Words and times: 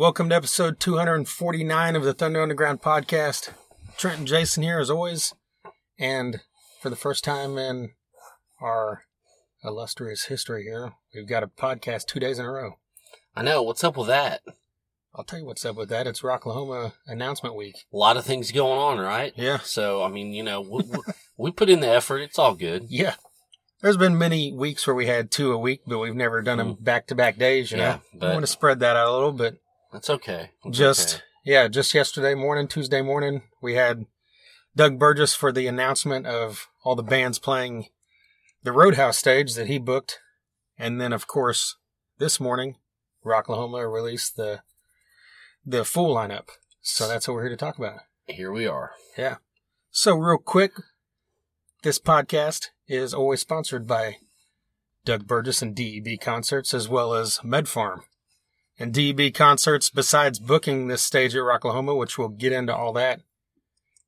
Welcome 0.00 0.30
to 0.30 0.34
episode 0.34 0.80
249 0.80 1.94
of 1.94 2.04
the 2.04 2.14
Thunder 2.14 2.40
Underground 2.40 2.80
podcast. 2.80 3.50
Trent 3.98 4.16
and 4.20 4.26
Jason 4.26 4.62
here 4.62 4.78
as 4.78 4.88
always. 4.88 5.34
And 5.98 6.40
for 6.80 6.88
the 6.88 6.96
first 6.96 7.22
time 7.22 7.58
in 7.58 7.90
our 8.62 9.02
illustrious 9.62 10.24
history 10.24 10.62
here, 10.62 10.94
we've 11.14 11.28
got 11.28 11.42
a 11.42 11.48
podcast 11.48 12.06
two 12.06 12.18
days 12.18 12.38
in 12.38 12.46
a 12.46 12.50
row. 12.50 12.78
I 13.36 13.42
know. 13.42 13.62
What's 13.62 13.84
up 13.84 13.98
with 13.98 14.06
that? 14.06 14.40
I'll 15.14 15.22
tell 15.24 15.38
you 15.38 15.44
what's 15.44 15.66
up 15.66 15.76
with 15.76 15.90
that. 15.90 16.06
It's 16.06 16.22
Rocklahoma 16.22 16.94
announcement 17.06 17.54
week. 17.54 17.84
A 17.92 17.96
lot 17.98 18.16
of 18.16 18.24
things 18.24 18.52
going 18.52 18.78
on, 18.78 18.98
right? 18.98 19.34
Yeah. 19.36 19.58
So, 19.58 20.02
I 20.02 20.08
mean, 20.08 20.32
you 20.32 20.42
know, 20.42 20.62
we, 20.62 20.82
we- 21.36 21.50
put 21.52 21.68
in 21.68 21.80
the 21.80 21.90
effort. 21.90 22.20
It's 22.20 22.38
all 22.38 22.54
good. 22.54 22.86
Yeah. 22.88 23.16
There's 23.82 23.98
been 23.98 24.16
many 24.16 24.50
weeks 24.50 24.86
where 24.86 24.96
we 24.96 25.08
had 25.08 25.30
two 25.30 25.52
a 25.52 25.58
week, 25.58 25.82
but 25.86 25.98
we've 25.98 26.16
never 26.16 26.40
done 26.40 26.56
them 26.56 26.78
back 26.80 27.06
to 27.08 27.14
back 27.14 27.36
days, 27.36 27.70
you. 27.70 27.76
Yeah, 27.76 27.96
know. 27.96 28.00
but- 28.14 28.30
I 28.30 28.32
want 28.32 28.44
to 28.44 28.50
spread 28.50 28.80
that 28.80 28.96
out 28.96 29.06
a 29.06 29.12
little 29.12 29.32
bit. 29.32 29.60
That's 29.92 30.10
okay. 30.10 30.50
It's 30.64 30.78
just 30.78 31.16
okay. 31.16 31.24
yeah, 31.44 31.68
just 31.68 31.94
yesterday 31.94 32.34
morning, 32.34 32.68
Tuesday 32.68 33.02
morning, 33.02 33.42
we 33.60 33.74
had 33.74 34.06
Doug 34.76 34.98
Burgess 34.98 35.34
for 35.34 35.52
the 35.52 35.66
announcement 35.66 36.26
of 36.26 36.68
all 36.84 36.94
the 36.94 37.02
bands 37.02 37.38
playing 37.38 37.86
the 38.62 38.72
Roadhouse 38.72 39.18
stage 39.18 39.54
that 39.54 39.66
he 39.66 39.78
booked, 39.78 40.20
and 40.78 41.00
then 41.00 41.12
of 41.12 41.26
course 41.26 41.76
this 42.18 42.38
morning, 42.38 42.76
Rocklahoma 43.24 43.92
released 43.92 44.36
the 44.36 44.60
the 45.64 45.84
full 45.84 46.14
lineup. 46.14 46.48
So 46.82 47.08
that's 47.08 47.26
what 47.26 47.34
we're 47.34 47.42
here 47.42 47.50
to 47.50 47.56
talk 47.56 47.78
about. 47.78 48.00
here 48.26 48.52
we 48.52 48.66
are. 48.66 48.92
Yeah. 49.18 49.36
So 49.90 50.14
real 50.16 50.38
quick, 50.38 50.72
this 51.82 51.98
podcast 51.98 52.68
is 52.86 53.12
always 53.12 53.40
sponsored 53.40 53.86
by 53.86 54.18
Doug 55.04 55.26
Burgess 55.26 55.62
and 55.62 55.74
DEB 55.74 56.20
Concerts 56.20 56.72
as 56.72 56.88
well 56.88 57.14
as 57.14 57.38
MedPharm. 57.38 58.00
And 58.80 58.94
DB 58.94 59.32
Concerts, 59.32 59.90
besides 59.90 60.38
booking 60.38 60.88
this 60.88 61.02
stage 61.02 61.36
at 61.36 61.42
Rocklahoma, 61.42 61.96
which 61.96 62.16
we'll 62.16 62.28
get 62.28 62.52
into 62.52 62.74
all 62.74 62.94
that 62.94 63.20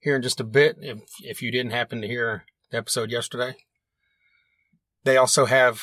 here 0.00 0.16
in 0.16 0.22
just 0.22 0.40
a 0.40 0.44
bit, 0.44 0.78
if, 0.80 0.98
if 1.22 1.42
you 1.42 1.52
didn't 1.52 1.72
happen 1.72 2.00
to 2.00 2.08
hear 2.08 2.46
the 2.70 2.78
episode 2.78 3.10
yesterday, 3.10 3.54
they 5.04 5.18
also 5.18 5.44
have 5.44 5.82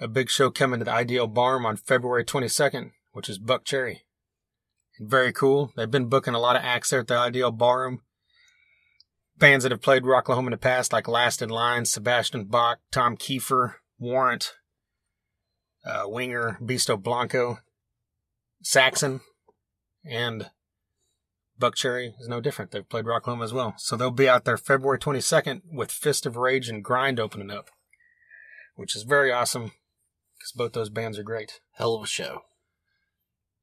a 0.00 0.06
big 0.06 0.30
show 0.30 0.50
coming 0.50 0.78
to 0.78 0.84
the 0.84 0.92
Ideal 0.92 1.26
Barn 1.26 1.66
on 1.66 1.76
February 1.76 2.24
22nd, 2.24 2.92
which 3.10 3.28
is 3.28 3.40
Buckcherry. 3.40 4.02
Very 5.00 5.32
cool. 5.32 5.72
They've 5.76 5.90
been 5.90 6.08
booking 6.08 6.34
a 6.34 6.40
lot 6.40 6.54
of 6.54 6.62
acts 6.62 6.90
there 6.90 7.00
at 7.00 7.08
the 7.08 7.18
Ideal 7.18 7.50
Ballroom 7.50 8.02
bands 9.38 9.62
that 9.62 9.72
have 9.72 9.82
played 9.82 10.02
Rocklahoma 10.02 10.46
in 10.46 10.52
the 10.52 10.58
past, 10.58 10.92
like 10.92 11.08
Last 11.08 11.42
in 11.42 11.48
Line, 11.48 11.84
Sebastian 11.84 12.44
Bach, 12.44 12.78
Tom 12.90 13.16
Kiefer, 13.16 13.74
Warrant, 13.98 14.54
uh, 15.84 16.04
Winger, 16.06 16.58
Bisto 16.62 17.00
Blanco, 17.00 17.58
Saxon, 18.62 19.20
and 20.04 20.50
Buckcherry 21.58 22.12
is 22.20 22.28
no 22.28 22.40
different. 22.40 22.70
They've 22.70 22.88
played 22.88 23.04
Rocklahoma 23.04 23.44
as 23.44 23.52
well. 23.52 23.74
So 23.78 23.96
they'll 23.96 24.10
be 24.10 24.28
out 24.28 24.44
there 24.44 24.56
February 24.56 24.98
22nd 24.98 25.62
with 25.72 25.90
Fist 25.90 26.26
of 26.26 26.36
Rage 26.36 26.68
and 26.68 26.84
Grind 26.84 27.18
opening 27.18 27.50
up, 27.50 27.70
which 28.76 28.94
is 28.94 29.02
very 29.02 29.32
awesome 29.32 29.72
because 30.38 30.52
both 30.54 30.72
those 30.72 30.90
bands 30.90 31.18
are 31.18 31.24
great. 31.24 31.60
Hell 31.76 31.94
of 31.94 32.04
a 32.04 32.06
show. 32.06 32.42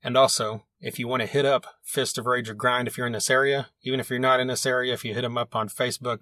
And 0.03 0.17
also, 0.17 0.65
if 0.79 0.99
you 0.99 1.07
want 1.07 1.21
to 1.21 1.27
hit 1.27 1.45
up 1.45 1.65
Fist 1.83 2.17
of 2.17 2.25
Rage 2.25 2.49
or 2.49 2.53
Grind 2.53 2.87
if 2.87 2.97
you're 2.97 3.07
in 3.07 3.13
this 3.13 3.29
area, 3.29 3.69
even 3.83 3.99
if 3.99 4.09
you're 4.09 4.19
not 4.19 4.39
in 4.39 4.47
this 4.47 4.65
area, 4.65 4.93
if 4.93 5.03
you 5.05 5.13
hit 5.13 5.21
them 5.21 5.37
up 5.37 5.55
on 5.55 5.69
Facebook, 5.69 6.19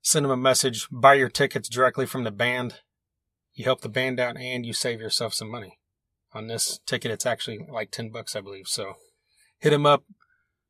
send 0.00 0.24
them 0.24 0.32
a 0.32 0.36
message, 0.36 0.88
buy 0.90 1.14
your 1.14 1.28
tickets 1.28 1.68
directly 1.68 2.06
from 2.06 2.24
the 2.24 2.30
band. 2.30 2.80
You 3.52 3.64
help 3.64 3.80
the 3.80 3.88
band 3.88 4.20
out 4.20 4.36
and 4.36 4.64
you 4.64 4.72
save 4.72 5.00
yourself 5.00 5.34
some 5.34 5.50
money. 5.50 5.77
On 6.34 6.46
this 6.46 6.80
ticket, 6.86 7.10
it's 7.10 7.26
actually 7.26 7.66
like 7.70 7.90
10 7.90 8.10
bucks, 8.10 8.36
I 8.36 8.40
believe. 8.40 8.68
So 8.68 8.94
hit 9.58 9.72
him 9.72 9.86
up, 9.86 10.04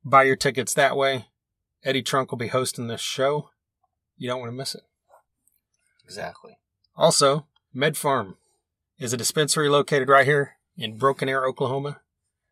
buy 0.05 0.23
your 0.23 0.37
tickets 0.37 0.73
that 0.75 0.97
way. 0.97 1.27
Eddie 1.85 2.03
Trunk 2.03 2.31
will 2.31 2.39
be 2.39 2.49
hosting 2.49 2.87
this 2.87 3.01
show. 3.01 3.51
You 4.17 4.29
don't 4.29 4.41
want 4.41 4.51
to 4.51 4.57
miss 4.57 4.75
it. 4.75 4.83
Exactly. 6.05 6.59
Also, 6.97 7.47
Med 7.73 7.95
Pharm 7.95 8.35
is 8.99 9.13
a 9.13 9.17
dispensary 9.17 9.69
located 9.69 10.09
right 10.09 10.27
here 10.27 10.55
in 10.77 10.97
Broken 10.97 11.29
Arrow, 11.29 11.49
Oklahoma, 11.49 12.01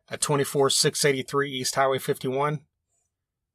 at 0.09 0.21
24683 0.21 1.51
East 1.51 1.75
Highway 1.75 1.97
51. 1.97 2.61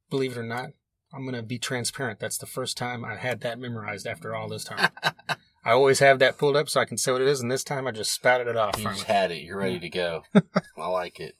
Believe 0.09 0.33
it 0.33 0.39
or 0.39 0.43
not, 0.43 0.71
I'm 1.13 1.23
going 1.23 1.35
to 1.35 1.43
be 1.43 1.57
transparent. 1.57 2.19
That's 2.19 2.37
the 2.37 2.45
first 2.45 2.77
time 2.77 3.05
I 3.05 3.15
had 3.15 3.41
that 3.41 3.59
memorized 3.59 4.05
after 4.05 4.35
all 4.35 4.47
this 4.49 4.63
time. 4.63 4.89
I 5.65 5.71
always 5.71 5.99
have 5.99 6.19
that 6.19 6.37
pulled 6.37 6.57
up 6.57 6.67
so 6.67 6.81
I 6.81 6.85
can 6.85 6.97
say 6.97 7.11
what 7.11 7.21
it 7.21 7.27
is, 7.27 7.39
and 7.39 7.49
this 7.49 7.63
time 7.63 7.87
I 7.87 7.91
just 7.91 8.11
spouted 8.11 8.47
it 8.47 8.57
off. 8.57 8.77
You 8.77 8.85
just 8.89 9.03
had 9.03 9.31
it. 9.31 9.43
You're 9.43 9.57
ready 9.57 9.79
to 9.79 9.89
go. 9.89 10.23
I 10.77 10.87
like 10.87 11.19
it. 11.19 11.35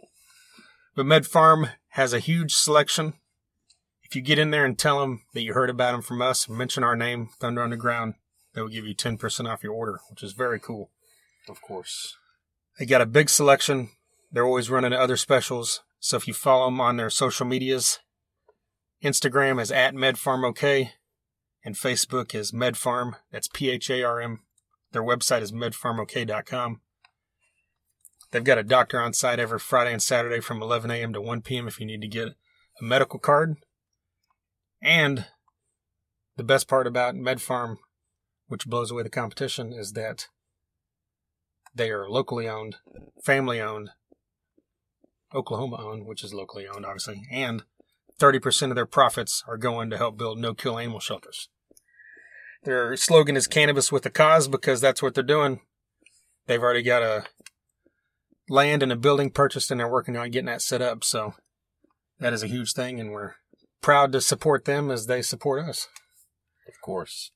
But 0.95 1.05
Med 1.05 1.23
Pharm 1.23 1.71
has 1.89 2.13
a 2.13 2.19
huge 2.19 2.53
selection. 2.53 3.13
If 4.03 4.15
you 4.15 4.21
get 4.21 4.39
in 4.39 4.51
there 4.51 4.63
and 4.63 4.77
tell 4.77 5.01
them 5.01 5.23
that 5.33 5.41
you 5.41 5.53
heard 5.53 5.69
about 5.69 5.91
them 5.91 6.01
from 6.01 6.21
us, 6.21 6.47
mention 6.47 6.83
our 6.83 6.95
name, 6.95 7.29
Thunder 7.39 7.63
Underground, 7.63 8.13
they 8.53 8.61
will 8.61 8.69
give 8.69 8.85
you 8.85 8.95
10% 8.95 9.51
off 9.51 9.63
your 9.63 9.73
order, 9.73 9.99
which 10.09 10.23
is 10.23 10.33
very 10.33 10.59
cool. 10.59 10.91
Of 11.49 11.61
course. 11.61 12.15
They 12.79 12.85
got 12.85 13.01
a 13.01 13.07
big 13.07 13.29
selection. 13.29 13.89
They're 14.31 14.45
always 14.45 14.69
running 14.69 14.93
other 14.93 15.17
specials. 15.17 15.81
So 15.99 16.17
if 16.17 16.27
you 16.27 16.33
follow 16.33 16.65
them 16.65 16.79
on 16.79 16.97
their 16.97 17.09
social 17.09 17.45
medias, 17.45 17.99
Instagram 19.03 19.59
is 19.59 19.71
at 19.71 19.95
MedPharmOK 19.95 20.91
and 21.63 21.75
Facebook 21.75 22.35
is 22.35 22.51
MedPharm. 22.51 23.13
That's 23.31 23.47
P 23.47 23.69
H 23.69 23.89
A 23.89 24.03
R 24.03 24.21
M. 24.21 24.41
Their 24.91 25.03
website 25.03 25.41
is 25.41 25.51
medpharmok.com. 25.51 26.81
They've 28.31 28.43
got 28.43 28.57
a 28.57 28.63
doctor 28.63 28.99
on 28.99 29.13
site 29.13 29.39
every 29.39 29.59
Friday 29.59 29.93
and 29.93 30.01
Saturday 30.01 30.39
from 30.39 30.61
11 30.61 30.89
a.m. 30.89 31.13
to 31.13 31.21
1 31.21 31.41
p.m. 31.41 31.67
if 31.67 31.79
you 31.79 31.85
need 31.85 32.01
to 32.01 32.07
get 32.07 32.29
a 32.29 32.83
medical 32.83 33.19
card. 33.19 33.57
And 34.81 35.25
the 36.35 36.43
best 36.43 36.67
part 36.67 36.87
about 36.87 37.15
MedPharm, 37.15 37.77
which 38.47 38.65
blows 38.65 38.91
away 38.91 39.03
the 39.03 39.09
competition, 39.09 39.71
is 39.71 39.93
that 39.93 40.27
they 41.75 41.91
are 41.91 42.09
locally 42.09 42.49
owned, 42.49 42.77
family 43.23 43.61
owned, 43.61 43.91
Oklahoma 45.33 45.77
owned, 45.79 46.05
which 46.05 46.23
is 46.23 46.33
locally 46.33 46.67
owned, 46.67 46.85
obviously, 46.85 47.23
and 47.31 47.63
30% 48.19 48.69
of 48.69 48.75
their 48.75 48.85
profits 48.85 49.43
are 49.47 49.57
going 49.57 49.89
to 49.89 49.97
help 49.97 50.17
build 50.17 50.39
no 50.39 50.53
kill 50.53 50.77
animal 50.77 50.99
shelters. 50.99 51.49
Their 52.63 52.95
slogan 52.95 53.35
is 53.35 53.47
cannabis 53.47 53.91
with 53.91 54.05
a 54.05 54.09
cause 54.09 54.47
because 54.47 54.79
that's 54.79 55.01
what 55.01 55.13
they're 55.15 55.23
doing. 55.23 55.59
They've 56.47 56.61
already 56.61 56.83
got 56.83 57.01
a 57.01 57.25
land 58.49 58.83
and 58.83 58.91
a 58.91 58.95
building 58.95 59.31
purchased 59.31 59.71
and 59.71 59.79
they're 59.79 59.91
working 59.91 60.15
on 60.15 60.31
getting 60.31 60.45
that 60.45 60.61
set 60.61 60.81
up. 60.81 61.03
So 61.03 61.33
that 62.19 62.33
is 62.33 62.43
a 62.43 62.47
huge 62.47 62.73
thing 62.73 62.99
and 62.99 63.11
we're 63.11 63.35
proud 63.81 64.11
to 64.13 64.21
support 64.21 64.65
them 64.65 64.89
as 64.91 65.07
they 65.07 65.21
support 65.21 65.67
us. 65.67 65.87
Of 66.67 66.79
course. 66.81 67.31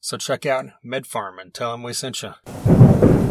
So 0.00 0.16
check 0.16 0.46
out 0.46 0.66
MedPharm 0.84 1.40
and 1.40 1.52
tell 1.52 1.72
them 1.72 1.82
we 1.82 1.92
sent 1.92 2.22
you. 2.22 3.25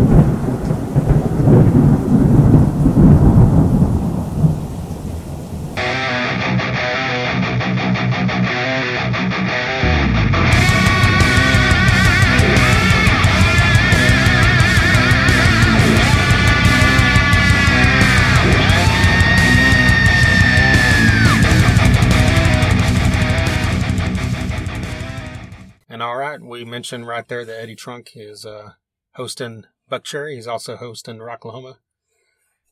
We 26.65 26.71
mentioned 26.71 27.05
right 27.05 27.27
there 27.27 27.45
that 27.45 27.61
Eddie 27.61 27.75
Trunk 27.75 28.13
is 28.15 28.43
uh, 28.43 28.71
hosting 29.13 29.65
Buckcherry. 29.91 30.33
He's 30.33 30.47
also 30.47 30.77
hosting 30.77 31.19
Rocklahoma 31.19 31.75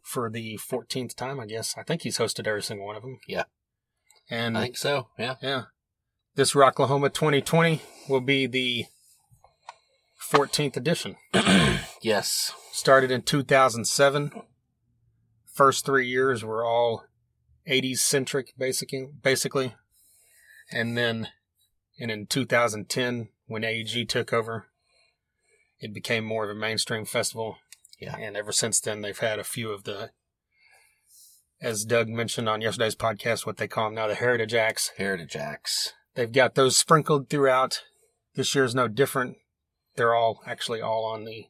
for 0.02 0.32
the 0.32 0.58
14th 0.58 1.14
time, 1.14 1.40
I 1.40 1.46
guess. 1.46 1.76
I 1.78 1.84
think 1.84 2.02
he's 2.02 2.18
hosted 2.18 2.48
every 2.48 2.64
single 2.64 2.88
one 2.88 2.96
of 2.96 3.04
them. 3.04 3.20
Yeah. 3.28 3.44
And 4.32 4.58
I 4.58 4.62
think 4.64 4.78
so. 4.78 5.10
Yeah. 5.20 5.36
yeah, 5.44 5.64
this 6.34 6.54
Rocklahoma 6.54 7.14
2020 7.14 7.84
will 8.10 8.20
be 8.20 8.48
the 8.48 8.86
14th 10.34 10.76
edition. 10.76 11.16
Yes. 12.02 12.52
Started 12.74 13.12
in 13.12 13.22
2007. 13.22 14.34
First 15.54 15.86
three 15.86 16.06
years 16.06 16.44
were 16.44 16.66
all 16.66 17.06
80s 17.66 18.00
centric, 18.00 18.54
basically. 18.58 19.08
Basically, 19.22 19.76
and 20.70 20.98
then, 20.98 21.30
and 21.98 22.12
in 22.12 22.26
2010, 22.26 23.30
when 23.54 23.64
AEG 23.64 24.10
took 24.10 24.34
over, 24.34 24.66
it 25.80 25.94
became 25.94 26.26
more 26.26 26.44
of 26.44 26.50
a 26.50 26.60
mainstream 26.60 27.06
festival. 27.06 27.58
Yeah. 28.00 28.18
And 28.18 28.36
ever 28.36 28.52
since 28.52 28.80
then, 28.80 29.02
they've 29.02 29.18
had 29.18 29.38
a 29.38 29.44
few 29.44 29.72
of 29.72 29.84
the, 29.84 30.10
as 31.62 31.86
Doug 31.86 32.10
mentioned 32.10 32.50
on 32.50 32.62
yesterday's 32.62 32.96
podcast, 32.96 33.46
what 33.46 33.58
they 33.58 33.68
call 33.68 33.86
them 33.86 33.96
now, 33.96 34.08
the 34.08 34.16
Heritage 34.16 34.56
Acts. 34.56 34.92
Heritage 34.98 35.36
Acts. 35.36 35.94
They've 36.16 36.32
got 36.32 36.56
those 36.56 36.76
sprinkled 36.76 37.30
throughout. 37.30 37.84
This 38.36 38.56
year's 38.56 38.74
no 38.74 38.88
different. 38.88 39.38
They're 39.96 40.16
all 40.16 40.42
actually 40.48 40.82
all 40.82 41.06
on 41.06 41.24
the 41.24 41.46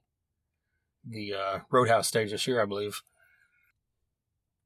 the 1.06 1.34
uh, 1.34 1.60
Roadhouse 1.72 2.08
stage 2.08 2.32
this 2.32 2.48
year, 2.48 2.62
I 2.62 2.66
believe. 2.66 3.02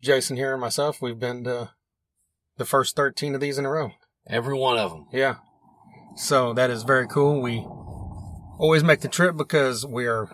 Jason 0.01 0.37
here 0.37 0.53
and 0.53 0.61
myself, 0.61 1.01
we've 1.01 1.19
been 1.19 1.43
to 1.43 1.71
the 2.57 2.65
first 2.65 2.95
13 2.95 3.35
of 3.35 3.41
these 3.41 3.57
in 3.57 3.65
a 3.65 3.71
row. 3.71 3.91
Every 4.27 4.55
one 4.55 4.77
of 4.77 4.91
them. 4.91 5.07
Yeah. 5.11 5.35
So 6.17 6.53
that 6.53 6.69
is 6.69 6.83
very 6.83 7.07
cool. 7.07 7.41
We 7.41 7.59
always 8.59 8.83
make 8.83 9.01
the 9.01 9.07
trip 9.07 9.37
because 9.37 9.85
we're, 9.85 10.27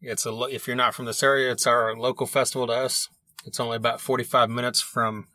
it's 0.00 0.26
a, 0.26 0.32
if 0.50 0.66
you're 0.66 0.76
not 0.76 0.94
from 0.94 1.04
this 1.06 1.22
area, 1.22 1.52
it's 1.52 1.66
our 1.66 1.96
local 1.96 2.26
festival 2.26 2.66
to 2.66 2.72
us. 2.72 3.08
It's 3.44 3.60
only 3.60 3.76
about 3.76 4.00
45 4.00 4.50
minutes 4.50 4.80
from, 4.80 5.28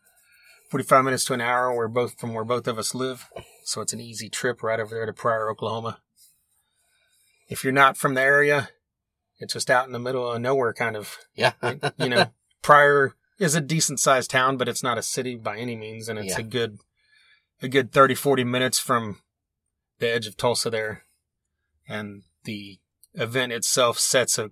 45 0.70 1.06
minutes 1.06 1.26
to 1.26 1.34
an 1.34 1.42
hour. 1.42 1.74
We're 1.76 1.88
both 1.88 2.20
from 2.20 2.34
where 2.34 2.44
both 2.44 2.68
of 2.68 2.78
us 2.78 2.94
live. 2.94 3.30
So 3.64 3.80
it's 3.82 3.94
an 3.94 4.02
easy 4.02 4.28
trip 4.30 4.62
right 4.62 4.80
over 4.80 4.94
there 4.94 5.06
to 5.06 5.14
Pryor, 5.14 5.50
Oklahoma. 5.50 6.00
If 7.48 7.64
you're 7.64 7.72
not 7.74 7.96
from 7.96 8.16
the 8.16 8.22
area, 8.22 8.70
it's 9.40 9.54
just 9.54 9.70
out 9.70 9.86
in 9.88 9.94
the 9.94 10.00
middle 10.00 10.30
of 10.32 10.42
nowhere 10.42 10.74
kind 10.74 10.96
of 10.98 11.18
Yeah. 11.36 11.54
you 11.98 12.10
know, 12.10 12.26
Pryor 12.62 13.14
is 13.40 13.56
a 13.56 13.62
decent 13.62 14.00
sized 14.00 14.32
town, 14.32 14.58
but 14.58 14.68
it's 14.68 14.84
not 14.84 14.98
a 14.98 15.04
city 15.04 15.36
by 15.36 15.58
any 15.58 15.76
means. 15.76 16.10
And 16.10 16.18
it's 16.20 16.38
Yeah. 16.38 16.40
a 16.40 16.44
good, 16.44 16.80
a 17.62 17.68
good 17.68 17.92
30, 17.92 18.16
40 18.16 18.44
minutes 18.44 18.80
from 18.80 19.20
the 20.04 20.14
edge 20.14 20.28
of 20.28 20.38
Tulsa 20.38 20.70
there. 20.70 21.04
And 21.88 22.24
the 22.44 22.80
event 23.14 23.52
itself 23.52 23.98
sets 23.98 24.38
a, 24.38 24.52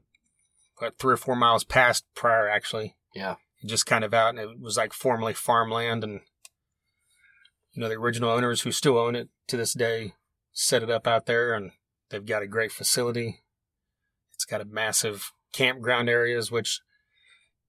what, 0.78 0.98
three 0.98 1.14
or 1.14 1.18
four 1.18 1.36
miles 1.36 1.64
past 1.64 2.06
Pryor 2.16 2.50
actually. 2.50 2.96
yeah. 3.14 3.36
Just 3.64 3.86
kind 3.86 4.04
of 4.04 4.12
out, 4.12 4.30
and 4.30 4.40
it 4.40 4.60
was 4.60 4.76
like 4.76 4.92
formerly 4.92 5.36
farmland. 5.36 6.04
And, 6.04 6.22
you 7.74 7.82
know, 7.82 7.88
the 7.88 7.96
original 7.96 8.32
owners 8.32 8.62
who 8.62 8.72
still 8.72 8.98
own 8.98 9.16
it 9.16 9.30
to 9.50 9.56
this 9.56 9.74
day 9.74 10.14
set 10.52 10.82
it 10.82 10.90
up 10.90 11.06
out 11.06 11.28
there, 11.28 11.54
and 11.54 11.72
they've 12.10 12.26
got 12.26 12.42
a 12.42 12.48
great 12.48 12.72
facility. 12.72 13.44
It's 14.34 14.46
got 14.46 14.62
a 14.62 14.66
massive 14.66 15.32
campground 15.54 16.10
areas, 16.10 16.50
which 16.50 16.82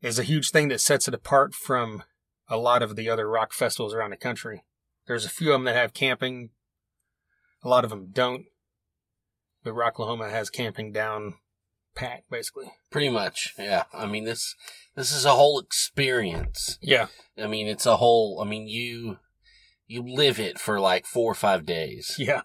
is 0.00 0.18
a 0.18 0.22
huge 0.24 0.50
thing 0.50 0.68
that 0.68 0.80
sets 0.80 1.08
it 1.08 1.14
apart 1.14 1.54
from 1.54 2.04
a 2.48 2.56
lot 2.56 2.82
of 2.82 2.96
the 2.96 3.10
other 3.10 3.28
rock 3.28 3.52
festivals 3.52 3.92
around 3.92 4.10
the 4.10 4.16
country. 4.16 4.64
There's 5.06 5.26
a 5.26 5.30
few 5.30 5.50
of 5.52 5.56
them 5.56 5.64
that 5.64 5.76
have 5.76 5.92
camping. 5.92 6.50
A 7.62 7.68
lot 7.68 7.84
of 7.84 7.90
them 7.90 8.08
don't. 8.12 8.46
But 9.64 9.74
Rocklahoma 9.74 10.30
has 10.30 10.50
camping 10.50 10.92
down 10.92 11.34
pat, 11.94 12.24
basically. 12.30 12.72
Pretty 12.90 13.08
much. 13.08 13.54
Yeah. 13.58 13.84
I 13.92 14.06
mean, 14.06 14.24
this, 14.24 14.56
this 14.96 15.12
is 15.12 15.24
a 15.24 15.34
whole 15.34 15.60
experience. 15.60 16.78
Yeah. 16.82 17.06
I 17.38 17.46
mean, 17.46 17.68
it's 17.68 17.86
a 17.86 17.98
whole, 17.98 18.40
I 18.44 18.48
mean, 18.48 18.66
you, 18.66 19.18
you 19.86 20.02
live 20.02 20.40
it 20.40 20.58
for 20.58 20.80
like 20.80 21.06
four 21.06 21.30
or 21.30 21.34
five 21.34 21.64
days. 21.64 22.16
Yeah. 22.18 22.42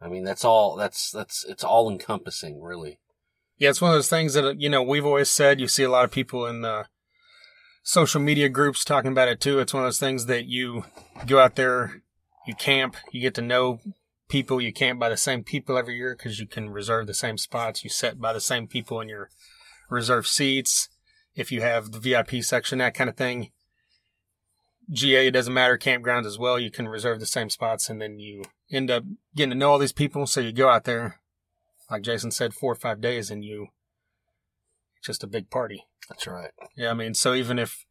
I 0.00 0.08
mean, 0.08 0.24
that's 0.24 0.44
all, 0.44 0.76
that's, 0.76 1.10
that's, 1.10 1.44
it's 1.44 1.64
all 1.64 1.90
encompassing, 1.90 2.62
really. 2.62 3.00
Yeah, 3.58 3.70
it's 3.70 3.82
one 3.82 3.90
of 3.90 3.96
those 3.96 4.08
things 4.08 4.34
that, 4.34 4.60
you 4.60 4.70
know, 4.70 4.82
we've 4.82 5.04
always 5.04 5.28
said. 5.28 5.60
You 5.60 5.68
see 5.68 5.82
a 5.82 5.90
lot 5.90 6.04
of 6.04 6.10
people 6.10 6.46
in 6.46 6.62
the 6.62 6.86
social 7.82 8.20
media 8.20 8.48
groups 8.48 8.84
talking 8.84 9.12
about 9.12 9.28
it 9.28 9.40
too. 9.40 9.58
It's 9.58 9.74
one 9.74 9.82
of 9.82 9.86
those 9.86 9.98
things 9.98 10.26
that 10.26 10.46
you 10.46 10.84
go 11.26 11.40
out 11.40 11.56
there, 11.56 12.02
you 12.46 12.54
camp, 12.54 12.96
you 13.12 13.20
get 13.20 13.34
to 13.34 13.42
know 13.42 13.80
people. 14.30 14.60
You 14.60 14.72
camp 14.72 14.98
by 14.98 15.10
the 15.10 15.16
same 15.16 15.44
people 15.44 15.76
every 15.76 15.96
year 15.96 16.16
because 16.16 16.40
you 16.40 16.46
can 16.46 16.70
reserve 16.70 17.06
the 17.06 17.14
same 17.14 17.36
spots. 17.36 17.84
You 17.84 17.90
sit 17.90 18.20
by 18.20 18.32
the 18.32 18.40
same 18.40 18.66
people 18.66 19.00
in 19.00 19.08
your 19.08 19.28
reserved 19.90 20.28
seats. 20.28 20.88
If 21.34 21.52
you 21.52 21.60
have 21.60 21.92
the 21.92 22.00
VIP 22.00 22.42
section, 22.42 22.78
that 22.78 22.94
kind 22.94 23.10
of 23.10 23.16
thing. 23.16 23.50
GA, 24.90 25.28
it 25.28 25.32
doesn't 25.32 25.52
matter. 25.52 25.76
Campgrounds 25.76 26.26
as 26.26 26.38
well. 26.38 26.58
You 26.58 26.70
can 26.70 26.88
reserve 26.88 27.20
the 27.20 27.26
same 27.26 27.50
spots 27.50 27.90
and 27.90 28.00
then 28.00 28.18
you 28.18 28.44
end 28.70 28.90
up 28.90 29.04
getting 29.36 29.50
to 29.50 29.56
know 29.56 29.70
all 29.70 29.78
these 29.78 29.92
people. 29.92 30.26
So 30.26 30.40
you 30.40 30.52
go 30.52 30.68
out 30.68 30.84
there, 30.84 31.20
like 31.90 32.02
Jason 32.02 32.30
said, 32.30 32.54
four 32.54 32.72
or 32.72 32.76
five 32.76 33.00
days 33.00 33.30
and 33.30 33.44
you, 33.44 33.68
just 35.02 35.22
a 35.22 35.28
big 35.28 35.50
party. 35.50 35.84
That's 36.08 36.26
right. 36.26 36.50
Yeah, 36.76 36.90
I 36.90 36.94
mean, 36.94 37.14
so 37.14 37.34
even 37.34 37.58
if 37.58 37.84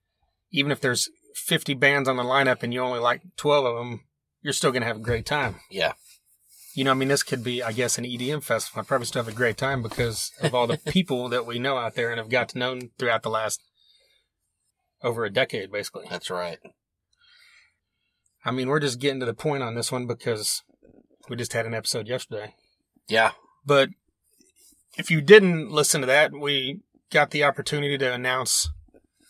even 0.51 0.71
if 0.71 0.81
there's 0.81 1.09
50 1.35 1.73
bands 1.75 2.09
on 2.09 2.17
the 2.17 2.23
lineup 2.23 2.63
and 2.63 2.73
you 2.73 2.81
only 2.81 2.99
like 2.99 3.21
12 3.37 3.65
of 3.65 3.75
them, 3.77 4.01
you're 4.41 4.53
still 4.53 4.71
gonna 4.71 4.85
have 4.85 4.97
a 4.97 5.01
great 5.01 5.25
time. 5.25 5.55
Yeah. 5.69 5.93
You 6.79 6.85
know, 6.85 6.91
I 6.91 6.93
mean, 6.93 7.09
this 7.09 7.23
could 7.23 7.43
be, 7.43 7.61
I 7.61 7.73
guess, 7.73 7.97
an 7.97 8.05
EDM 8.05 8.41
festival. 8.41 8.79
I'd 8.79 8.87
probably 8.87 9.05
still 9.05 9.21
have 9.21 9.33
a 9.33 9.35
great 9.35 9.57
time 9.57 9.83
because 9.83 10.31
of 10.41 10.55
all 10.55 10.65
the 10.65 10.77
people 10.87 11.27
that 11.27 11.45
we 11.45 11.59
know 11.59 11.75
out 11.75 11.95
there 11.95 12.09
and 12.09 12.17
have 12.17 12.29
got 12.29 12.47
to 12.49 12.57
know 12.57 12.79
throughout 12.97 13.21
the 13.21 13.29
last 13.29 13.61
over 15.03 15.25
a 15.25 15.29
decade, 15.29 15.73
basically. 15.73 16.05
That's 16.09 16.29
right. 16.29 16.57
I 18.45 18.51
mean, 18.51 18.69
we're 18.69 18.79
just 18.79 19.01
getting 19.01 19.19
to 19.19 19.25
the 19.25 19.33
point 19.33 19.61
on 19.61 19.75
this 19.75 19.91
one 19.91 20.07
because 20.07 20.63
we 21.27 21.35
just 21.35 21.51
had 21.51 21.65
an 21.65 21.73
episode 21.73 22.07
yesterday. 22.07 22.55
Yeah. 23.09 23.31
But 23.65 23.89
if 24.97 25.11
you 25.11 25.19
didn't 25.19 25.71
listen 25.71 25.99
to 25.99 26.07
that, 26.07 26.31
we 26.31 26.79
got 27.11 27.31
the 27.31 27.43
opportunity 27.43 27.97
to 27.97 28.13
announce 28.13 28.69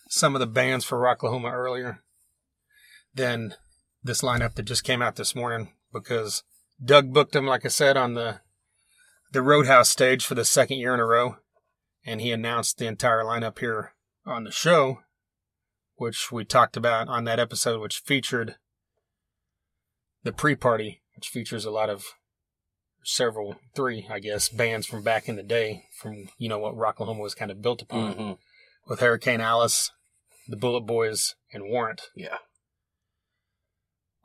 some 0.07 0.35
of 0.35 0.39
the 0.39 0.45
bands 0.45 0.85
for 0.85 0.99
Rocklahoma 0.99 1.51
earlier 1.51 2.03
than 3.15 3.55
this 4.03 4.21
lineup 4.21 4.53
that 4.53 4.67
just 4.67 4.83
came 4.83 5.01
out 5.01 5.15
this 5.15 5.33
morning 5.33 5.73
because 5.91 6.43
Doug 6.83 7.13
booked 7.13 7.33
them, 7.33 7.45
like 7.45 7.65
I 7.65 7.69
said, 7.69 7.97
on 7.97 8.13
the 8.13 8.41
the 9.31 9.41
Roadhouse 9.41 9.89
stage 9.89 10.25
for 10.25 10.35
the 10.35 10.45
second 10.45 10.77
year 10.77 10.93
in 10.93 10.99
a 10.99 11.05
row, 11.05 11.37
and 12.05 12.19
he 12.19 12.31
announced 12.31 12.77
the 12.77 12.87
entire 12.87 13.23
lineup 13.23 13.59
here 13.59 13.93
on 14.25 14.43
the 14.43 14.51
show, 14.51 15.01
which 15.97 16.31
we 16.31 16.43
talked 16.43 16.75
about 16.75 17.07
on 17.07 17.25
that 17.25 17.39
episode, 17.39 17.79
which 17.79 17.99
featured 17.99 18.55
the 20.23 20.33
pre-party, 20.33 21.01
which 21.15 21.27
features 21.27 21.65
a 21.65 21.71
lot 21.71 21.89
of 21.89 22.05
several, 23.03 23.55
three, 23.75 24.07
I 24.09 24.19
guess, 24.19 24.49
bands 24.49 24.87
from 24.87 25.03
back 25.03 25.29
in 25.29 25.35
the 25.35 25.43
day, 25.43 25.83
from 26.01 26.29
you 26.37 26.49
know 26.49 26.59
what 26.59 26.75
Rocklahoma 26.75 27.21
was 27.21 27.35
kind 27.35 27.51
of 27.51 27.61
built 27.61 27.81
upon, 27.81 28.13
hmm 28.13 28.31
with 28.89 29.01
Hurricane 29.01 29.39
Alice, 29.39 29.91
the 30.47 30.57
Bullet 30.57 30.81
Boys, 30.81 31.35
and 31.53 31.63
Warrant. 31.65 32.01
Yeah. 32.15 32.37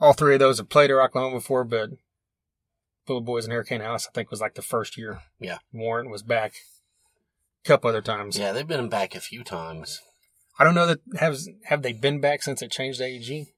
All 0.01 0.15
three 0.15 0.35
of 0.35 0.41
those 0.41 0.56
have 0.56 0.71
played 0.71 0.91
at 0.91 0.95
Rocklahoma 0.95 1.35
before, 1.35 1.65
but 1.65 1.91
Bullet 3.06 3.23
Boys 3.23 3.45
and 3.45 3.53
Hurricane 3.53 3.81
Alice, 3.81 4.09
I 4.09 4.12
think, 4.12 4.31
was 4.31 4.41
like 4.41 4.55
the 4.55 4.62
first 4.62 4.97
year. 4.97 5.21
Yeah. 5.39 5.59
Warrant 5.73 6.11
was 6.11 6.23
back 6.23 6.55
a 7.65 7.69
couple 7.69 7.91
other 7.91 8.03
times. 8.03 8.39
Yeah. 8.39 8.53
They've 8.53 8.67
been 8.67 8.89
back 8.89 9.15
a 9.15 9.21
few 9.21 9.45
times. 9.45 10.01
I 10.59 10.65
don't 10.65 10.75
know 10.75 10.87
that 10.87 11.01
has 11.19 11.49
have 11.65 11.83
they 11.83 11.93
been 11.93 12.21
back 12.21 12.43
since 12.43 12.62
it 12.62 12.71
changed 12.71 12.99
to 12.99 13.05
AEG. 13.05 13.49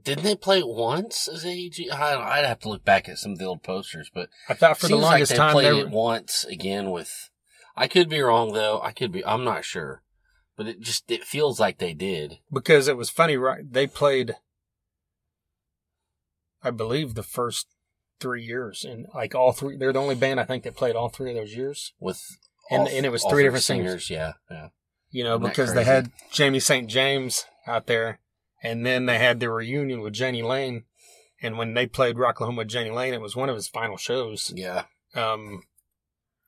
Didn't 0.00 0.24
they 0.24 0.36
play 0.36 0.60
it 0.60 0.68
once 0.68 1.26
as 1.26 1.44
AEG? 1.44 1.90
I, 1.92 2.14
I'd 2.14 2.44
have 2.44 2.60
to 2.60 2.68
look 2.68 2.84
back 2.84 3.08
at 3.08 3.18
some 3.18 3.32
of 3.32 3.38
the 3.38 3.46
old 3.46 3.62
posters, 3.62 4.10
but 4.12 4.28
I 4.48 4.54
thought 4.54 4.78
for 4.78 4.86
the 4.86 4.90
seems 4.90 5.02
like 5.02 5.10
longest 5.12 5.32
they 5.32 5.38
time 5.38 5.52
played 5.52 5.72
they 5.72 5.80
it 5.80 5.90
once 5.90 6.44
again 6.44 6.90
with. 6.90 7.30
I 7.76 7.88
could 7.88 8.08
be 8.08 8.20
wrong 8.20 8.52
though. 8.52 8.80
I 8.80 8.92
could 8.92 9.10
be. 9.10 9.24
I'm 9.24 9.44
not 9.44 9.64
sure, 9.64 10.02
but 10.56 10.66
it 10.66 10.80
just 10.80 11.10
it 11.10 11.24
feels 11.24 11.58
like 11.58 11.78
they 11.78 11.94
did. 11.94 12.38
because 12.52 12.86
it 12.86 12.96
was 12.96 13.10
funny, 13.10 13.36
right? 13.36 13.62
They 13.68 13.86
played, 13.86 14.36
I 16.62 16.70
believe, 16.70 17.14
the 17.14 17.22
first 17.24 17.66
three 18.20 18.42
years, 18.42 18.84
and 18.84 19.06
like 19.14 19.34
all 19.34 19.52
three, 19.52 19.76
they're 19.76 19.92
the 19.92 19.98
only 20.00 20.14
band 20.14 20.40
I 20.40 20.44
think 20.44 20.64
that 20.64 20.76
played 20.76 20.96
all 20.96 21.08
three 21.08 21.30
of 21.30 21.36
those 21.36 21.54
years. 21.54 21.92
with 22.00 22.22
And- 22.70 22.82
all- 22.82 22.88
and 22.88 23.06
it 23.06 23.10
was 23.10 23.24
three 23.24 23.42
different 23.42 23.64
singers. 23.64 24.10
Yeah, 24.10 24.34
yeah, 24.50 24.68
You 25.10 25.24
know, 25.24 25.36
Isn't 25.36 25.48
because 25.48 25.74
they 25.74 25.84
had 25.84 26.10
Jamie 26.32 26.60
St. 26.60 26.88
James 26.88 27.46
out 27.66 27.86
there, 27.86 28.20
and 28.62 28.84
then 28.84 29.06
they 29.06 29.18
had 29.18 29.40
their 29.40 29.52
reunion 29.52 30.00
with 30.00 30.14
Jani 30.18 30.42
Lane. 30.42 30.84
And 31.40 31.56
when 31.56 31.74
they 31.74 31.86
played 31.86 32.16
Rocklahoma 32.16 32.58
with 32.58 32.72
Jani 32.72 32.90
Lane, 32.90 33.14
it 33.14 33.20
was 33.20 33.36
one 33.36 33.48
of 33.48 33.54
his 33.54 33.68
final 33.68 33.96
shows. 33.96 34.52
yeah. 34.54 34.84
Um, 35.14 35.62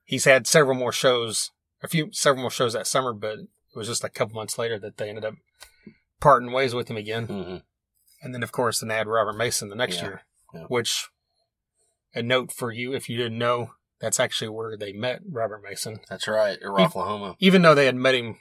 he's 0.05 0.25
had 0.25 0.47
several 0.47 0.77
more 0.77 0.93
shows, 0.93 1.53
a 1.83 1.89
few, 1.89 2.13
several 2.13 2.43
more 2.43 2.51
shows 2.51 2.73
that 2.75 2.87
summer, 2.89 3.13
but 3.15 3.39
it 3.39 3.49
was 3.77 3.87
just 3.89 4.03
a 4.05 4.09
couple 4.09 4.35
months 4.35 4.59
later 4.59 4.79
that 4.81 4.97
they 4.97 5.09
ended 5.09 5.25
up 5.25 5.35
parting 6.21 6.51
ways 6.53 6.75
with 6.75 6.89
him 6.89 6.97
again. 6.97 7.27
hmm 7.27 7.57
And 8.23 8.35
then, 8.35 8.43
of 8.43 8.53
course, 8.53 8.81
then 8.81 8.89
they 8.89 8.97
had 8.97 9.07
Robert 9.07 9.37
Mason 9.37 9.69
the 9.71 9.77
next 9.77 9.97
Yeah, 9.99 10.03
year, 10.03 10.23
yeah. 10.53 10.65
which 10.65 11.09
a 12.15 12.23
note 12.23 12.53
for 12.53 12.73
you 12.73 12.93
if 12.95 13.09
you 13.09 13.17
didn't 13.17 13.39
know, 13.39 13.73
that's 14.01 14.19
actually 14.21 14.49
where 14.49 14.77
they 14.77 14.93
met 14.93 15.21
Robert 15.31 15.63
Mason. 15.63 16.01
That's 16.09 16.27
right. 16.29 16.59
Or 16.63 16.81
Oklahoma. 16.81 17.37
Even 17.39 17.63
though 17.63 17.75
they 17.75 17.87
had 17.87 17.97
met 17.97 18.15
him 18.15 18.37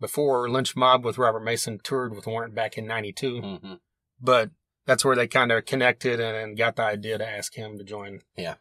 before, 0.00 0.48
Lynch 0.50 0.74
Mob 0.76 1.04
with 1.04 1.18
Robert 1.18 1.44
Mason 1.44 1.78
toured 1.82 2.14
with 2.14 2.26
Warrant 2.26 2.54
back 2.54 2.76
in 2.78 2.86
'92, 2.86 3.40
hmm 3.40 3.74
but 4.20 4.50
that's 4.86 5.04
where 5.04 5.16
they 5.16 5.26
kind 5.26 5.50
of 5.52 5.66
connected 5.66 6.20
and, 6.20 6.36
and 6.36 6.56
got 6.58 6.76
the 6.76 6.82
idea 6.82 7.18
to 7.18 7.28
ask 7.28 7.54
him 7.54 7.76
to 7.78 7.84
join. 7.84 8.20
Yeah. 8.36 8.54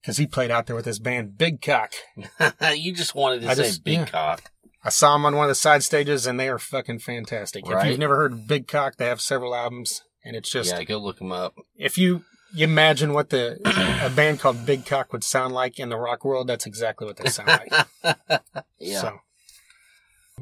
because 0.00 0.16
he 0.18 0.26
played 0.26 0.50
out 0.50 0.66
there 0.66 0.76
with 0.76 0.84
his 0.84 0.98
band 0.98 1.38
Big 1.38 1.62
Cock. 1.62 1.92
you 2.74 2.92
just 2.94 3.14
wanted 3.14 3.42
to 3.42 3.48
I 3.48 3.54
say 3.54 3.62
just- 3.64 3.84
big 3.84 3.98
yeah. 4.00 4.06
cock. 4.06 4.50
I 4.84 4.88
saw 4.90 5.14
him 5.14 5.24
on 5.24 5.36
one 5.36 5.44
of 5.44 5.48
the 5.48 5.54
side 5.54 5.84
stages, 5.84 6.26
and 6.26 6.40
they 6.40 6.48
are 6.48 6.58
fucking 6.58 6.98
fantastic. 6.98 7.64
If 7.68 7.86
you've 7.86 8.00
never 8.00 8.16
heard 8.16 8.32
of 8.32 8.48
Big 8.48 8.66
Cock, 8.66 8.96
they 8.96 9.06
have 9.06 9.20
several 9.20 9.54
albums, 9.54 10.02
and 10.24 10.34
it's 10.34 10.50
just 10.50 10.72
yeah, 10.72 10.82
go 10.82 10.98
look 10.98 11.18
them 11.20 11.30
up. 11.30 11.54
if 11.76 11.96
you, 11.96 12.24
you 12.54 12.64
imagine 12.64 13.12
what 13.12 13.30
the 13.30 13.58
a 14.04 14.10
band 14.10 14.40
called 14.40 14.66
Big 14.66 14.84
Cock 14.86 15.12
would 15.12 15.24
sound 15.24 15.54
like 15.54 15.78
in 15.78 15.88
the 15.88 15.96
rock 15.96 16.24
world, 16.24 16.46
that's 16.48 16.66
exactly 16.66 17.06
what 17.06 17.16
they 17.16 17.28
sound 17.28 17.48
like. 17.48 17.86
yeah. 18.78 19.00
So, 19.00 19.18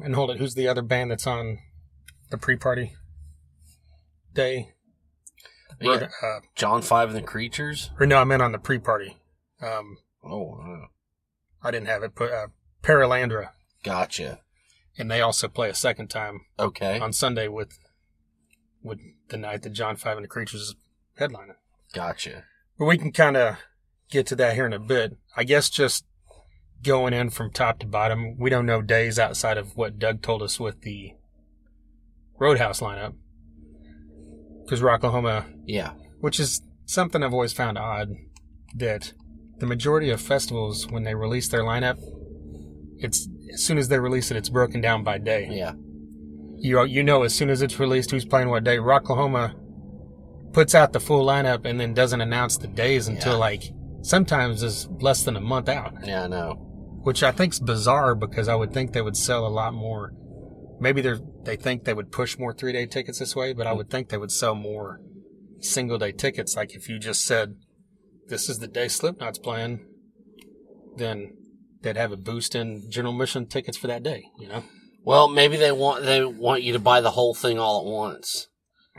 and 0.03 0.15
hold 0.15 0.31
it, 0.31 0.37
who's 0.37 0.55
the 0.55 0.67
other 0.67 0.81
band 0.81 1.11
that's 1.11 1.27
on 1.27 1.59
the 2.29 2.37
pre-party 2.37 2.93
day? 4.33 4.69
Yeah. 5.79 6.07
Uh, 6.21 6.39
John 6.55 6.81
Five 6.81 7.09
and 7.09 7.17
the 7.17 7.21
Creatures. 7.23 7.89
or 7.99 8.05
no, 8.05 8.17
I 8.19 8.23
meant 8.23 8.41
on 8.41 8.51
the 8.51 8.59
pre-party. 8.59 9.17
Um, 9.61 9.97
Oh, 10.23 10.43
wow. 10.59 10.87
I 11.63 11.71
didn't 11.71 11.87
have 11.87 12.03
it 12.03 12.13
put. 12.13 12.31
Uh, 12.31 12.47
Paralandra, 12.83 13.49
gotcha. 13.83 14.39
and 14.97 15.09
they 15.09 15.19
also 15.21 15.47
play 15.47 15.69
a 15.69 15.73
second 15.75 16.09
time 16.09 16.41
Okay. 16.59 16.99
on 16.99 17.11
Sunday 17.13 17.47
with 17.47 17.79
with 18.83 18.99
the 19.29 19.37
night 19.37 19.61
that 19.63 19.71
John 19.73 19.95
Five 19.95 20.17
and 20.17 20.23
the 20.23 20.27
Creatures 20.27 20.61
is 20.61 20.75
headlining. 21.19 21.55
Gotcha. 21.93 22.43
But 22.77 22.85
we 22.85 22.97
can 22.97 23.11
kind 23.11 23.37
of 23.37 23.57
get 24.09 24.27
to 24.27 24.35
that 24.37 24.55
here 24.55 24.65
in 24.65 24.73
a 24.73 24.79
bit. 24.79 25.17
I 25.35 25.43
guess 25.43 25.69
just 25.69 26.05
going 26.83 27.13
in 27.13 27.29
from 27.29 27.51
top 27.51 27.79
to 27.79 27.85
bottom, 27.87 28.37
we 28.39 28.49
don't 28.49 28.65
know 28.65 28.81
days 28.81 29.19
outside 29.19 29.57
of 29.57 29.75
what 29.77 29.99
Doug 29.99 30.21
told 30.21 30.41
us 30.41 30.59
with 30.59 30.81
the 30.81 31.11
Roadhouse 32.39 32.79
lineup. 32.81 33.13
Because 34.63 34.81
Rocklahoma, 34.81 35.45
Yeah. 35.65 35.91
which 36.19 36.39
is 36.39 36.61
something 36.85 37.23
I've 37.23 37.33
always 37.33 37.53
found 37.53 37.77
odd, 37.77 38.09
that 38.75 39.13
the 39.59 39.65
majority 39.67 40.09
of 40.09 40.19
festivals, 40.21 40.87
when 40.87 41.03
they 41.03 41.13
release 41.13 41.49
their 41.49 41.61
lineup, 41.61 41.99
it's 42.97 43.27
as 43.53 43.63
soon 43.63 43.77
as 43.77 43.89
they 43.89 43.99
release 43.99 44.31
it, 44.31 44.37
it's 44.37 44.49
broken 44.49 44.81
down 44.81 45.03
by 45.03 45.17
day. 45.17 45.47
Yeah. 45.51 45.73
You 46.57 46.83
you 46.85 47.03
know 47.03 47.23
as 47.23 47.33
soon 47.33 47.49
as 47.49 47.61
it's 47.61 47.79
released 47.79 48.11
who's 48.11 48.25
playing 48.25 48.49
what 48.49 48.63
day. 48.63 48.77
Rocklahoma 48.77 49.55
puts 50.53 50.75
out 50.75 50.93
the 50.93 50.99
full 50.99 51.25
lineup 51.25 51.65
and 51.65 51.79
then 51.79 51.93
doesn't 51.93 52.21
announce 52.21 52.57
the 52.57 52.67
days 52.67 53.07
until 53.07 53.33
Yeah. 53.33 53.39
like 53.39 53.63
sometimes 54.01 54.63
is 54.63 54.87
less 54.99 55.23
than 55.23 55.35
a 55.35 55.41
month 55.41 55.69
out, 55.69 55.93
Yeah, 56.05 56.23
I 56.23 56.27
know. 56.27 56.53
which 57.03 57.23
I 57.23 57.31
think's 57.31 57.59
bizarre 57.59 58.15
because 58.15 58.47
I 58.47 58.55
would 58.55 58.73
think 58.73 58.93
they 58.93 59.01
would 59.01 59.17
sell 59.17 59.45
a 59.45 59.49
lot 59.49 59.73
more. 59.73 60.11
Maybe 60.79 61.01
they 61.01 61.13
they 61.43 61.55
think 61.55 61.83
they 61.83 61.93
would 61.93 62.11
push 62.11 62.37
more 62.37 62.53
three 62.53 62.71
day 62.73 62.85
tickets 62.85 63.19
this 63.19 63.35
way, 63.35 63.53
but 63.53 63.67
I 63.67 63.73
would 63.73 63.89
think 63.89 64.09
they 64.09 64.17
would 64.17 64.31
sell 64.31 64.55
more 64.55 64.99
single 65.59 65.97
day 65.97 66.11
tickets. 66.11 66.55
Like 66.55 66.75
if 66.75 66.89
you 66.89 66.99
just 66.99 67.23
said 67.23 67.55
this 68.27 68.49
is 68.49 68.59
the 68.59 68.67
day 68.67 68.87
Slipknot's 68.87 69.39
playing, 69.39 69.85
then 70.97 71.33
they'd 71.81 71.97
have 71.97 72.11
a 72.11 72.17
boost 72.17 72.55
in 72.55 72.89
general 72.89 73.13
mission 73.13 73.45
tickets 73.47 73.77
for 73.77 73.87
that 73.87 74.03
day. 74.03 74.23
You 74.39 74.47
know? 74.49 74.63
Well, 75.03 75.27
maybe 75.27 75.57
they 75.57 75.71
want 75.71 76.03
they 76.05 76.23
want 76.23 76.63
you 76.63 76.73
to 76.73 76.79
buy 76.79 77.01
the 77.01 77.11
whole 77.11 77.33
thing 77.33 77.57
all 77.59 77.79
at 77.81 77.85
once. 77.91 78.47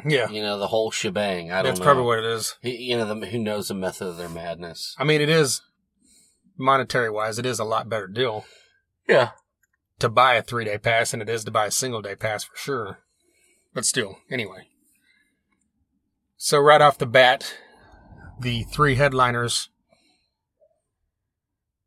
Yeah, 0.06 0.30
You 0.30 0.42
know, 0.42 0.58
the 0.58 0.68
whole 0.68 0.90
shebang. 0.90 1.50
I 1.52 1.56
don't 1.56 1.66
that's 1.66 1.80
know. 1.80 1.84
probably 1.84 2.04
what 2.04 2.18
it 2.18 2.24
is. 2.24 2.56
You 2.62 2.96
know, 2.96 3.14
the, 3.14 3.26
who 3.26 3.38
knows 3.38 3.68
the 3.68 3.74
method 3.74 4.08
of 4.08 4.16
their 4.16 4.28
madness? 4.28 4.96
I 4.98 5.04
mean, 5.04 5.20
it 5.20 5.28
is 5.28 5.60
monetary 6.56 7.10
wise, 7.10 7.38
it 7.38 7.46
is 7.46 7.58
a 7.58 7.64
lot 7.64 7.88
better 7.88 8.06
deal 8.06 8.44
Yeah. 9.08 9.30
to 9.98 10.08
buy 10.08 10.34
a 10.34 10.42
three 10.42 10.64
day 10.64 10.78
pass 10.78 11.10
than 11.10 11.20
it 11.20 11.28
is 11.28 11.44
to 11.44 11.50
buy 11.50 11.66
a 11.66 11.70
single 11.70 12.00
day 12.02 12.14
pass 12.16 12.44
for 12.44 12.56
sure. 12.56 12.98
But 13.74 13.84
still, 13.84 14.18
anyway. 14.30 14.68
So 16.36 16.58
right 16.58 16.80
off 16.80 16.98
the 16.98 17.06
bat, 17.06 17.54
the 18.40 18.64
three 18.64 18.94
headliners. 18.96 19.68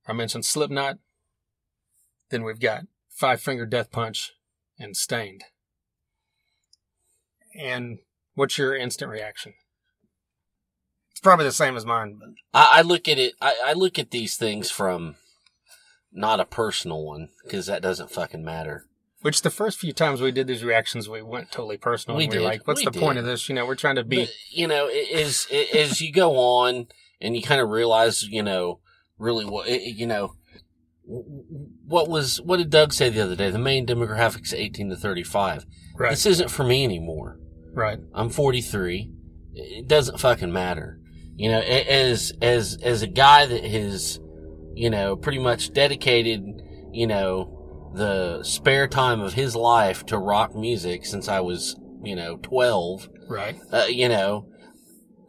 I 0.08 0.14
mentioned 0.14 0.46
Slipknot. 0.46 1.00
Then 2.30 2.44
we've 2.44 2.60
got 2.60 2.84
Five 3.10 3.42
Finger 3.42 3.66
Death 3.66 3.92
Punch 3.92 4.34
and 4.80 4.96
Staind. 4.96 5.44
And 7.58 8.00
what's 8.34 8.58
your 8.58 8.76
instant 8.76 9.12
reaction? 9.12 9.54
It's 11.12 11.22
probably 11.22 11.46
the 11.46 11.52
same 11.52 11.78
as 11.78 11.86
mine, 11.86 12.18
but 12.20 12.30
I, 12.54 12.80
I 12.80 12.82
look 12.82 13.08
at 13.08 13.18
it. 13.18 13.34
I, 13.42 13.56
I 13.68 13.74
look 13.74 13.98
at 13.98 14.12
these 14.12 14.36
things 14.36 14.70
from 14.70 15.16
not 16.12 16.40
a 16.40 16.46
personal 16.46 17.04
one 17.06 17.30
because 17.44 17.68
that 17.68 17.82
doesn't 17.82 18.12
fucking 18.12 18.44
matter. 18.44 18.86
Which 19.22 19.42
the 19.42 19.50
first 19.50 19.80
few 19.80 19.92
times 19.94 20.22
we 20.22 20.32
did 20.32 20.46
these 20.46 20.64
reactions, 20.64 21.10
we 21.10 21.22
went 21.22 21.52
totally 21.52 21.78
personal. 21.78 22.18
We 22.18 22.26
and 22.26 22.34
we 22.34 22.38
were 22.38 22.42
did. 22.44 22.48
like, 22.48 22.68
"What's 22.68 22.82
We 22.82 22.86
the 22.86 23.00
point 23.00 23.18
of 23.18 23.26
this?" 23.26 23.50
You 23.50 23.56
know, 23.56 23.66
we're 23.66 23.76
trying 23.76 23.96
to 23.96 24.04
be. 24.04 24.26
But, 24.26 24.34
you 24.52 24.68
know, 24.68 24.88
it, 24.92 25.76
as 25.76 26.00
you 26.02 26.12
go 26.12 26.36
on 26.38 26.88
and 27.20 27.36
you 27.36 27.42
kind 27.42 27.60
of 27.62 27.70
realize, 27.70 28.24
you 28.24 28.44
know, 28.44 28.82
really 29.18 29.46
what 29.46 29.68
you 29.70 30.06
know. 30.06 30.36
What 31.08 32.08
was 32.10 32.42
what 32.42 32.58
did 32.58 32.70
Doug 32.70 32.92
say 32.94 33.10
the 33.10 33.22
other 33.22 33.36
day? 33.36 33.50
The 33.50 33.60
main 33.60 33.86
demographics 33.86 34.54
eighteen 34.54 34.90
to 34.90 34.96
thirty 34.96 35.24
five. 35.24 35.66
right, 35.96 36.12
This 36.12 36.26
isn't 36.26 36.50
for 36.52 36.64
me 36.64 36.84
anymore. 36.84 37.40
Right, 37.76 38.00
I'm 38.14 38.30
43. 38.30 39.12
It 39.54 39.88
doesn't 39.88 40.20
fucking 40.20 40.52
matter. 40.52 41.00
You 41.36 41.52
know, 41.52 41.60
as 41.60 42.34
as 42.42 42.78
as 42.82 43.02
a 43.02 43.08
guy 43.08 43.46
that 43.46 43.64
has, 43.64 44.20
you 44.74 44.90
know, 44.90 45.16
pretty 45.16 45.40
much 45.40 45.74
dedicated, 45.74 46.42
you 46.92 47.08
know, 47.08 47.92
the 47.94 48.44
spare 48.44 48.88
time 48.88 49.22
of 49.22 49.34
his 49.34 49.56
life 49.56 50.06
to 50.08 50.18
rock 50.18 50.56
music 50.56 51.06
since 51.06 51.28
I 51.28 51.40
was, 51.40 51.76
you 52.04 52.16
know, 52.16 52.38
12. 52.38 53.10
right. 53.28 53.58
Uh, 53.72 53.86
you 53.90 54.10
know, 54.10 54.48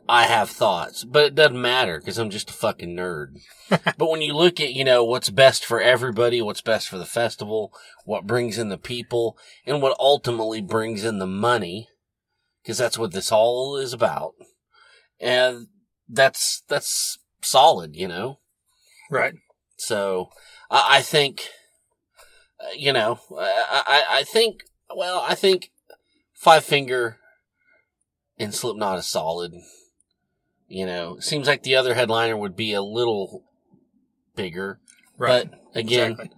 I 0.08 0.24
have 0.24 0.50
thoughts, 0.50 1.04
but 1.04 1.24
it 1.24 1.34
doesn't 1.34 1.60
matter 1.60 1.98
because 1.98 2.18
I'm 2.18 2.30
just 2.30 2.50
a 2.50 2.52
fucking 2.52 2.96
nerd. 2.96 3.38
but 3.68 4.10
when 4.10 4.22
you 4.22 4.34
look 4.34 4.60
at, 4.60 4.72
you 4.72 4.84
know, 4.84 5.04
what's 5.04 5.30
best 5.30 5.64
for 5.64 5.80
everybody, 5.80 6.40
what's 6.40 6.60
best 6.60 6.88
for 6.88 6.98
the 6.98 7.06
festival, 7.06 7.72
what 8.04 8.26
brings 8.26 8.58
in 8.58 8.68
the 8.68 8.78
people, 8.78 9.36
and 9.64 9.82
what 9.82 9.96
ultimately 9.98 10.60
brings 10.60 11.04
in 11.04 11.18
the 11.18 11.26
money, 11.26 11.88
because 12.66 12.78
that's 12.78 12.98
what 12.98 13.12
this 13.12 13.30
all 13.30 13.76
is 13.76 13.92
about. 13.92 14.32
And 15.20 15.68
that's, 16.08 16.64
that's 16.68 17.16
solid, 17.40 17.94
you 17.94 18.08
know? 18.08 18.40
Right. 19.08 19.34
So 19.76 20.30
I, 20.68 20.96
I 20.98 21.02
think, 21.02 21.48
uh, 22.60 22.72
you 22.76 22.92
know, 22.92 23.20
I, 23.38 23.82
I, 23.86 24.04
I 24.18 24.22
think, 24.24 24.64
well, 24.96 25.24
I 25.24 25.36
think 25.36 25.70
Five 26.34 26.64
Finger 26.64 27.18
and 28.36 28.52
Slipknot 28.52 28.98
is 28.98 29.06
solid. 29.06 29.52
You 30.66 30.86
know, 30.86 31.20
seems 31.20 31.46
like 31.46 31.62
the 31.62 31.76
other 31.76 31.94
headliner 31.94 32.36
would 32.36 32.56
be 32.56 32.72
a 32.72 32.82
little 32.82 33.44
bigger, 34.34 34.80
Right. 35.16 35.48
but 35.48 35.78
again, 35.78 36.12
exactly. 36.12 36.36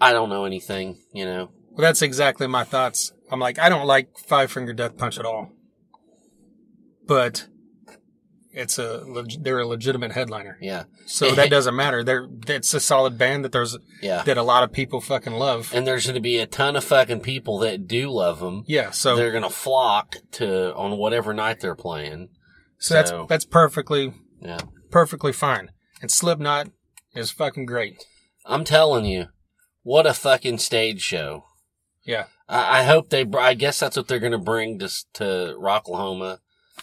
I 0.00 0.12
don't 0.12 0.28
know 0.28 0.44
anything. 0.44 0.98
You 1.12 1.24
know, 1.24 1.50
Well, 1.70 1.82
that's 1.86 2.02
exactly 2.02 2.48
my 2.48 2.64
thoughts. 2.64 3.12
I'm 3.30 3.38
like, 3.38 3.60
I 3.60 3.68
don't 3.68 3.86
like 3.86 4.18
Five 4.18 4.50
Finger 4.50 4.72
Death 4.72 4.96
Punch 4.96 5.20
at 5.20 5.24
all, 5.24 5.52
but 7.08 7.48
it's 8.52 8.78
a 8.78 9.04
they're 9.40 9.58
a 9.60 9.66
legitimate 9.66 10.12
headliner, 10.12 10.56
yeah, 10.60 10.84
so 11.06 11.32
that 11.32 11.50
doesn't 11.56 11.74
matter. 11.74 12.04
They're 12.04 12.28
it's 12.46 12.72
a 12.74 12.80
solid 12.80 13.18
band 13.18 13.44
that 13.44 13.52
there's 13.52 13.76
yeah. 14.00 14.22
that 14.22 14.38
a 14.38 14.42
lot 14.42 14.62
of 14.62 14.72
people 14.72 15.00
fucking 15.00 15.32
love. 15.32 15.72
And 15.74 15.86
there's 15.86 16.06
going 16.06 16.14
to 16.14 16.20
be 16.20 16.38
a 16.38 16.46
ton 16.46 16.76
of 16.76 16.84
fucking 16.84 17.20
people 17.20 17.58
that 17.58 17.88
do 17.88 18.10
love 18.10 18.38
them. 18.38 18.62
Yeah, 18.66 18.90
so 18.90 19.16
they're 19.16 19.32
going 19.32 19.42
to 19.42 19.50
flock 19.50 20.16
to 20.32 20.72
on 20.76 20.96
whatever 20.98 21.34
night 21.34 21.60
they're 21.60 21.74
playing. 21.74 22.28
so 22.78 22.94
that's 22.94 23.10
so- 23.10 23.26
that's 23.28 23.44
perfectly 23.44 24.12
Yeah. 24.40 24.60
perfectly 24.90 25.32
fine. 25.32 25.70
And 26.00 26.10
Slipknot 26.12 26.68
is 27.14 27.32
fucking 27.32 27.66
great. 27.66 28.04
I'm 28.46 28.64
telling 28.64 29.04
you, 29.04 29.26
what 29.82 30.06
a 30.06 30.14
fucking 30.14 30.58
stage 30.58 31.00
show. 31.02 31.44
Yeah. 32.04 32.26
I, 32.48 32.80
I 32.80 32.82
hope 32.84 33.10
they, 33.10 33.26
I 33.38 33.54
guess 33.54 33.80
that's 33.80 33.96
what 33.96 34.08
they're 34.08 34.18
going 34.20 34.32
to 34.32 34.38
bring 34.38 34.78
to, 34.78 34.88
to 35.14 35.24
Rocklahoma. 35.60 36.38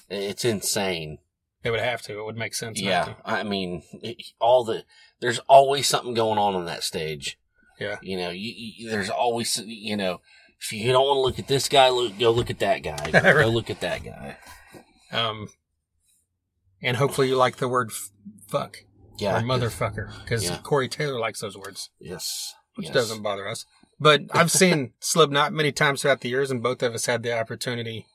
It's 0.09 0.45
insane. 0.45 1.19
It 1.63 1.71
would 1.71 1.79
have 1.79 2.01
to. 2.03 2.19
It 2.19 2.23
would 2.25 2.37
make 2.37 2.53
sense. 2.53 2.79
Yeah. 2.79 3.15
I 3.25 3.43
mean, 3.43 3.81
it, 4.03 4.17
all 4.39 4.63
the, 4.63 4.83
there's 5.19 5.39
always 5.47 5.87
something 5.87 6.13
going 6.13 6.37
on 6.37 6.53
on 6.53 6.65
that 6.65 6.83
stage. 6.83 7.39
Yeah. 7.79 7.97
You 8.01 8.17
know, 8.17 8.29
you, 8.29 8.53
you, 8.55 8.89
there's 8.89 9.09
always, 9.09 9.57
you 9.65 9.97
know, 9.97 10.21
if 10.61 10.71
you 10.71 10.91
don't 10.91 11.05
want 11.07 11.17
to 11.17 11.21
look 11.21 11.39
at 11.39 11.47
this 11.47 11.67
guy, 11.67 11.89
look, 11.89 12.17
go 12.19 12.29
look 12.31 12.49
at 12.51 12.59
that 12.59 12.83
guy. 12.83 13.09
Go, 13.11 13.19
go 13.43 13.47
look 13.49 13.69
at 13.69 13.81
that 13.81 14.03
guy. 14.03 14.37
Um, 15.11 15.49
and 16.81 16.97
hopefully 16.97 17.27
you 17.29 17.35
like 17.35 17.57
the 17.57 17.67
word 17.67 17.89
f- 17.91 18.11
fuck 18.47 18.77
Yeah. 19.17 19.39
or 19.39 19.41
motherfucker 19.41 20.11
because 20.23 20.45
Yeah. 20.45 20.57
Corey 20.63 20.87
Taylor 20.87 21.19
likes 21.19 21.41
those 21.41 21.57
words, 21.57 21.89
Yes. 21.99 22.53
which 22.75 22.87
yes. 22.87 22.93
doesn't 22.93 23.23
bother 23.23 23.47
us. 23.47 23.65
But 23.99 24.21
I've 24.31 24.51
seen 24.51 24.93
Slipknot 24.99 25.51
many 25.53 25.71
times 25.71 26.01
throughout 26.01 26.21
the 26.21 26.29
years, 26.29 26.51
and 26.51 26.61
both 26.61 26.83
of 26.83 26.93
us 26.93 27.05
had 27.07 27.23
the 27.23 27.37
opportunity 27.37 28.05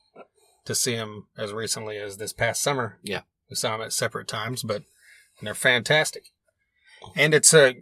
to 0.65 0.75
see 0.75 0.93
him 0.93 1.27
as 1.37 1.53
recently 1.53 1.97
as 1.97 2.17
this 2.17 2.33
past 2.33 2.61
summer. 2.61 2.99
Yeah. 3.03 3.21
we 3.49 3.55
saw 3.55 3.75
him 3.75 3.81
at 3.81 3.93
separate 3.93 4.27
times, 4.27 4.63
but 4.63 4.83
they're 5.41 5.53
fantastic. 5.53 6.25
And 7.15 7.33
it's 7.33 7.53
a 7.53 7.75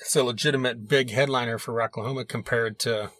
it's 0.00 0.16
a 0.16 0.24
legitimate 0.24 0.88
big 0.88 1.10
headliner 1.10 1.58
for 1.58 1.72
Rocklahoma 1.72 2.26
compared 2.26 2.78
to, 2.80 3.10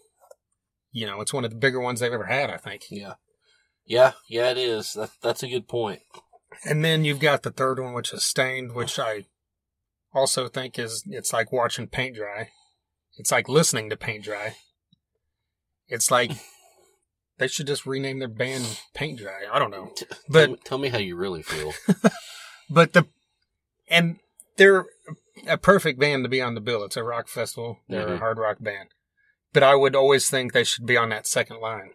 you 0.91 1.07
know, 1.07 1.21
it's 1.21 1.33
one 1.33 1.45
of 1.45 1.51
the 1.51 1.57
bigger 1.57 1.81
ones 1.81 2.01
they've 2.01 2.13
ever 2.13 2.27
had, 2.27 2.51
I 2.51 2.57
think. 2.57 2.85
Yeah. 2.91 3.15
Yeah. 3.87 4.13
Yeah, 4.29 4.51
it 4.51 4.59
is. 4.59 4.95
That, 4.95 5.11
that's 5.23 5.43
a 5.43 5.49
good 5.49 5.69
point. 5.69 6.01
And 6.65 6.85
then 6.85 7.05
you've 7.05 7.21
got 7.21 7.43
the 7.43 7.51
third 7.51 7.79
one, 7.79 7.95
which 7.95 8.13
is 8.13 8.25
Staind, 8.25 8.73
which 8.73 8.99
I 8.99 9.27
also 10.13 10.49
think 10.49 10.79
is 10.79 11.05
it's 11.07 11.33
like 11.33 11.53
watching 11.53 11.89
paint 11.89 12.17
dry. 12.17 12.51
It's 13.17 13.31
like 13.33 13.49
listening 13.49 13.91
to 13.91 13.97
paint 13.97 14.25
dry. 14.25 14.57
It's 15.89 16.11
like 16.11 16.33
they 17.39 17.49
should 17.49 17.67
just 17.67 17.87
rename 17.87 18.19
their 18.19 18.29
band 18.29 18.81
Paint 18.95 19.19
Dry. 19.19 19.43
I 19.53 19.59
don't 19.59 19.71
know, 19.71 19.93
but 20.29 20.47
tell, 20.47 20.49
me, 20.53 20.59
tell 20.65 20.79
me 20.79 20.89
how 20.89 20.99
you 20.99 21.17
really 21.17 21.43
feel. 21.43 21.73
but 22.71 22.93
the 22.93 23.07
and 23.89 24.19
they're 24.57 24.87
a 25.49 25.59
perfect 25.59 25.99
band 25.99 26.25
to 26.25 26.29
be 26.29 26.41
on 26.41 26.55
the 26.55 26.61
bill. 26.61 26.85
It's 26.85 26.97
a 26.97 27.03
rock 27.03 27.29
festival. 27.29 27.81
They're 27.89 28.07
a 28.09 28.17
Mhm. 28.17 28.19
hard 28.19 28.39
rock 28.39 28.59
band, 28.61 28.91
but 29.53 29.63
I 29.63 29.75
would 29.75 29.95
always 29.97 30.31
think 30.31 30.53
they 30.53 30.65
should 30.65 30.87
be 30.87 30.97
on 30.97 31.09
that 31.11 31.27
second 31.27 31.61
line. 31.61 31.91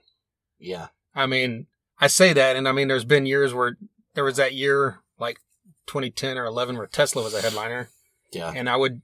yeah. 0.59 0.87
I 1.15 1.25
mean, 1.25 1.65
I 1.99 2.07
say 2.07 2.33
that, 2.33 2.55
and 2.55 2.67
I 2.67 2.71
mean, 2.71 2.87
there's 2.87 3.03
been 3.03 3.25
years 3.25 3.53
where 3.53 3.77
there 4.13 4.23
was 4.23 4.37
that 4.37 4.53
year, 4.53 4.99
like 5.17 5.39
2010 5.87 6.37
or 6.37 6.45
11, 6.45 6.77
where 6.77 6.85
Tesla 6.85 7.23
was 7.23 7.33
a 7.33 7.41
headliner, 7.41 7.89
Yeah. 8.31 8.53
and 8.55 8.69
I 8.69 8.75
would, 8.75 9.01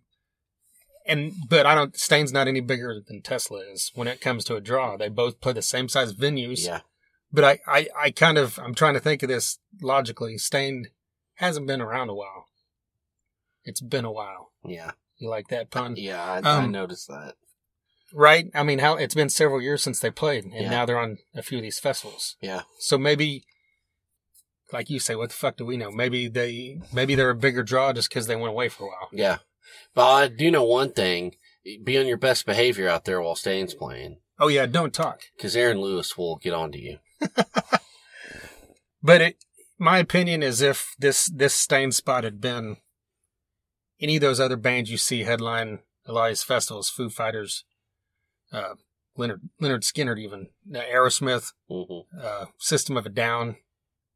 and 1.05 1.33
but 1.50 1.65
I 1.65 1.75
don't. 1.75 1.97
Staind's 1.97 2.33
not 2.33 2.47
any 2.47 2.62
bigger 2.62 3.01
than 3.07 3.21
Tesla 3.21 3.59
is 3.59 3.91
when 3.95 4.07
it 4.07 4.21
comes 4.21 4.43
to 4.45 4.55
a 4.55 4.62
draw. 4.62 4.97
They 4.97 5.09
both 5.09 5.39
play 5.41 5.53
the 5.53 5.62
same 5.62 5.88
size 5.89 6.13
venues. 6.13 6.65
Yeah. 6.65 6.81
But 7.33 7.43
I, 7.43 7.59
I, 7.67 7.88
I 8.00 8.12
kind 8.12 8.38
of, 8.38 8.57
I'm 8.59 8.74
trying 8.74 8.93
to 8.93 9.00
think 9.01 9.21
of 9.21 9.27
this 9.29 9.59
logically. 9.81 10.38
Stain 10.38 10.88
hasn't 11.35 11.67
been 11.67 11.81
around 11.81 12.09
a 12.09 12.13
while. 12.13 12.45
It's 13.65 13.81
been 13.81 14.05
a 14.05 14.12
while. 14.12 14.51
Yeah. 14.65 14.91
You 15.17 15.29
like 15.29 15.50
that 15.50 15.69
pun? 15.69 15.95
Yeah, 15.97 16.24
I, 16.24 16.38
I 16.38 16.63
Um, 16.63 16.71
noticed 16.71 17.07
that. 17.09 17.33
Right? 18.13 18.50
I 18.53 18.63
mean, 18.63 18.79
how 18.79 18.95
it's 18.95 19.15
been 19.15 19.27
several 19.29 19.62
years 19.62 19.83
since 19.83 20.00
they 20.00 20.12
played, 20.12 20.45
and 20.45 20.53
Yeah. 20.53 20.69
now 20.69 20.85
they're 20.85 21.00
on 21.00 21.17
a 21.33 21.41
few 21.41 21.57
of 21.57 21.63
these 21.63 21.79
festivals. 21.79 22.38
Yeah. 22.39 22.62
So 22.79 22.97
maybe, 22.97 23.43
like 24.71 24.89
you 24.89 25.00
say, 25.00 25.15
what 25.15 25.29
the 25.29 25.35
fuck 25.35 25.57
do 25.57 25.65
we 25.65 25.75
know? 25.77 25.91
Maybe 25.91 26.29
they, 26.29 26.79
maybe 26.93 27.15
they're 27.15 27.31
a 27.31 27.35
bigger 27.35 27.63
draw 27.63 27.91
just 27.91 28.07
because 28.09 28.27
they 28.27 28.35
went 28.35 28.50
away 28.51 28.69
for 28.69 28.83
a 28.85 28.88
while. 28.88 29.09
Yeah. 29.12 29.38
But 29.93 30.12
I 30.12 30.27
do 30.27 30.51
know 30.51 30.63
one 30.63 30.91
thing. 30.91 31.36
Be 31.84 31.98
on 31.98 32.07
your 32.07 32.17
best 32.17 32.45
behavior 32.45 32.88
out 32.88 33.05
there 33.05 33.22
while 33.22 33.36
Staind's 33.36 33.74
playing. 33.74 34.19
Oh 34.39 34.48
yeah, 34.48 34.65
don't 34.65 34.93
talk. 34.93 35.22
Because 35.38 35.55
Aaron 35.55 35.79
Lewis 35.79 36.17
will 36.17 36.38
get 36.38 36.53
on 36.53 36.72
to 36.72 36.79
you. 36.79 36.98
But 39.05 39.22
it, 39.22 39.45
my 39.77 40.00
opinion 40.00 40.41
is 40.41 40.63
if 40.63 40.95
this 40.98 41.29
this 41.31 41.53
Staind 41.53 41.93
spot 41.93 42.24
had 42.24 42.41
been 42.41 42.77
any 44.01 44.15
of 44.15 44.22
those 44.22 44.39
other 44.39 44.57
bands 44.57 44.89
you 44.89 44.98
see 44.98 45.24
headline 45.24 45.79
a 46.07 46.12
lot 46.12 46.25
of 46.25 46.31
these 46.31 46.43
festivals, 46.43 46.89
Foo 46.89 47.10
Fighters, 47.12 47.65
uh, 48.51 48.74
Lynyrd 49.15 49.41
Lynyrd 49.62 49.84
Skynyrd, 49.84 50.17
even 50.19 50.48
uh, 50.74 50.79
Aerosmith, 50.79 51.53
hmm 51.69 52.00
uh, 52.19 52.45
System 52.57 52.98
of 52.98 53.05
a 53.05 53.10
Down. 53.10 53.57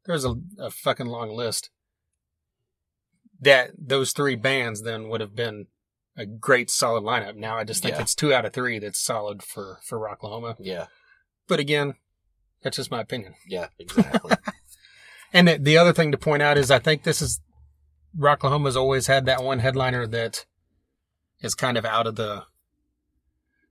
There's 0.06 0.24
a, 0.24 0.34
a 0.58 0.70
fucking 0.70 1.06
long 1.06 1.30
list. 1.36 1.70
That 3.40 3.70
those 3.78 4.12
three 4.12 4.36
bands 4.36 4.82
then 4.82 5.08
would 5.08 5.20
have 5.20 5.34
been 5.34 5.66
a 6.16 6.26
great 6.26 6.70
solid 6.70 7.02
lineup. 7.04 7.36
Now 7.36 7.56
I 7.56 7.64
just 7.64 7.82
think 7.82 7.96
Yeah. 7.96 8.02
it's 8.02 8.14
two 8.14 8.34
out 8.34 8.44
of 8.44 8.52
three 8.52 8.78
that's 8.78 9.00
solid 9.00 9.42
for 9.42 9.78
for 9.84 9.98
Rocklahoma. 9.98 10.56
Yeah. 10.58 10.86
But 11.48 11.58
again, 11.60 11.94
that's 12.62 12.76
just 12.76 12.90
my 12.90 13.00
opinion. 13.00 13.34
Yeah, 13.48 13.68
exactly. 13.78 14.32
And 15.32 15.46
the, 15.46 15.58
the 15.58 15.78
other 15.78 15.92
thing 15.92 16.10
to 16.10 16.18
point 16.18 16.42
out 16.42 16.58
is 16.58 16.72
I 16.72 16.80
think 16.80 17.04
this 17.04 17.22
is 17.22 17.40
Rocklahoma's 18.18 18.76
always 18.76 19.06
had 19.06 19.26
that 19.26 19.44
one 19.44 19.60
headliner 19.60 20.04
that 20.08 20.44
is 21.40 21.54
kind 21.54 21.76
of 21.78 21.84
out 21.84 22.08
of 22.08 22.16
the 22.16 22.46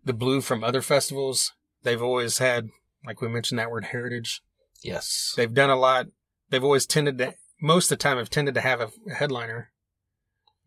the 0.05 0.13
blue 0.13 0.39
from 0.39 0.63
other 0.63 0.81
festivals. 0.81 1.51
They've 1.83 2.01
always 2.01 2.37
had, 2.37 2.69
like 3.05 3.19
we 3.21 3.27
mentioned, 3.27 3.59
that 3.59 3.69
word 3.71 3.85
heritage. 3.85 4.41
yes. 4.81 5.33
They've 5.35 5.53
done 5.53 5.69
a 5.69 5.75
lot. 5.75 6.05
They've 6.49 6.63
always 6.63 6.85
tended 6.85 7.17
to, 7.17 7.33
most 7.61 7.91
of 7.91 7.97
the 7.97 8.03
time, 8.03 8.17
I've 8.17 8.29
tended 8.29 8.55
to 8.55 8.61
have 8.61 8.81
a 8.81 9.13
headliner 9.13 9.71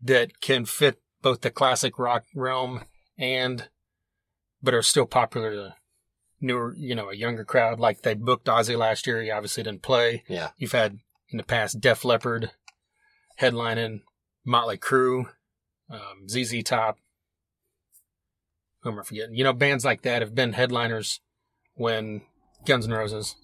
that 0.03 0.41
can 0.41 0.65
fit 0.65 1.01
both 1.23 1.41
the 1.41 1.51
classic 1.51 1.99
rock 1.99 2.25
realm 2.35 2.83
and, 3.19 3.69
but 4.63 4.75
are 4.75 4.83
still 4.83 5.07
popular 5.07 5.53
to 5.53 5.75
newer, 6.41 6.75
you 6.77 6.95
know, 6.95 7.09
a 7.11 7.15
younger 7.15 7.45
crowd. 7.45 7.79
Like 7.79 8.03
they 8.03 8.15
booked 8.15 8.47
Ozzy 8.47 8.77
last 8.77 9.07
year. 9.07 9.23
He 9.23 9.31
obviously 9.31 9.63
didn't 9.63 9.83
play. 9.83 10.25
Yeah. 10.29 10.51
You've 10.57 10.73
had 10.73 10.99
in 11.31 11.39
the 11.39 11.45
past 11.45 11.81
Def 11.81 12.05
Leppard 12.05 12.51
headlining, 13.41 14.01
Motley 14.45 14.77
Crue, 14.77 15.27
um, 15.89 16.29
ZZ 16.29 16.63
Top. 16.65 16.99
Who 18.83 18.91
am 18.91 18.99
I 18.99 19.03
forgetting? 19.05 19.37
You 19.37 19.45
know, 19.45 19.53
bands 19.53 19.85
like 19.85 20.03
that 20.03 20.23
have 20.23 20.35
been 20.35 20.55
headliners 20.55 21.21
when 21.75 22.23
Guns 22.67 22.87
N' 22.87 22.93
Roses. 22.93 23.37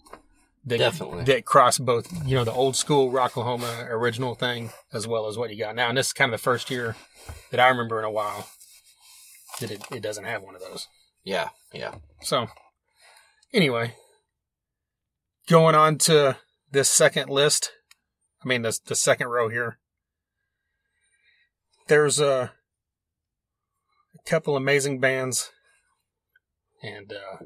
That, 0.69 0.79
Definitely. 0.79 1.25
That 1.25 1.45
cross 1.45 1.79
both, 1.79 2.13
you 2.27 2.35
know, 2.35 2.45
the 2.45 2.53
old 2.53 2.77
school 2.77 3.11
Rocklahoma 3.11 3.89
original 3.89 4.35
thing 4.35 4.71
as 4.93 5.07
well 5.07 5.27
as 5.27 5.39
what 5.39 5.51
you 5.51 5.59
got 5.59 5.75
now. 5.75 5.89
And 5.89 5.97
this 5.97 6.09
is 6.09 6.13
kind 6.13 6.33
of 6.33 6.39
the 6.39 6.43
first 6.43 6.71
year 6.71 6.95
that 7.51 7.61
I 7.61 7.69
remember 7.69 7.99
in 7.99 8.05
a 8.05 8.11
while 8.11 8.49
that 9.61 9.71
it, 9.71 9.83
it 9.91 10.03
doesn't 10.03 10.25
have 10.25 10.43
one 10.43 10.55
of 10.55 10.61
those. 10.61 10.87
Yeah. 11.25 11.49
Yeah. 11.73 11.95
So, 12.21 12.49
anyway, 13.53 13.95
going 15.49 15.75
on 15.75 15.99
to 15.99 16.37
this 16.71 16.91
second 16.91 17.31
list. 17.31 17.73
I 18.45 18.49
mean, 18.49 18.63
the 18.63 18.79
the 18.87 18.95
second 18.95 19.29
row 19.29 19.49
here. 19.49 19.79
There's 21.89 22.21
a, 22.21 22.53
a 24.15 24.29
couple 24.29 24.57
amazing 24.57 25.01
bands, 25.01 25.51
and 26.83 27.13
uh, 27.13 27.45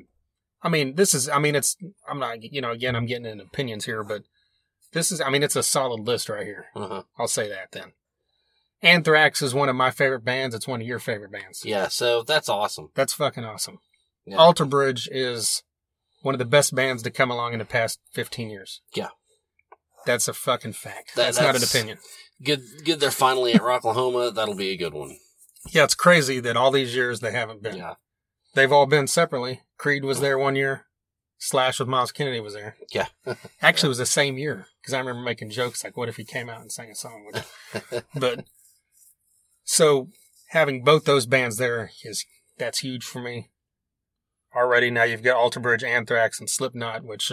I 0.62 0.68
mean, 0.68 0.94
this 0.94 1.14
is. 1.14 1.28
I 1.28 1.38
mean, 1.38 1.54
it's. 1.54 1.76
I'm 2.08 2.18
not. 2.18 2.42
You 2.42 2.60
know, 2.60 2.70
again, 2.70 2.94
I'm 2.96 3.06
getting 3.06 3.26
in 3.26 3.40
opinions 3.40 3.84
here, 3.84 4.04
but 4.04 4.22
this 4.92 5.10
is. 5.10 5.20
I 5.20 5.30
mean, 5.30 5.42
it's 5.42 5.56
a 5.56 5.62
solid 5.62 6.06
list 6.06 6.28
right 6.28 6.46
here. 6.46 6.66
Uh-huh. 6.76 7.02
I'll 7.18 7.28
say 7.28 7.48
that 7.48 7.72
then. 7.72 7.92
Anthrax 8.82 9.42
is 9.42 9.54
one 9.54 9.68
of 9.68 9.76
my 9.76 9.90
favorite 9.90 10.24
bands. 10.24 10.54
It's 10.54 10.66
one 10.66 10.80
of 10.80 10.86
your 10.86 10.98
favorite 10.98 11.30
bands. 11.30 11.64
Yeah. 11.64 11.88
So 11.88 12.22
that's 12.22 12.48
awesome. 12.48 12.90
That's 12.94 13.12
fucking 13.12 13.44
awesome. 13.44 13.78
Yeah. 14.24 14.36
Alter 14.36 14.64
Bridge 14.64 15.08
is 15.10 15.62
one 16.22 16.34
of 16.34 16.40
the 16.40 16.44
best 16.44 16.74
bands 16.74 17.02
to 17.04 17.10
come 17.10 17.30
along 17.30 17.52
in 17.52 17.60
the 17.60 17.64
past 17.64 18.00
15 18.12 18.50
years. 18.50 18.80
Yeah. 18.94 19.08
That's 20.04 20.26
a 20.26 20.32
fucking 20.32 20.72
fact. 20.72 21.14
That- 21.14 21.34
that's, 21.34 21.40
not 21.40 21.54
an 21.56 21.62
opinion. 21.62 21.98
Good. 22.42 22.62
Good. 22.84 22.98
They're 22.98 23.12
finally 23.12 23.52
at 23.54 23.62
Rocklahoma. 23.62 24.34
That'll 24.34 24.56
be 24.56 24.70
a 24.70 24.76
good 24.76 24.94
one. 24.94 25.16
Yeah, 25.70 25.84
it's 25.84 25.94
crazy 25.94 26.40
that 26.40 26.56
all 26.56 26.72
these 26.72 26.94
years 26.94 27.20
they 27.20 27.30
haven't 27.30 27.62
been. 27.62 27.76
Yeah. 27.76 27.94
They've 28.54 28.72
all 28.72 28.86
been 28.86 29.06
separately. 29.06 29.60
Creed 29.82 30.04
was 30.04 30.20
there 30.20 30.38
one 30.38 30.54
year. 30.54 30.86
Slash 31.38 31.80
with 31.80 31.88
Myles 31.88 32.12
Kennedy 32.12 32.38
was 32.38 32.54
there. 32.54 32.76
Yeah. 32.92 33.08
Actually, 33.60 33.88
it 33.88 33.96
was 33.96 33.98
the 33.98 34.06
same 34.06 34.38
year 34.38 34.68
because 34.80 34.94
I 34.94 35.00
remember 35.00 35.22
making 35.22 35.50
jokes 35.50 35.82
like, 35.82 35.96
"What 35.96 36.08
if 36.08 36.16
he 36.16 36.24
came 36.24 36.48
out 36.48 36.60
and 36.60 36.70
sang 36.70 36.88
a 36.88 36.94
song 36.94 37.26
with 37.26 38.04
but 38.14 38.44
so 39.64 40.10
having 40.50 40.84
both 40.84 41.04
those 41.04 41.26
bands 41.26 41.56
there 41.56 41.90
is 42.04 42.24
that's 42.58 42.78
huge 42.78 43.04
for 43.04 43.20
me. 43.20 43.50
Already 44.54 44.88
now 44.88 45.02
you've 45.02 45.24
got 45.24 45.36
Alter 45.36 45.58
Bridge, 45.58 45.82
Anthrax, 45.82 46.38
and 46.38 46.48
Slipknot, 46.48 47.02
which 47.02 47.32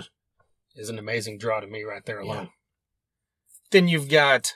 is 0.76 0.90
an 0.90 0.98
amazing 0.98 1.38
draw 1.38 1.60
to 1.60 1.68
me 1.68 1.84
right 1.84 2.04
there 2.06 2.20
alone. 2.20 2.46
Yeah. 2.46 2.50
Then 3.70 3.88
you've 3.88 4.10
got 4.10 4.56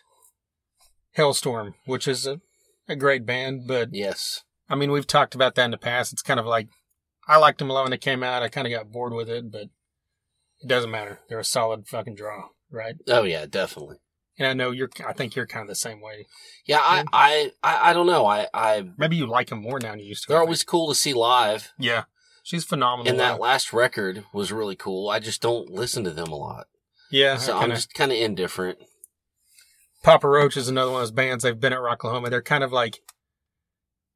Halestorm, 1.16 1.76
which 1.86 2.08
is 2.08 2.26
a, 2.26 2.42
a 2.90 2.96
great 2.96 3.24
band, 3.24 3.68
but 3.68 3.90
Yes. 3.94 4.42
I 4.68 4.74
mean 4.74 4.92
we've 4.92 5.06
talked 5.06 5.36
about 5.36 5.54
that 5.54 5.66
in 5.66 5.72
the 5.72 5.78
past. 5.78 6.12
It's 6.12 6.24
kind 6.24 6.40
of 6.40 6.48
like 6.48 6.70
I 7.28 7.38
liked 7.38 7.60
them 7.60 7.70
a 7.70 7.74
lot 7.74 7.84
when 7.84 7.92
they 7.92 7.98
came 7.98 8.24
out. 8.24 8.44
I 8.44 8.50
kind 8.50 8.68
of 8.68 8.74
got 8.74 8.92
bored 8.92 9.14
with 9.14 9.30
it, 9.30 9.52
but 9.52 9.68
it 10.62 10.68
doesn't 10.68 10.92
matter. 10.92 11.20
They're 11.30 11.40
a 11.40 11.44
solid 11.46 11.88
fucking 11.88 12.16
draw, 12.16 12.50
right? 12.72 12.96
Oh 13.08 13.24
yeah. 13.24 13.46
Definitely. 13.46 13.98
And 14.40 14.48
I 14.48 14.54
know 14.54 14.72
you're. 14.72 14.90
I 15.08 15.14
think 15.14 15.36
you're 15.36 15.46
kind 15.46 15.62
of 15.62 15.68
the 15.70 15.76
same 15.76 16.02
way. 16.02 16.26
Yeah. 16.66 16.80
I. 16.82 17.04
I. 17.14 17.52
I, 17.62 17.90
I 17.90 17.94
don't 17.94 18.08
know. 18.08 18.26
I. 18.26 18.48
I. 18.54 18.84
Maybe 18.98 19.16
you 19.16 19.28
like 19.28 19.50
them 19.50 19.62
more 19.62 19.80
now 19.80 19.92
than 19.92 20.00
you 20.00 20.08
used 20.08 20.24
to. 20.24 20.30
They're 20.30 20.40
always 20.42 20.64
cool 20.64 20.90
to 20.90 20.96
see 20.96 21.14
live. 21.14 21.72
Yeah, 21.78 22.06
she's 22.44 22.64
phenomenal. 22.64 23.10
And 23.12 23.20
that 23.20 23.40
last 23.40 23.74
record 23.74 24.24
was 24.34 24.52
really 24.52 24.76
cool. 24.76 25.10
I 25.10 25.20
just 25.20 25.42
don't 25.42 25.70
listen 25.70 26.04
to 26.06 26.10
them 26.12 26.30
a 26.30 26.36
lot. 26.36 26.66
yeah, 27.12 27.38
So 27.38 27.58
I 27.58 27.62
I'm 27.62 27.70
just 27.70 27.94
kind 27.94 28.12
of 28.12 28.18
indifferent. 28.18 28.80
Papa 30.02 30.28
Roach 30.28 30.58
is 30.58 30.68
another 30.68 30.92
one 30.92 31.02
of 31.02 31.08
those 31.08 31.12
bands. 31.12 31.44
They've 31.44 31.60
been 31.60 31.72
at 31.72 31.80
Rocklahoma. 31.80 32.30
They're 32.30 32.42
kind 32.42 32.64
of 32.64 32.72
like 32.74 33.00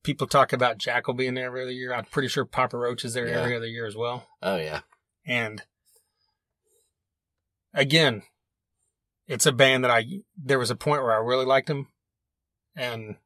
people 0.07 0.25
talk 0.25 0.53
about 0.53 0.77
Jackyl 0.77 1.17
being 1.17 1.33
there 1.33 1.47
every 1.47 1.63
other 1.63 1.71
year. 1.71 1.93
I'm 1.93 2.05
pretty 2.05 2.29
sure 2.29 2.45
Papa 2.45 2.77
Roach 2.77 3.03
is 3.03 3.13
there 3.13 3.27
Yeah. 3.27 3.41
every 3.41 3.57
other 3.57 3.65
year 3.67 3.85
as 3.85 3.97
well. 3.97 4.25
Oh 4.41 4.55
yeah. 4.55 4.81
And 5.25 5.63
again, 7.73 8.23
it's 9.27 9.45
a 9.45 9.51
band 9.51 9.83
that 9.83 9.91
I 9.91 10.05
there 10.37 10.59
was 10.59 10.71
a 10.71 10.77
point 10.77 11.03
where 11.03 11.11
I 11.13 11.17
really 11.17 11.45
liked 11.45 11.67
them, 11.67 11.89
and 12.73 13.17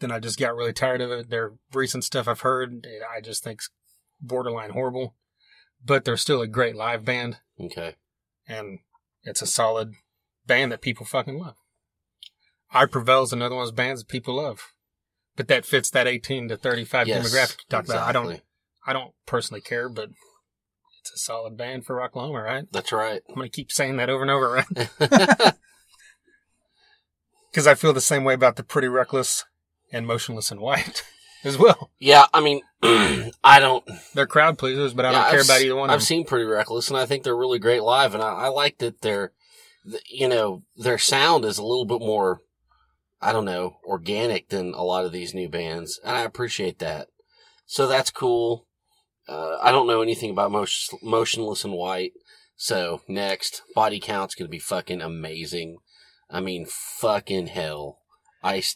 then 0.00 0.10
I 0.10 0.20
just 0.20 0.38
got 0.38 0.56
really 0.56 0.72
tired 0.72 1.02
of 1.02 1.10
it. 1.10 1.28
Their 1.28 1.52
recent 1.74 2.02
stuff 2.02 2.26
I've 2.26 2.40
heard, 2.40 2.86
I 3.14 3.20
just 3.20 3.44
think's 3.44 3.68
borderline 4.18 4.70
horrible, 4.70 5.14
but 5.84 6.06
they're 6.06 6.16
still 6.16 6.40
a 6.40 6.46
great 6.48 6.74
live 6.76 7.04
band, 7.04 7.40
Okay. 7.60 7.96
and 8.48 8.78
it's 9.24 9.42
a 9.42 9.46
solid 9.46 9.92
band 10.46 10.72
that 10.72 10.80
people 10.80 11.04
fucking 11.04 11.38
love. 11.38 11.56
I 12.70 12.86
Prevail's 12.86 13.34
another 13.34 13.54
one 13.54 13.64
of 13.64 13.66
those 13.68 13.76
bands 13.76 14.00
that 14.00 14.08
people 14.08 14.36
love, 14.36 14.72
but 15.36 15.48
that 15.48 15.64
fits 15.64 15.90
that 15.90 16.06
18 16.06 16.48
to 16.48 16.56
35 16.56 17.08
Yes, 17.08 17.26
demographic 17.34 17.58
you 17.60 17.64
talked 17.68 17.88
about. 17.88 18.08
I 18.08 18.12
don't. 18.12 18.40
I 18.86 18.92
don't 18.92 19.12
personally 19.26 19.60
care, 19.60 19.88
but 19.88 20.10
it's 21.00 21.12
a 21.14 21.18
solid 21.18 21.56
band 21.56 21.86
for 21.86 21.96
Rocklahoma, 21.96 22.42
right? 22.44 22.64
That's 22.72 22.92
right. 22.92 23.22
I'm 23.28 23.34
going 23.36 23.48
to 23.48 23.54
keep 23.54 23.70
saying 23.72 23.96
that 23.96 24.10
over 24.10 24.22
and 24.22 24.30
over, 24.30 24.64
right? 24.98 25.52
Because 27.50 27.66
I 27.66 27.74
feel 27.74 27.92
the 27.92 28.00
same 28.00 28.24
way 28.24 28.32
about 28.34 28.56
the 28.56 28.62
Pretty 28.62 28.88
Reckless 28.88 29.44
and 29.92 30.06
Motionless 30.06 30.50
in 30.50 30.58
White 30.60 31.04
as 31.44 31.58
well. 31.58 31.90
yeah. 31.98 32.24
I 32.32 32.40
mean, 32.40 32.62
I 33.44 33.58
don't. 33.60 33.84
They're 34.14 34.26
crowd 34.26 34.56
pleasers, 34.56 34.94
but 34.94 35.04
I 35.04 35.10
yeah, 35.12 35.20
don't 35.22 35.30
care 35.32 35.40
I've 35.40 35.44
about 35.46 35.60
either 35.60 35.76
one 35.76 35.90
I've 35.90 35.96
of 35.96 36.00
them. 36.00 36.06
seen 36.06 36.24
Pretty 36.24 36.46
Reckless, 36.46 36.88
and 36.88 36.96
I 36.96 37.04
think 37.04 37.24
they're 37.24 37.36
really 37.36 37.58
great 37.58 37.82
live, 37.82 38.14
and 38.14 38.22
I, 38.22 38.28
I 38.32 38.48
like 38.48 38.78
that 38.78 39.02
they're, 39.02 39.32
you 40.08 40.28
know, 40.28 40.62
their 40.76 40.96
sound 40.96 41.44
is 41.44 41.58
a 41.58 41.62
little 41.62 41.84
bit 41.84 42.00
more, 42.00 42.40
I 43.22 43.32
don't 43.32 43.44
know, 43.44 43.76
organic 43.84 44.48
than 44.48 44.74
a 44.74 44.82
lot 44.82 45.04
of 45.04 45.12
these 45.12 45.32
new 45.32 45.48
bands, 45.48 46.00
and 46.04 46.16
I 46.16 46.22
appreciate 46.22 46.78
that. 46.80 47.08
So 47.66 47.86
that's 47.86 48.10
cool. 48.10 48.66
Uh, 49.28 49.56
I 49.62 49.70
don't 49.70 49.86
know 49.86 50.02
anything 50.02 50.30
about 50.30 50.50
motion, 50.50 50.98
Motionless 51.02 51.64
and 51.64 51.74
White, 51.74 52.12
so 52.56 53.02
next, 53.08 53.62
Body 53.74 54.00
Count's 54.00 54.34
gonna 54.34 54.48
be 54.48 54.58
fucking 54.58 55.00
amazing. 55.00 55.78
I 56.28 56.40
mean, 56.40 56.66
fucking 56.66 57.48
hell, 57.48 58.00
Ice 58.42 58.74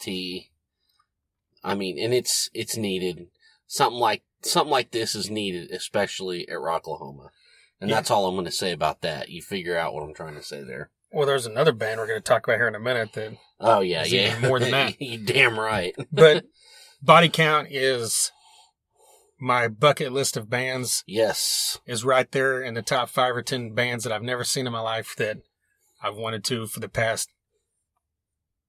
I 1.65 1.75
mean, 1.75 1.99
and 1.99 2.15
it's 2.15 2.49
it's 2.55 2.77
needed. 2.77 3.27
Something 3.67 3.99
like 3.99 4.23
something 4.43 4.71
like 4.71 4.93
this 4.93 5.17
is 5.17 5.29
needed, 5.29 5.71
especially 5.73 6.49
at 6.49 6.59
Rocklahoma. 6.59 7.31
And 7.81 7.91
Yeah. 7.91 7.97
that's 7.97 8.11
all 8.11 8.27
I'm 8.27 8.37
going 8.37 8.45
to 8.47 8.53
say 8.53 8.73
about 8.73 9.03
that. 9.03 9.29
You 9.29 9.43
figure 9.43 9.77
out 9.77 9.93
what 9.93 10.03
I'm 10.03 10.15
trying 10.15 10.37
to 10.37 10.43
say 10.43 10.63
there. 10.63 10.91
Well, 11.13 11.27
there's 11.27 11.47
another 11.47 11.73
band 11.73 12.01
we're 12.01 12.07
going 12.07 12.19
to 12.19 12.23
talk 12.25 12.47
about 12.47 12.57
here 12.59 12.69
in 12.69 12.75
a 12.75 12.81
minute 12.81 13.13
that, 13.15 13.37
Oh 13.61 13.81
yeah, 13.81 14.05
yeah. 14.05 14.39
more 14.41 14.59
than 14.59 14.71
that. 14.73 15.01
you 15.01 15.19
damn 15.25 15.59
right. 15.59 15.95
but 16.13 16.45
Body 17.03 17.29
Count 17.29 17.69
is 17.71 18.33
my 19.39 19.69
bucket 19.69 20.13
list 20.13 20.37
of 20.37 20.51
bands 20.51 21.05
Yes. 21.07 21.79
is 21.87 22.05
right 22.05 22.31
there 22.33 22.63
in 22.63 22.75
the 22.75 22.83
top 22.83 23.09
five 23.09 23.37
or 23.37 23.43
ten 23.43 23.75
bands 23.75 24.05
that 24.05 24.13
I've 24.13 24.23
never 24.23 24.45
seen 24.45 24.67
in 24.67 24.73
my 24.73 24.81
life 24.81 25.15
that 25.19 25.39
I've 26.03 26.17
wanted 26.17 26.45
to 26.45 26.67
for 26.67 26.81
the 26.81 26.89
past 26.89 27.29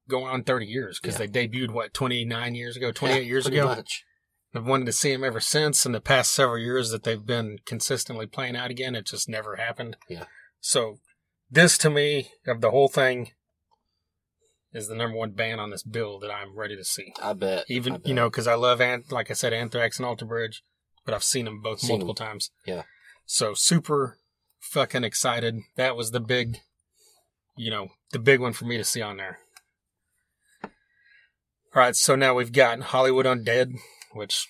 going 0.10 0.28
on 0.28 0.44
30 0.44 0.66
years 0.66 1.00
because 1.02 1.20
Yeah. 1.20 1.28
they 1.28 1.48
debuted 1.48 1.72
what 1.72 1.94
29 1.94 2.56
years 2.56 2.78
ago 2.78 2.92
28 2.92 3.18
Yeah, 3.18 3.22
years 3.24 3.46
ago 3.46 3.66
much. 3.66 4.04
I've 4.56 4.66
wanted 4.66 4.86
to 4.86 4.94
see 4.94 5.12
them 5.12 5.24
ever 5.24 5.40
since. 5.42 5.86
In 5.86 5.92
the 5.92 6.00
past 6.02 6.32
several 6.32 6.58
years 6.58 6.90
that 6.92 7.04
they've 7.04 7.26
been 7.26 7.58
consistently 7.66 8.26
playing 8.26 8.56
out 8.56 8.72
again, 8.72 8.96
it 8.96 9.06
just 9.06 9.28
never 9.30 9.58
happened. 9.58 9.98
Yeah. 10.10 10.26
So 10.62 11.00
this 11.50 11.78
to 11.80 11.90
me 11.90 12.30
of 12.46 12.62
the 12.62 12.72
whole 12.72 12.88
thing 12.88 13.32
is 14.74 14.88
the 14.88 14.96
number 14.96 15.18
one 15.18 15.32
band 15.32 15.60
on 15.60 15.72
this 15.72 15.84
bill 15.84 16.20
that 16.20 16.32
I'm 16.32 16.58
ready 16.58 16.76
to 16.76 16.84
see. 16.84 17.14
I 17.22 17.34
bet. 17.34 17.60
I 17.60 17.74
Even 17.74 17.94
bet. 17.94 18.08
you 18.08 18.14
know 18.14 18.30
because 18.30 18.48
I 18.48 18.56
love 18.56 18.82
Ant, 18.82 19.12
like 19.12 19.32
I 19.32 19.34
said, 19.34 19.54
Anthrax 19.54 19.98
and 19.98 20.06
Alter 20.06 20.26
Bridge, 20.26 20.64
but 21.06 21.14
I've 21.14 21.24
seen 21.24 21.46
them 21.46 21.62
both 21.62 21.80
Seen 21.80 21.90
multiple 21.90 22.16
times. 22.16 22.52
Yeah. 22.66 22.84
So 23.26 23.54
super 23.54 24.18
fucking 24.60 25.04
excited. 25.04 25.60
That 25.76 25.96
was 25.96 26.12
the 26.12 26.20
big, 26.20 26.60
you 27.56 27.72
know, 27.72 27.90
the 28.12 28.20
big 28.20 28.40
one 28.40 28.54
for 28.54 28.66
me 28.66 28.78
to 28.78 28.84
see 28.84 29.02
on 29.02 29.18
there. 29.18 29.40
All 30.64 31.82
right, 31.84 31.96
so 31.96 32.16
now 32.16 32.34
we've 32.34 32.54
got 32.54 32.80
Hollywood 32.82 33.26
Undead, 33.26 33.76
which 34.14 34.48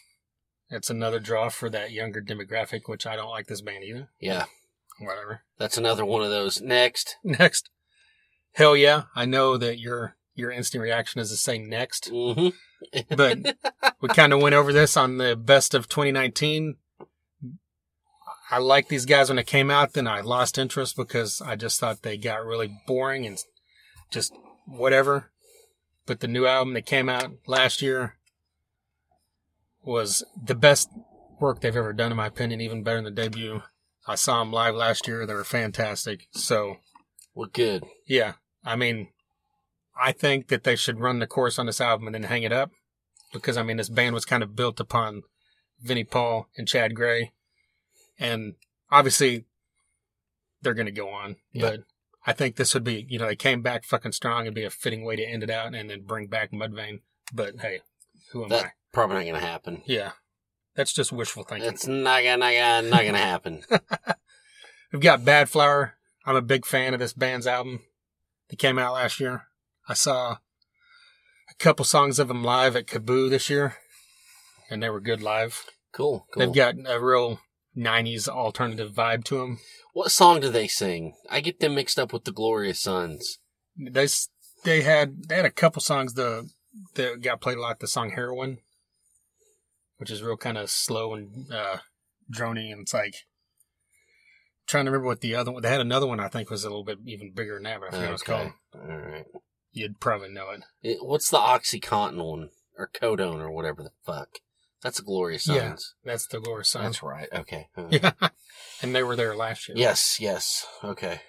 it's 0.69 0.89
another 0.89 1.19
draw 1.19 1.49
for 1.49 1.69
that 1.69 1.91
younger 1.91 2.21
demographic, 2.21 2.81
which 2.86 3.05
I 3.05 3.15
don't 3.15 3.29
like 3.29 3.47
this 3.47 3.62
band 3.62 3.83
either. 3.83 4.10
Yeah, 4.19 4.45
Whatever. 4.99 5.41
that's 5.57 5.77
another 5.77 6.05
one 6.05 6.23
of 6.23 6.29
those. 6.29 6.62
Next. 6.62 7.17
Next. 7.23 7.69
Hell 8.53 8.75
yeah. 8.75 9.03
I 9.15 9.25
know 9.25 9.57
that 9.57 9.79
your 9.79 10.15
your 10.33 10.51
instant 10.51 10.81
reaction 10.83 11.19
is 11.21 11.29
to 11.31 11.38
say 11.38 11.57
next. 11.57 12.10
hmm 12.10 12.49
But 13.15 13.57
we 14.01 14.10
kind 14.10 14.33
of 14.33 14.41
went 14.41 14.55
over 14.55 14.71
this 14.71 14.95
on 14.95 15.17
the 15.17 15.36
best 15.36 15.73
of 15.73 15.89
2019. 15.89 16.75
I 18.49 18.60
liked 18.60 18.89
these 18.89 19.05
guys 19.05 19.29
when 19.29 19.36
they 19.36 19.43
came 19.43 19.69
out, 19.69 19.93
then 19.93 20.07
I 20.07 20.21
lost 20.21 20.57
interest 20.57 20.95
because 20.95 21.41
I 21.41 21.55
just 21.55 21.79
thought 21.79 22.03
they 22.03 22.17
got 22.17 22.45
really 22.45 22.79
boring 22.88 23.25
and 23.25 23.38
just 24.12 24.31
whatever. 24.65 25.31
But 26.05 26.21
the 26.21 26.27
new 26.27 26.45
album 26.45 26.73
that 26.75 26.86
came 26.86 27.10
out 27.10 27.31
last 27.45 27.81
year 27.81 28.15
was 29.83 30.23
the 30.41 30.55
best 30.55 30.89
work 31.41 31.60
they've 31.60 31.75
ever 31.75 31.93
done, 31.93 32.12
in 32.12 32.17
my 32.17 32.27
opinion, 32.27 32.62
even 32.62 32.83
better 32.83 33.01
than 33.01 33.13
the 33.15 33.21
debut. 33.21 33.63
I 34.08 34.15
saw 34.15 34.39
them 34.39 34.52
live 34.54 34.76
last 34.76 35.08
year. 35.08 35.26
They 35.26 35.34
were 35.34 35.43
fantastic. 35.43 36.28
So, 36.32 36.78
we're 37.36 37.48
good. 37.48 37.84
yeah, 38.06 38.34
I 38.65 38.76
mean, 38.76 39.10
I 40.00 40.12
think 40.12 40.48
that 40.48 40.63
they 40.63 40.76
should 40.76 41.00
run 41.00 41.20
the 41.20 41.28
course 41.28 41.60
on 41.60 41.65
this 41.65 41.82
album 41.82 42.08
and 42.08 42.15
then 42.15 42.24
hang 42.24 42.43
it 42.43 42.52
up 42.54 42.72
because 43.34 43.58
I 43.58 43.63
mean 43.63 43.78
this 43.78 43.89
band 43.89 44.13
was 44.15 44.26
kind 44.26 44.43
of 44.43 44.56
built 44.56 44.80
upon 44.80 45.24
Vinnie 45.82 46.04
Paul 46.04 46.48
and 46.58 46.67
Chad 46.67 46.96
Gray, 46.96 47.32
and 48.20 48.54
obviously 48.91 49.46
they're 50.62 50.74
going 50.74 50.86
to 50.88 50.91
go 50.91 51.10
on. 51.10 51.36
Yeah. 51.52 51.62
But 51.70 51.80
I 52.26 52.34
think 52.34 52.56
this 52.56 52.74
would 52.74 52.84
be 52.84 53.06
you 53.10 53.20
know 53.20 53.28
they 53.28 53.36
came 53.36 53.62
back 53.62 53.86
fucking 53.86 54.12
strong. 54.13 54.41
It'd 54.43 54.54
be 54.54 54.63
a 54.63 54.70
fitting 54.70 55.04
way 55.04 55.15
to 55.15 55.24
end 55.26 55.43
it 55.43 55.50
out 55.50 55.74
and 55.74 55.89
then 55.89 56.04
bring 56.06 56.28
back 56.28 56.52
Mudvayne. 56.52 57.00
But 57.34 57.60
hey, 57.60 57.82
who 58.32 58.43
am 58.43 58.50
That 58.50 58.65
I? 58.65 58.72
probably 58.93 59.15
not 59.17 59.24
going 59.24 59.34
to 59.36 59.39
happen. 59.48 59.82
Yeah, 59.86 60.12
that's 60.78 60.94
just 60.94 61.12
wishful 61.12 61.44
thinking. 61.44 61.70
It's 61.70 61.88
not 61.88 62.24
gonna, 62.24 62.38
not 62.38 62.54
gonna, 62.54 62.90
not 62.90 63.04
gonna 63.04 63.18
happen. 63.18 63.63
We've 64.94 65.02
got 65.02 65.26
Bad 65.26 65.50
Flower. 65.50 65.96
I'm 66.26 66.36
a 66.36 66.42
big 66.42 66.66
fan 66.66 66.94
of 66.94 67.00
this 67.00 67.13
band's 67.13 67.48
album. 67.48 67.82
That 68.50 68.60
came 68.60 68.80
out 68.80 68.94
last 68.94 69.20
year. 69.20 69.48
I 69.90 69.96
saw 69.96 70.38
a 71.50 71.54
couple 71.60 71.84
songs 71.84 72.20
of 72.20 72.30
them 72.30 72.44
live 72.44 72.76
at 72.76 72.86
KAABOO 72.88 73.30
this 73.30 73.50
year, 73.50 73.76
and 74.70 74.82
they 74.82 74.90
were 74.90 75.02
good 75.02 75.22
live. 75.22 75.66
Cool. 75.92 76.28
cool. 76.32 76.40
They've 76.40 76.56
got 76.56 76.76
a 76.86 77.04
real 77.04 77.42
90s 77.76 78.30
alternative 78.30 78.92
vibe 78.92 79.24
to 79.26 79.40
them. 79.40 79.60
what 79.94 80.12
song 80.12 80.40
do 80.40 80.50
they 80.50 80.68
sing? 80.68 81.16
I 81.30 81.42
get 81.42 81.60
them 81.60 81.76
mixed 81.76 82.00
up 82.00 82.13
with 82.13 82.24
the 82.24 82.32
Glorious 82.32 82.82
Sons. 82.82 83.40
They 83.76 84.08
they 84.63 84.82
had 84.82 85.24
they 85.28 85.36
had 85.36 85.46
a 85.46 85.52
couple 85.52 85.82
songs 85.82 86.13
the 86.13 86.50
that 86.96 87.22
got 87.22 87.42
played 87.42 87.58
a 87.58 87.62
lot. 87.62 87.80
The 87.80 87.88
song 87.88 88.12
Heroin, 88.12 88.60
which 89.97 90.12
is 90.12 90.21
real 90.23 90.38
kind 90.38 90.57
of 90.57 90.69
slow 90.69 91.13
and 91.13 91.51
uh, 91.51 91.77
drony, 92.33 92.71
and 92.71 92.81
it's 92.81 92.93
like 92.93 93.15
trying 94.67 94.86
to 94.86 94.91
remember 94.91 95.07
what 95.07 95.21
the 95.21 95.36
other 95.36 95.51
one. 95.51 95.62
They 95.62 95.69
had 95.69 95.81
another 95.81 96.07
one 96.07 96.19
I 96.19 96.27
think 96.27 96.49
was 96.49 96.63
a 96.63 96.69
little 96.69 96.83
bit 96.83 96.99
even 97.05 97.31
bigger 97.33 97.55
than 97.55 97.63
that, 97.63 97.79
but 97.79 97.88
I 97.88 97.91
forget 97.91 98.05
what 98.07 98.13
it's 98.13 98.23
called. 98.23 98.51
All 98.75 98.97
right. 98.97 99.25
You'd 99.71 99.99
probably 99.99 100.29
know 100.29 100.49
it. 100.51 100.62
It, 100.81 100.97
what's 101.05 101.29
the 101.29 101.38
OxyContin 101.38 102.17
one 102.23 102.49
or 102.77 102.89
Codone 102.93 103.39
or 103.39 103.51
whatever 103.51 103.83
the 103.83 103.91
fuck? 104.05 104.39
That's 104.81 104.97
the 104.97 105.03
Glorious 105.03 105.47
Yeah. 105.47 105.75
That's 106.03 106.27
the 106.27 106.39
Glorious 106.39 106.69
Sons. 106.69 106.83
That's 106.86 107.03
right. 107.03 107.27
Okay. 107.33 107.67
Uh, 107.75 107.88
Yeah. 107.91 108.12
and 108.81 108.95
they 108.95 109.03
were 109.03 109.15
there 109.15 109.36
last 109.36 109.67
year. 109.67 109.77
Yes. 109.77 110.17
Yes. 110.19 110.65
Okay. 110.83 111.21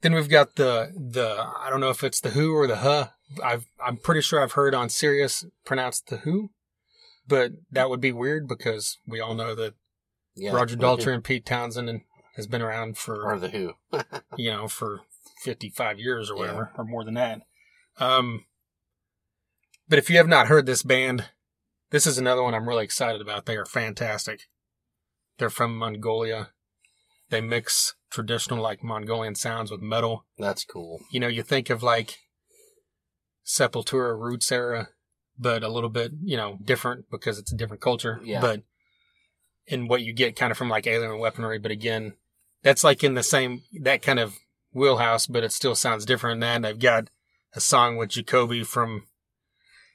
Then 0.00 0.14
we've 0.14 0.28
got 0.28 0.56
the 0.56 0.92
the 0.96 1.44
I 1.60 1.70
don't 1.70 1.80
know 1.80 1.90
if 1.90 2.02
it's 2.02 2.20
the 2.20 2.30
Who 2.30 2.54
or 2.54 2.66
the 2.66 2.76
Huh. 2.76 3.08
I've 3.42 3.66
I'm 3.84 3.96
pretty 3.96 4.20
sure 4.20 4.40
I've 4.42 4.52
heard 4.52 4.74
on 4.74 4.88
Sirius 4.88 5.44
pronounced 5.64 6.08
the 6.08 6.18
Who, 6.18 6.50
but 7.26 7.52
that 7.70 7.88
would 7.90 8.00
be 8.00 8.12
weird 8.12 8.48
because 8.48 8.98
we 9.06 9.20
all 9.20 9.34
know 9.34 9.54
that 9.54 9.74
Yeah. 10.34 10.52
Roger. 10.52 10.76
Daltrey 10.76 11.14
and 11.14 11.24
Pete 11.24 11.46
Townshend 11.46 11.88
and 11.88 12.00
has 12.36 12.46
been 12.46 12.62
around 12.62 12.96
for 12.98 13.24
or 13.30 13.38
the 13.38 13.50
Who. 13.50 13.74
you 14.36 14.50
know 14.50 14.68
for 14.68 15.00
55 15.44 15.98
years 15.98 16.30
or 16.30 16.34
Yeah. 16.34 16.40
whatever 16.40 16.72
or 16.76 16.84
more 16.84 17.04
than 17.04 17.14
that. 17.14 17.42
Um, 17.98 18.46
but 19.88 19.98
if 19.98 20.08
you 20.08 20.16
have 20.16 20.28
not 20.28 20.46
heard 20.46 20.64
this 20.66 20.82
band, 20.82 21.26
this 21.90 22.06
is 22.06 22.16
another 22.16 22.42
one 22.42 22.54
I'm 22.54 22.68
really 22.68 22.84
excited 22.84 23.20
about. 23.20 23.44
They 23.46 23.56
are 23.56 23.66
fantastic. 23.66 24.42
They're 25.38 25.50
from 25.50 25.76
Mongolia. 25.76 26.50
They 27.28 27.40
mix 27.40 27.94
traditional 28.10 28.62
like 28.62 28.82
Mongolian 28.82 29.34
sounds 29.34 29.70
with 29.70 29.80
metal. 29.80 30.24
That's 30.38 30.64
cool. 30.64 31.00
You 31.10 31.20
know, 31.20 31.28
you 31.28 31.42
think 31.42 31.68
of 31.70 31.82
like 31.82 32.18
Sepultura 33.44 34.18
roots 34.18 34.52
era, 34.52 34.88
but 35.42 35.62
a 35.62 35.68
little 35.68 35.90
bit, 35.90 36.12
you 36.22 36.36
know, 36.36 36.58
different 36.64 37.10
because 37.10 37.38
it's 37.38 37.52
a 37.52 37.56
different 37.56 37.82
culture. 37.82 38.20
Yeah. 38.24 38.40
But 38.40 38.62
in 39.66 39.88
what 39.88 40.02
you 40.02 40.12
get 40.12 40.36
kind 40.36 40.50
of 40.50 40.58
from 40.58 40.68
like 40.68 40.86
alien 40.86 41.18
weaponry, 41.18 41.58
but 41.58 41.70
again, 41.70 42.14
that's 42.62 42.84
like 42.84 43.04
in 43.04 43.14
the 43.14 43.22
same 43.22 43.62
that 43.80 44.02
kind 44.02 44.18
of 44.18 44.38
wheelhouse, 44.72 45.26
but 45.26 45.44
it 45.44 45.52
still 45.52 45.74
sounds 45.74 46.06
different 46.06 46.40
than 46.40 46.62
that. 46.62 46.68
They've 46.68 46.78
got 46.78 47.10
a 47.54 47.60
song 47.60 47.96
with 47.96 48.10
Jacoby 48.10 48.64
from 48.64 49.04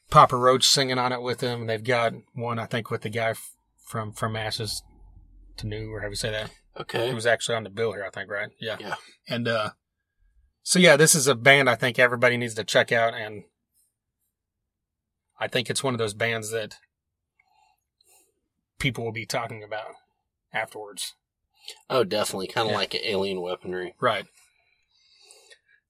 Papa 0.10 0.36
Roach 0.36 0.68
singing 0.68 0.98
on 0.98 1.12
it 1.12 1.22
with 1.22 1.42
him. 1.42 1.68
They've 1.68 1.84
got 1.84 2.14
one, 2.34 2.60
I 2.60 2.66
think, 2.66 2.92
with 2.92 3.02
the 3.02 3.10
guy 3.10 3.34
from 3.86 4.12
from 4.12 4.36
Ashes 4.36 4.84
to 5.58 5.68
New, 5.68 5.92
or 5.92 6.02
how 6.02 6.10
you 6.10 6.16
say 6.16 6.32
that? 6.32 6.52
Okay. 6.80 7.08
He 7.08 7.14
was 7.14 7.26
actually 7.26 7.56
on 7.56 7.64
the 7.64 7.70
bill 7.70 7.94
here, 7.94 8.06
I 8.06 8.10
think, 8.10 8.30
right? 8.30 8.50
Yeah. 8.60 8.78
Yeah. 8.80 8.96
And 9.28 9.48
uh 9.48 9.72
so 10.64 10.80
yeah, 10.80 10.98
this 10.98 11.16
is 11.16 11.28
a 11.28 11.36
band 11.36 11.70
I 11.70 11.76
think 11.76 11.98
everybody 11.98 12.38
needs 12.38 12.54
to 12.56 12.64
check 12.64 12.92
out 12.92 13.14
and 13.14 13.44
I 15.40 15.48
think 15.48 15.70
it's 15.70 15.84
one 15.84 15.94
of 15.94 15.98
those 16.00 16.14
bands 16.14 16.52
that 16.52 16.78
people 18.80 19.04
will 19.04 19.12
be 19.12 19.26
talking 19.26 19.64
about 19.64 19.96
afterwards. 20.54 21.14
Oh, 21.90 22.04
definitely. 22.04 22.48
Kind 22.48 22.68
of 22.68 22.72
Yeah. 22.72 22.78
like 22.78 22.96
alien 22.96 23.42
weaponry. 23.42 23.94
Right. 24.00 24.26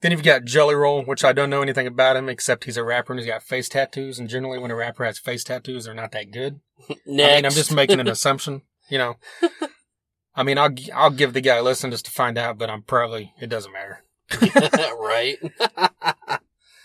Then 0.01 0.11
you've 0.11 0.23
got 0.23 0.45
Jelly 0.45 0.75
Roll, 0.75 1.03
which 1.03 1.23
I 1.23 1.33
don't 1.33 1.49
know 1.49 1.61
anything 1.63 1.87
about 1.87 2.15
him 2.15 2.29
except 2.29 2.65
he's 2.65 2.77
a 2.77 2.83
rapper 2.83 3.13
and 3.13 3.19
he's 3.19 3.27
got 3.29 3.41
face 3.41 3.67
tattoos. 3.67 4.19
And 4.19 4.29
generally, 4.29 4.59
when 4.59 4.69
a 4.71 4.75
rapper 4.75 5.03
has 5.05 5.17
face 5.17 5.43
tattoos, 5.43 5.85
they're 5.85 5.93
not 5.95 6.11
that 6.11 6.31
good. 6.31 6.59
Next. 7.05 7.31
I 7.31 7.35
mean, 7.35 7.45
I'm 7.45 7.51
just 7.51 7.73
making 7.73 7.99
an 7.99 8.07
assumption, 8.09 8.61
you 8.89 8.97
know. 8.99 9.17
I 10.35 10.43
mean, 10.43 10.59
I'll 10.59 10.69
I'll 10.93 11.09
give 11.09 11.33
the 11.33 11.41
guy 11.41 11.55
a 11.55 11.63
listen 11.63 11.89
just 11.89 12.05
to 12.05 12.11
find 12.11 12.37
out, 12.37 12.59
but 12.59 12.69
I'm 12.69 12.83
probably 12.83 13.33
it 13.41 13.47
doesn't 13.47 13.73
matter. 13.73 14.03
right. 14.99 15.37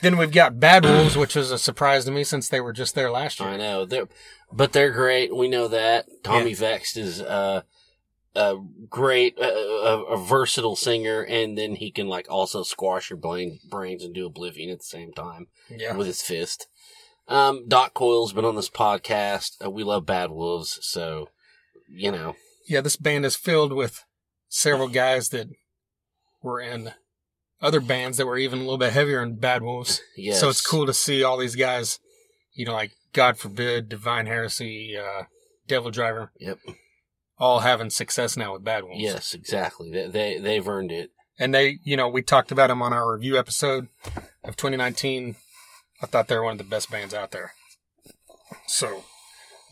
Then 0.02 0.16
we've 0.16 0.32
got 0.32 0.58
Bad 0.58 0.84
Wolves, 0.84 1.16
which 1.16 1.36
was 1.36 1.52
a 1.52 1.58
surprise 1.58 2.04
to 2.04 2.10
me 2.10 2.24
since 2.24 2.48
they 2.48 2.60
were 2.60 2.72
just 2.72 2.96
there 2.96 3.10
last 3.10 3.38
year. 3.38 3.50
I 3.50 3.56
know 3.56 3.84
they're, 3.86 4.08
but 4.52 4.72
they're 4.72 4.90
great. 4.90 5.34
We 5.34 5.48
know 5.48 5.68
that 5.68 6.06
Tommy 6.24 6.54
Vext 6.54 6.96
is 6.96 7.22
uh, 7.22 7.62
a 8.34 8.56
great, 8.90 9.38
uh, 9.40 9.44
a, 9.44 10.02
a 10.02 10.16
versatile 10.16 10.74
singer, 10.74 11.22
and 11.22 11.56
then 11.56 11.76
he 11.76 11.92
can 11.92 12.08
like 12.08 12.26
also 12.28 12.64
squash 12.64 13.10
your 13.10 13.16
brain, 13.16 13.60
brains 13.70 14.02
and 14.02 14.12
do 14.12 14.26
Oblivion 14.26 14.70
at 14.70 14.78
the 14.78 14.84
same 14.84 15.12
time 15.12 15.46
Yeah, 15.70 15.94
with 15.96 16.08
his 16.08 16.20
fist. 16.20 16.66
Um, 17.28 17.68
Doc 17.68 17.94
Coyle's 17.94 18.32
been 18.32 18.44
on 18.44 18.56
this 18.56 18.68
podcast. 18.68 19.64
Uh, 19.64 19.70
we 19.70 19.84
love 19.84 20.04
Bad 20.04 20.32
Wolves, 20.32 20.80
so 20.82 21.28
you 21.88 22.10
know, 22.10 22.34
yeah. 22.68 22.80
This 22.80 22.96
band 22.96 23.24
is 23.24 23.36
filled 23.36 23.72
with 23.72 24.04
several 24.48 24.88
guys 24.88 25.28
that 25.28 25.46
were 26.42 26.60
in 26.60 26.92
other 27.62 27.80
bands 27.80 28.18
that 28.18 28.26
were 28.26 28.36
even 28.36 28.58
a 28.58 28.62
little 28.62 28.76
bit 28.78 28.92
heavier 28.92 29.20
than 29.20 29.36
Bad 29.36 29.62
Wolves. 29.62 30.00
yes. 30.16 30.40
So 30.40 30.48
it's 30.48 30.60
cool 30.60 30.84
to 30.86 30.92
see 30.92 31.22
all 31.22 31.38
these 31.38 31.56
guys, 31.56 32.00
you 32.54 32.66
know, 32.66 32.72
like 32.72 32.92
God 33.12 33.38
Forbid, 33.38 33.88
Divine 33.88 34.26
Heresy, 34.26 34.96
uh, 34.98 35.24
Devil 35.68 35.90
Driver. 35.90 36.32
Yep. 36.38 36.58
all 37.38 37.60
having 37.60 37.90
success 37.90 38.36
now 38.36 38.52
with 38.52 38.64
Bad 38.64 38.84
Wolves. 38.84 39.00
Yes, 39.00 39.32
exactly. 39.32 39.90
They, 39.90 40.08
they 40.08 40.38
they've 40.38 40.68
earned 40.68 40.92
it. 40.92 41.10
And 41.38 41.54
they, 41.54 41.78
you 41.82 41.96
know, 41.96 42.08
we 42.08 42.22
talked 42.22 42.52
about 42.52 42.68
them 42.68 42.82
on 42.82 42.92
our 42.92 43.10
review 43.14 43.38
episode 43.38 43.88
of 44.44 44.56
2019. 44.56 45.36
I 46.02 46.06
thought 46.06 46.28
they 46.28 46.36
were 46.36 46.44
one 46.44 46.52
of 46.52 46.58
the 46.58 46.64
best 46.64 46.90
bands 46.90 47.14
out 47.14 47.30
there. 47.30 47.52
So 48.66 49.04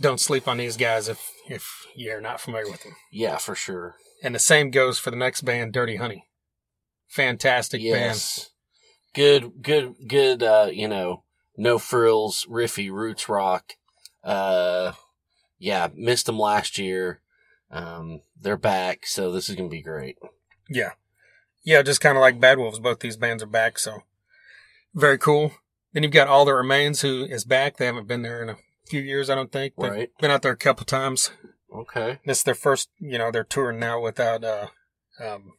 don't 0.01 0.21
sleep 0.21 0.49
on 0.49 0.57
these 0.57 0.77
guys 0.77 1.09
if 1.09 1.31
if 1.49 1.87
you're 1.95 2.21
not 2.21 2.41
familiar 2.41 2.71
with 2.71 2.83
them. 2.85 2.95
Yeah, 3.13 3.37
for 3.37 3.55
sure. 3.55 3.97
And 4.23 4.35
the 4.35 4.39
same 4.39 4.71
goes 4.71 4.99
for 4.99 5.11
the 5.11 5.17
next 5.17 5.43
band, 5.43 5.73
Dirty 5.73 5.97
Honey. 5.97 6.27
Fantastic 7.11 7.83
band. 7.83 8.47
Good, 9.15 9.63
good, 9.63 9.95
good. 10.07 10.43
Uh, 10.43 10.69
you 10.73 10.87
know, 10.89 11.25
no 11.57 11.79
frills, 11.79 12.47
riffy 12.49 12.91
roots 12.91 13.29
rock. 13.29 13.73
Uh, 14.23 14.93
yeah, 15.59 15.89
missed 15.95 16.27
them 16.27 16.39
last 16.39 16.79
year. 16.79 17.21
Um, 17.71 18.21
they're 18.41 18.57
back, 18.57 19.07
so 19.07 19.33
this 19.33 19.49
is 19.49 19.57
gonna 19.57 19.69
be 19.69 19.83
great. 19.83 20.17
Yeah. 20.69 20.93
Yeah, 21.63 21.83
just 21.83 22.01
kind 22.01 22.17
of 22.17 22.21
like 22.23 22.41
Bad 22.41 22.59
Wolves. 22.59 22.79
Both 22.79 23.01
these 23.01 23.17
bands 23.17 23.43
are 23.43 23.47
back, 23.47 23.79
so 23.79 24.05
very 24.95 25.19
cool. 25.19 25.53
Then 25.93 26.05
you've 26.05 26.13
got 26.13 26.29
All 26.29 26.45
That 26.45 26.55
Remains, 26.55 27.01
who 27.03 27.25
is 27.25 27.45
back. 27.45 27.77
They 27.77 27.87
haven't 27.87 28.07
been 28.09 28.23
there 28.23 28.43
in 28.43 28.49
a 28.51 28.57
few 28.87 29.01
years, 29.03 29.29
I 29.29 29.35
don't 29.35 29.51
think. 29.53 29.75
They've 29.77 29.91
Right. 29.91 30.11
been 30.21 30.31
out 30.31 30.43
there 30.43 30.53
a 30.53 30.57
couple 30.57 30.87
times. 30.87 31.31
Okay. 31.75 32.21
This 32.25 32.39
is 32.39 32.45
their 32.45 32.55
first, 32.55 32.89
you 32.99 33.19
know, 33.19 33.31
they're 33.31 33.45
touring 33.45 33.79
now 33.81 34.01
without 34.01 34.43
uh 34.45 34.69
um 35.21 35.53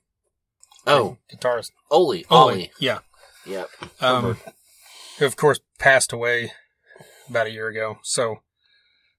Oh, 0.88 1.18
guitarist. 1.32 1.72
Oli, 1.90 2.26
Ollie. 2.30 2.54
Oli. 2.54 2.72
Yeah. 2.80 3.00
Yep. 3.46 3.70
Um 4.02 4.38
who 5.20 5.26
of 5.26 5.36
course 5.36 5.60
passed 5.80 6.12
away 6.14 6.52
about 7.30 7.48
a 7.48 7.52
year 7.52 7.68
ago. 7.68 7.98
So 8.04 8.42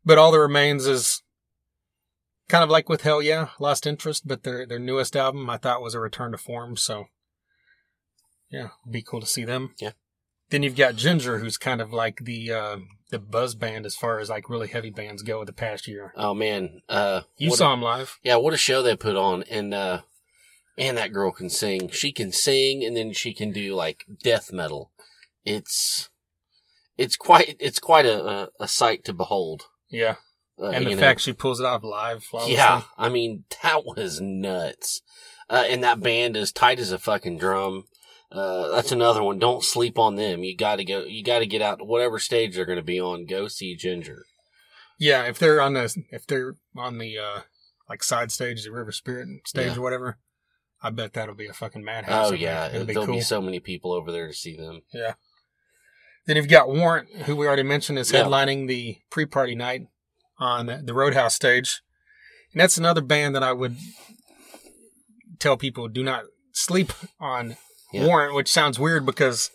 but 0.05 0.19
all 0.19 0.33
that 0.33 0.39
remains 0.39 0.87
is 0.87 1.23
kind 2.49 2.65
of 2.65 2.71
like 2.71 2.89
with 2.89 3.03
Hell 3.03 3.23
Yeah, 3.23 3.49
lost 3.61 3.87
interest, 3.87 4.27
but 4.27 4.43
their 4.43 4.67
their 4.67 4.79
newest 4.79 5.17
album 5.17 5.49
I 5.51 5.57
thought 5.57 5.83
was 5.83 5.95
a 5.95 6.01
return 6.01 6.33
to 6.33 6.39
form, 6.39 6.77
so 6.77 7.07
yeah, 8.51 8.69
it'd 8.85 8.93
be 8.93 9.03
cool 9.03 9.21
to 9.21 9.27
see 9.27 9.45
them. 9.45 9.75
Yeah. 9.79 9.93
Then 10.51 10.63
you've 10.63 10.77
got 10.77 10.97
Jinjer, 10.97 11.41
who's 11.41 11.57
kind 11.57 11.81
of 11.81 11.93
like 11.95 12.25
the 12.25 12.53
uh, 12.53 12.77
the 13.11 13.19
buzz 13.19 13.55
band 13.55 13.87
as 13.87 13.97
far 13.97 14.19
as 14.19 14.29
like 14.29 14.51
really 14.51 14.69
heavy 14.69 14.91
bands 14.91 15.23
go 15.23 15.45
the 15.45 15.53
past 15.53 15.89
year. 15.89 16.13
Oh 16.17 16.35
man. 16.35 16.83
Uh, 16.89 17.23
You 17.39 17.49
what 17.51 17.55
a- 17.55 17.59
saw 17.59 17.73
him 17.73 17.81
live. 17.83 18.19
Yeah, 18.23 18.37
what 18.37 18.53
a 18.53 18.59
show 18.59 18.83
they 18.83 18.95
put 18.97 19.17
on. 19.17 19.45
And, 19.45 19.73
uh, 19.73 20.03
man, 20.77 20.95
that 20.97 21.13
girl 21.13 21.33
can 21.33 21.51
sing. 21.51 21.89
She 21.91 22.13
can 22.13 22.33
sing 22.33 22.85
and 22.85 22.97
then 22.97 23.13
she 23.13 23.35
can 23.35 23.53
do 23.53 23.75
like 23.75 24.05
death 24.23 24.53
metal. 24.53 24.93
It's, 25.45 26.11
it's 26.97 27.17
quite, 27.17 27.57
it's 27.59 27.79
quite 27.79 28.07
a, 28.07 28.51
a, 28.61 28.69
sight 28.69 29.05
to 29.05 29.13
behold. 29.13 29.65
Yeah. 29.91 30.17
Uh, 30.61 30.67
and 30.67 30.87
the 30.87 30.91
know. 30.91 31.01
fact 31.01 31.21
she 31.21 31.33
pulls 31.33 31.61
it 31.61 31.67
off 31.67 31.83
live. 31.83 32.25
yeah, 32.47 32.83
I 32.97 33.09
mean, 33.09 33.45
that 33.63 33.85
was 33.85 34.21
nuts. 34.21 35.03
Uh, 35.51 35.65
and 35.69 35.83
that 35.83 36.01
band 36.01 36.37
is 36.37 36.53
tight 36.53 36.79
as 36.79 36.93
a 36.93 36.99
fucking 36.99 37.39
drum. 37.39 37.85
Uh, 38.31 38.69
that's 38.69 38.93
another 38.93 39.23
one. 39.23 39.39
Don't 39.39 39.63
sleep 39.63 39.99
on 39.99 40.17
them. 40.17 40.43
You 40.43 40.57
gotta 40.57 40.85
go, 40.85 41.05
you 41.05 41.23
gotta 41.23 41.45
get 41.47 41.61
out 41.61 41.79
to 41.79 41.85
whatever 41.85 42.19
stage 42.19 42.55
they're 42.55 42.65
gonna 42.65 42.83
be 42.83 42.99
on. 42.99 43.27
Go 43.27 43.49
see 43.49 43.77
Jinjer. 43.77 44.21
Yeah, 44.99 45.25
if 45.25 45.39
they're 45.39 45.61
on 45.61 45.75
the 45.75 45.95
if 46.11 46.27
they're 46.27 46.57
on 46.77 46.99
the 46.99 47.19
uh 47.19 47.41
like 47.91 48.03
side 48.03 48.33
stage, 48.33 48.65
the 48.65 48.73
River 48.73 48.93
Spirit 48.93 49.29
stage 49.45 49.73
Yeah. 49.73 49.77
or 49.77 49.83
whatever, 49.83 50.19
I 50.83 50.91
bet 50.91 51.13
that'll 51.13 51.35
be 51.35 51.47
a 51.47 51.53
fucking 51.53 51.85
madhouse. 51.85 52.31
Oh 52.31 52.35
yeah, 52.35 52.67
it'll 52.69 52.85
be 52.87 52.93
there'll 52.95 53.07
cool. 53.07 53.17
be 53.17 53.21
so 53.21 53.41
many 53.41 53.61
people 53.61 53.93
over 53.93 54.11
there 54.11 54.27
to 54.27 54.35
see 54.35 54.57
them. 54.57 54.83
yeah. 54.93 55.15
Then 56.27 56.37
you've 56.37 56.49
got 56.49 56.69
Warrant, 56.69 57.09
who 57.25 57.35
we 57.37 57.47
already 57.47 57.63
mentioned 57.65 57.99
is 57.99 58.11
Yeah. 58.13 58.25
headlining 58.25 58.69
the 58.69 58.99
pre-party 59.11 59.55
night 59.57 59.89
on 60.39 60.67
the 60.67 60.95
Roadhouse 60.95 61.35
stage, 61.35 61.83
and 62.53 62.61
that's 62.61 62.77
another 62.79 63.01
band 63.01 63.35
that 63.35 63.43
I 63.43 63.53
would 63.53 63.77
tell 65.39 65.57
people 65.57 65.89
do 65.89 66.03
not 66.03 66.25
sleep 66.53 66.93
on 67.21 67.57
Yeah. 67.93 68.07
Warrant, 68.07 68.35
which 68.35 68.51
sounds 68.51 68.79
weird 68.79 69.05
because 69.07 69.51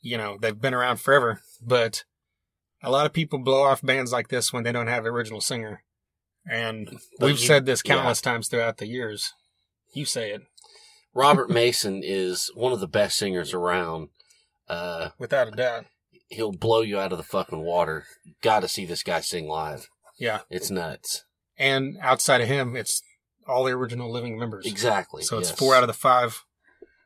you 0.00 0.16
know 0.18 0.36
they've 0.40 0.60
been 0.60 0.74
around 0.74 0.98
forever, 0.98 1.40
but 1.62 2.04
a 2.82 2.90
lot 2.90 3.06
of 3.06 3.12
people 3.12 3.38
blow 3.38 3.62
off 3.62 3.80
bands 3.82 4.12
like 4.12 4.28
this 4.28 4.52
when 4.52 4.62
they 4.64 4.72
don't 4.72 4.88
have 4.88 5.04
an 5.06 5.12
original 5.12 5.40
singer. 5.40 5.82
And 6.46 6.98
But 7.18 7.26
we've 7.26 7.38
you- 7.40 7.46
said 7.46 7.64
this 7.64 7.82
yeah. 7.84 7.94
countless 7.94 8.20
times 8.20 8.48
throughout 8.48 8.76
the 8.78 8.86
years. 8.86 9.32
You 9.94 10.04
say 10.04 10.32
it 10.32 10.42
Robert 11.14 11.48
Mason 11.48 12.02
is 12.04 12.50
one 12.54 12.72
of 12.72 12.80
the 12.80 12.88
best 12.88 13.16
singers 13.16 13.54
around. 13.54 14.08
Uh, 14.68 15.10
without 15.18 15.46
a 15.48 15.50
doubt. 15.50 15.84
he'll 16.28 16.50
blow 16.52 16.80
you 16.80 16.98
out 16.98 17.12
of 17.12 17.18
the 17.18 17.24
fucking 17.24 17.60
water. 17.60 18.06
Got 18.42 18.60
to 18.60 18.68
see 18.68 18.84
this 18.86 19.02
guy 19.02 19.20
sing 19.20 19.46
live. 19.46 19.88
Yeah. 20.18 20.40
It's 20.50 20.70
nuts. 20.70 21.24
And 21.58 21.96
outside 22.00 22.40
of 22.40 22.48
him, 22.48 22.74
it's 22.74 23.02
all 23.46 23.64
the 23.64 23.72
original 23.72 24.10
living 24.10 24.38
members. 24.38 24.66
Exactly. 24.66 25.22
So 25.22 25.38
it's 25.38 25.50
yes. 25.50 25.58
four 25.58 25.74
out 25.74 25.82
of 25.82 25.86
the 25.86 25.92
five. 25.92 26.42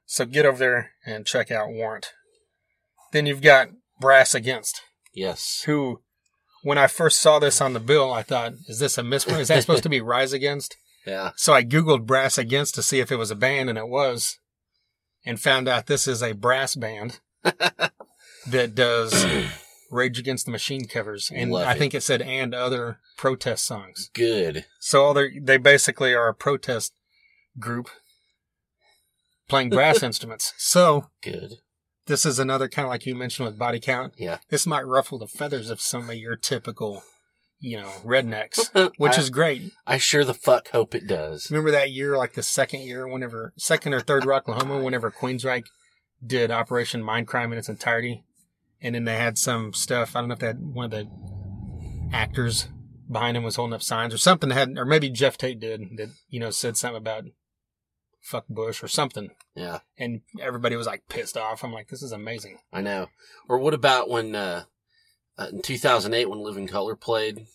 So 0.07 0.24
get 0.24 0.46
over 0.46 0.59
there 0.59 0.90
and 1.05 1.27
check 1.27 1.51
out 1.51 1.68
Warrant. 1.68 2.12
Then 3.12 3.27
you've 3.27 3.42
got 3.42 3.68
Brass 4.01 4.35
Against, 4.35 4.81
Yes. 5.12 5.62
who, 5.66 6.01
when 6.62 6.79
I 6.79 6.87
first 6.87 7.20
saw 7.20 7.38
this 7.38 7.61
on 7.61 7.72
the 7.72 7.81
bill, 7.81 8.12
I 8.12 8.22
thought, 8.22 8.53
is 8.68 8.79
this 8.79 8.96
a 8.96 9.03
misprint? 9.03 9.40
Is 9.40 9.48
that 9.48 9.61
supposed 9.62 9.83
to 9.83 9.88
be 9.88 10.01
Rise 10.03 10.33
Against? 10.33 10.77
Yeah. 11.07 11.31
So 11.37 11.53
I 11.55 11.65
Googled 11.65 12.07
Brass 12.07 12.39
Against 12.39 12.75
to 12.75 12.83
see 12.83 13.01
if 13.01 13.11
it 13.11 13.17
was 13.17 13.31
a 13.31 13.37
band, 13.37 13.69
and 13.69 13.79
it 13.79 13.89
was, 13.89 14.39
and 15.25 15.41
found 15.41 15.69
out 15.69 15.87
this 15.87 16.07
is 16.07 16.23
a 16.23 16.33
brass 16.33 16.75
band 16.75 17.21
that 17.43 18.75
does 18.75 19.27
Rage 19.91 20.19
Against 20.19 20.45
the 20.47 20.53
Machine 20.53 20.87
covers. 20.87 21.31
And 21.35 21.51
Love 21.51 21.67
I 21.67 21.73
it. 21.73 21.79
think 21.79 21.95
it 21.95 22.03
said, 22.03 22.23
and 22.23 22.55
other 22.55 22.99
protest 23.17 23.65
songs. 23.65 24.11
Good. 24.13 24.67
So 24.81 25.03
all 25.05 25.15
they 25.15 25.39
they 25.39 25.57
basically 25.57 26.15
are 26.15 26.29
a 26.29 26.35
protest 26.35 26.93
group 27.59 27.89
playing 29.49 29.71
brass 29.71 30.03
instruments. 30.03 30.53
So 30.59 31.07
Good. 31.23 31.55
this 32.07 32.27
is 32.27 32.39
another 32.39 32.69
kind 32.69 32.87
of 32.87 32.91
like 32.91 33.07
you 33.07 33.15
mentioned 33.15 33.47
with 33.47 33.59
body 33.59 33.81
count. 33.81 34.15
Yeah. 34.19 34.39
This 34.51 34.67
might 34.67 34.87
ruffle 34.87 35.19
the 35.19 35.27
feathers 35.27 35.71
of 35.71 35.81
some 35.81 36.09
of 36.11 36.17
your 36.17 36.37
typical, 36.37 37.03
you 37.61 37.77
know, 37.79 37.88
rednecks, 38.05 38.92
which 38.99 39.18
I, 39.18 39.21
is 39.21 39.31
great. 39.31 39.73
I 39.87 39.99
sure 39.99 40.25
the 40.25 40.35
fuck 40.35 40.68
hope 40.71 40.94
it 40.94 41.07
does. 41.07 41.51
Remember 41.51 41.71
that 41.71 41.90
year, 41.90 42.16
like 42.16 42.35
the 42.35 42.42
second 42.42 42.81
year, 42.83 43.07
whenever 43.09 43.53
second 43.57 43.94
or 43.94 44.01
third 44.01 44.25
Rocklahoma, 44.25 44.83
whenever 44.83 45.11
Queensryche 45.11 45.66
did 46.25 46.51
Operation 46.51 47.03
Mindcrime 47.03 47.53
in 47.53 47.59
its 47.59 47.68
entirety, 47.68 48.25
and 48.81 48.94
then 48.94 49.05
they 49.05 49.16
had 49.16 49.38
some 49.38 49.73
stuff. 49.73 50.14
I 50.14 50.21
don't 50.21 50.29
know 50.29 50.35
if 50.35 50.38
that 50.40 50.59
one 50.59 50.87
of 50.87 50.90
the 50.90 51.09
actors 52.12 52.68
behind 53.11 53.37
him 53.37 53.42
was 53.42 53.57
holding 53.57 53.75
up 53.75 53.83
signs 53.83 54.14
or 54.14 54.18
something. 54.18 54.49
That 54.49 54.55
had, 54.57 54.79
or 54.79 54.85
maybe 54.85 55.11
Geoff 55.11 55.38
Tate 55.38 55.61
did 55.61 55.81
that. 55.97 56.11
You 56.29 56.40
know, 56.40 56.51
said 56.51 56.77
something 56.77 56.97
about 56.99 57.25
fuck 58.21 58.47
Bush 58.49 58.83
or 58.83 58.88
something, 58.88 59.31
Yeah. 59.55 59.79
and 59.97 60.21
everybody 60.40 60.77
was 60.77 60.87
like 60.87 61.09
pissed 61.09 61.37
off. 61.37 61.64
I'm 61.64 61.73
like, 61.73 61.88
this 61.88 62.03
is 62.03 62.12
amazing. 62.12 62.59
I 62.73 62.83
know. 62.83 63.07
Or 63.49 63.59
what 63.59 63.75
about 63.75 64.11
when 64.11 64.35
uh, 64.35 64.64
uh 65.38 65.46
in 65.53 65.62
2008 65.62 66.29
when 66.29 66.40
Living 66.40 66.66
Colour 66.66 66.96
played 66.96 67.46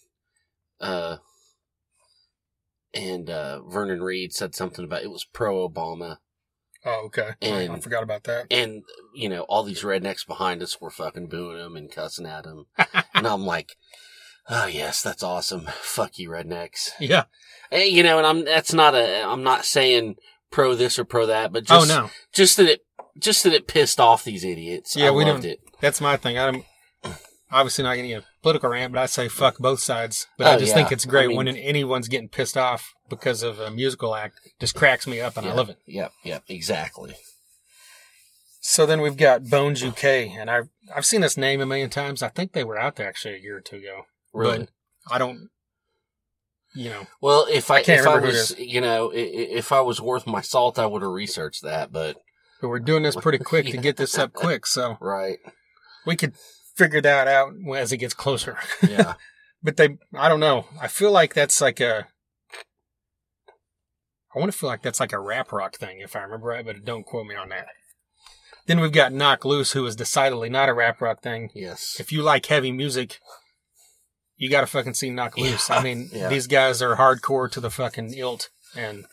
uh 0.80 1.18
and 2.94 3.30
uh 3.30 3.62
Vernon 3.64 4.02
Reid 4.02 4.34
said 4.34 4.56
something 4.56 4.86
about 4.86 5.04
it 5.04 5.12
was 5.12 5.26
pro 5.26 5.68
Obama 5.68 6.18
Oh, 6.86 7.04
okay. 7.06 7.30
I- 7.42 7.70
I 7.74 7.80
forgot 7.80 8.04
about 8.04 8.26
that. 8.26 8.48
and 8.52 8.84
you 9.16 9.30
know 9.30 9.42
all 9.44 9.64
these 9.64 9.84
rednecks 9.84 10.28
behind 10.28 10.62
us 10.62 10.82
were 10.82 10.92
fucking 10.92 11.28
booing 11.28 11.58
him 11.60 11.76
and 11.76 11.92
cussing 11.92 12.26
at 12.26 12.46
him 12.46 12.66
and 13.14 13.26
I'm 13.28 13.46
like 13.46 13.76
oh 14.50 14.66
yes 14.68 15.02
that's 15.02 15.24
awesome 15.24 15.68
fuck 15.82 16.20
you 16.20 16.30
rednecks 16.30 16.90
Yeah. 17.00 17.26
Hey, 17.72 17.88
you 17.88 18.04
know 18.04 18.18
and 18.18 18.28
I'm 18.28 18.46
that's 18.46 18.74
not 18.74 18.96
a 18.96 19.24
I'm 19.24 19.44
not 19.44 19.66
saying 19.66 20.16
pro 20.52 20.76
this 20.76 21.00
or 21.00 21.06
pro 21.06 21.26
that 21.28 21.52
but 21.54 21.66
just 21.66 21.92
oh 21.92 22.02
no, 22.02 22.10
just 22.34 22.58
that 22.58 22.68
it 22.70 22.82
just 23.18 23.44
that 23.44 23.54
it 23.54 23.68
pissed 23.68 24.00
off 24.00 24.24
these 24.24 24.44
idiots 24.44 24.96
Yeah, 24.96 25.08
I 25.08 25.12
we 25.12 25.24
loved 25.26 25.44
don't- 25.44 25.52
it 25.52 25.60
that's 25.80 26.00
my 26.02 26.16
thing. 26.18 26.38
I'm 26.38 26.64
obviously 27.54 27.84
not 27.84 27.94
going 27.96 28.04
to 28.10 28.16
get 28.16 28.24
a 28.24 28.26
political 28.42 28.70
rant, 28.70 28.92
but 28.94 29.00
I 29.00 29.06
say 29.06 29.28
fuck 29.30 29.58
both 29.60 29.80
sides. 29.80 30.28
But 30.38 30.48
I 30.48 30.56
Oh, 30.56 30.60
just 30.60 30.70
yeah. 30.70 30.76
think 30.76 30.92
it's 30.92 31.06
great 31.06 31.26
I 31.26 31.28
mean- 31.28 31.38
when 31.38 31.48
anyone's 31.50 32.08
getting 32.10 32.28
pissed 32.30 32.58
off 32.58 32.94
because 33.10 33.44
of 33.44 33.60
a 33.60 33.72
musical 33.72 34.16
act. 34.16 34.40
Just 34.60 34.76
cracks 34.76 35.08
me 35.08 35.22
up, 35.22 35.38
and 35.38 35.48
I 35.48 35.54
love 35.54 35.70
it. 35.70 35.78
Yep, 35.86 36.12
yep, 36.24 36.44
exactly. 36.50 37.16
So 38.62 38.86
then 38.86 39.02
we've 39.02 39.18
got 39.18 39.50
Bones 39.50 39.84
UK, 39.84 40.04
and 40.38 40.50
I've 40.50 40.70
I've 40.96 41.06
seen 41.06 41.22
this 41.22 41.38
name 41.38 41.60
a 41.62 41.66
million 41.66 41.90
times. 41.90 42.24
I 42.24 42.30
think 42.30 42.54
they 42.54 42.64
were 42.64 42.80
out 42.80 42.96
there 42.96 43.08
actually 43.08 43.36
a 43.36 43.40
year 43.40 43.58
or 43.58 43.62
two 43.62 43.78
ago. 43.78 44.04
Really. 44.34 44.60
But 44.60 44.70
I 45.12 45.18
don't, 45.18 45.50
you 46.74 46.90
know, 46.90 47.08
well, 47.22 47.46
if 47.52 47.70
I, 47.70 47.84
can't 47.84 48.02
if 48.02 48.08
I 48.08 48.16
remember 48.16 48.28
who 48.28 48.34
it 48.34 48.40
was, 48.40 48.58
you 48.58 48.82
know, 48.82 49.12
i- 49.12 49.16
i- 49.16 49.50
if 49.60 49.72
I 49.72 49.82
was 49.82 50.00
worth 50.02 50.26
my 50.26 50.42
salt, 50.42 50.80
I 50.80 50.86
would 50.86 51.02
have 51.02 51.12
researched 51.12 51.62
that. 51.64 51.92
But 51.92 52.18
but 52.62 52.70
we're 52.70 52.80
doing 52.80 53.04
this 53.04 53.16
pretty 53.18 53.38
quick 53.40 53.66
to 53.68 53.78
get 53.78 53.98
this 53.98 54.18
up 54.18 54.32
quick, 54.44 54.66
so 54.66 54.98
right, 55.02 55.40
we 56.06 56.16
could 56.16 56.34
figure 56.76 57.02
that 57.02 57.28
out 57.28 57.54
as 57.76 57.92
it 57.92 57.98
gets 57.98 58.14
closer. 58.14 58.58
yeah, 58.88 59.14
But 59.62 59.78
they, 59.78 59.98
I 60.16 60.30
don't 60.30 60.40
know. 60.40 60.66
I 60.82 60.88
feel 60.88 61.12
like 61.12 61.34
that's 61.34 61.62
like 61.62 61.80
a. 61.80 62.08
I 64.36 64.40
want 64.40 64.52
to 64.52 64.58
feel 64.58 64.70
like 64.70 64.82
that's 64.82 65.00
like 65.00 65.14
a 65.14 65.20
rap 65.20 65.52
rock 65.52 65.76
thing, 65.76 66.00
if 66.00 66.16
I 66.16 66.22
remember 66.22 66.48
right, 66.48 66.66
but 66.66 66.84
don't 66.84 67.06
quote 67.06 67.28
me 67.28 67.36
on 67.36 67.50
that. 67.50 67.68
Then 68.66 68.80
we've 68.80 68.92
got 68.92 69.14
Knocked 69.14 69.46
Loose, 69.46 69.74
who 69.74 69.86
is 69.86 69.96
decidedly 69.96 70.50
not 70.50 70.70
a 70.70 70.74
rap 70.74 71.02
rock 71.02 71.22
thing. 71.22 71.50
yes, 71.54 71.98
If 72.00 72.12
you 72.12 72.24
like 72.24 72.46
heavy 72.48 72.72
music, 72.72 73.20
you 74.36 74.50
got 74.50 74.62
to 74.62 74.68
fucking 74.68 74.96
see 74.96 75.12
Knock 75.12 75.34
Yeah. 75.38 75.44
Loose. 75.52 75.70
I 75.70 75.84
mean, 75.84 76.10
Yeah. 76.14 76.30
these 76.30 76.48
guys 76.48 76.82
are 76.82 76.96
hardcore 76.96 77.52
to 77.52 77.60
the 77.60 77.70
fucking 77.70 78.14
ilt, 78.18 78.50
and 78.76 79.06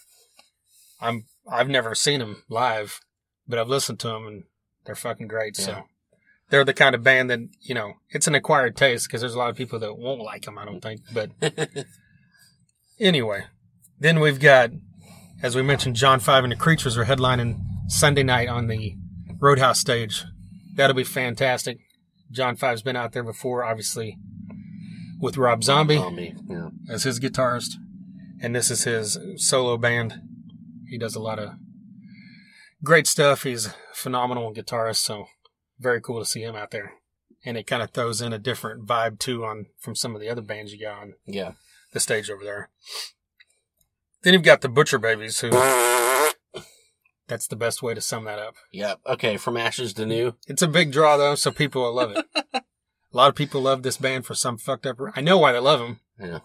I'm 1.01 1.27
I've 1.51 1.69
never 1.69 1.95
seen 1.95 2.21
them 2.21 2.45
live, 2.49 3.01
but 3.47 3.59
I've 3.59 3.69
listened 3.69 3.99
to 4.01 4.09
them 4.09 4.27
and 4.27 4.45
they're 4.87 4.95
fucking 4.95 5.29
great. 5.29 5.59
Yeah. 5.59 5.65
So 5.65 5.83
they're 6.51 6.65
the 6.65 6.75
kind 6.75 6.95
of 6.95 7.03
band 7.03 7.31
that 7.31 7.41
you 7.63 7.75
know 7.75 7.95
it's 8.11 8.27
an 8.27 8.35
acquired 8.35 8.77
taste 8.77 9.07
because 9.07 9.23
there's 9.23 9.35
a 9.35 9.39
lot 9.39 9.51
of 9.51 9.57
people 9.57 9.79
that 9.79 9.97
won't 9.97 10.21
like 10.21 10.45
them. 10.45 10.59
I 10.59 10.65
don't 10.65 10.81
think, 10.81 11.01
but 11.13 11.31
anyway, 13.01 13.45
then 13.99 14.21
we've 14.21 14.41
got, 14.41 14.71
as 15.43 15.57
we 15.57 15.63
mentioned, 15.63 15.97
John 15.97 16.21
Five 16.21 16.45
and 16.45 16.53
the 16.53 16.57
Creatures 16.57 16.99
are 16.99 17.05
headlining 17.05 17.61
Sunday 17.89 18.23
night 18.23 18.49
on 18.49 18.67
the 18.67 18.97
Roadhouse 19.39 19.79
stage. 19.79 20.25
That'll 20.75 20.95
be 20.97 21.05
fantastic. 21.05 21.79
John 22.31 22.57
Five's 22.57 22.83
been 22.83 22.97
out 22.97 23.13
there 23.13 23.25
before, 23.25 23.65
obviously, 23.65 24.17
with 25.19 25.37
Rob 25.37 25.65
Zombie 25.65 25.97
Zombie. 25.97 26.35
Yeah. 26.49 26.69
as 26.89 27.05
his 27.05 27.19
guitarist, 27.19 27.75
and 28.41 28.55
this 28.55 28.71
is 28.71 28.85
his 28.85 29.19
solo 29.37 29.77
band. 29.77 30.21
He 30.89 30.99
does 30.99 31.15
a 31.15 31.21
lot 31.21 31.39
of 31.39 31.51
great 32.83 33.07
stuff. 33.07 33.43
He's 33.45 33.67
a 33.67 33.75
phenomenal 33.95 34.53
guitarist, 34.55 34.99
so 34.99 35.27
very 35.81 36.01
cool 36.01 36.19
to 36.21 36.25
see 36.25 36.43
him 36.43 36.55
out 36.55 36.71
there. 36.71 36.93
And 37.45 37.57
it 37.57 37.67
kind 37.67 37.83
of 37.83 37.91
throws 37.91 38.21
in 38.21 38.33
a 38.33 38.39
different 38.39 38.87
vibe 38.87 39.19
too 39.19 39.45
on 39.45 39.67
from 39.79 39.95
some 39.97 40.15
of 40.15 40.21
the 40.21 40.29
other 40.29 40.43
bands 40.43 40.73
you 40.73 40.81
got 40.81 40.99
on 41.01 41.15
Yeah. 41.27 41.53
the 41.93 42.01
stage 42.01 42.29
over 42.31 42.45
there. 42.45 42.69
Then 44.23 44.35
you've 44.35 44.43
got 44.43 44.61
the 44.61 44.69
Butcher 44.69 44.99
Babies, 44.99 45.41
who 45.41 45.51
that's 47.27 47.47
the 47.47 47.57
best 47.57 47.83
way 47.83 47.95
to 47.95 48.01
sum 48.01 48.25
that 48.25 48.39
up. 48.39 48.57
Yep. 48.73 49.01
Okay. 49.07 49.37
From 49.37 49.57
ashes 49.57 49.93
to 49.95 50.05
new. 50.07 50.35
It's 50.47 50.63
a 50.63 50.69
big 50.69 50.93
draw 50.93 51.17
though, 51.17 51.35
so 51.37 51.51
people 51.51 51.83
will 51.83 51.95
love 51.95 52.11
it. 52.17 52.27
a 52.55 52.63
lot 53.13 53.29
of 53.29 53.35
people 53.37 53.63
love 53.63 53.83
this 53.83 53.97
band 53.97 54.27
for 54.27 54.35
some 54.35 54.59
fucked 54.59 54.87
up. 54.87 54.99
I 55.15 55.21
know 55.21 55.39
why 55.39 55.53
they 55.53 55.61
love 55.61 55.81
them. 55.81 56.01
Yeah. 56.21 56.41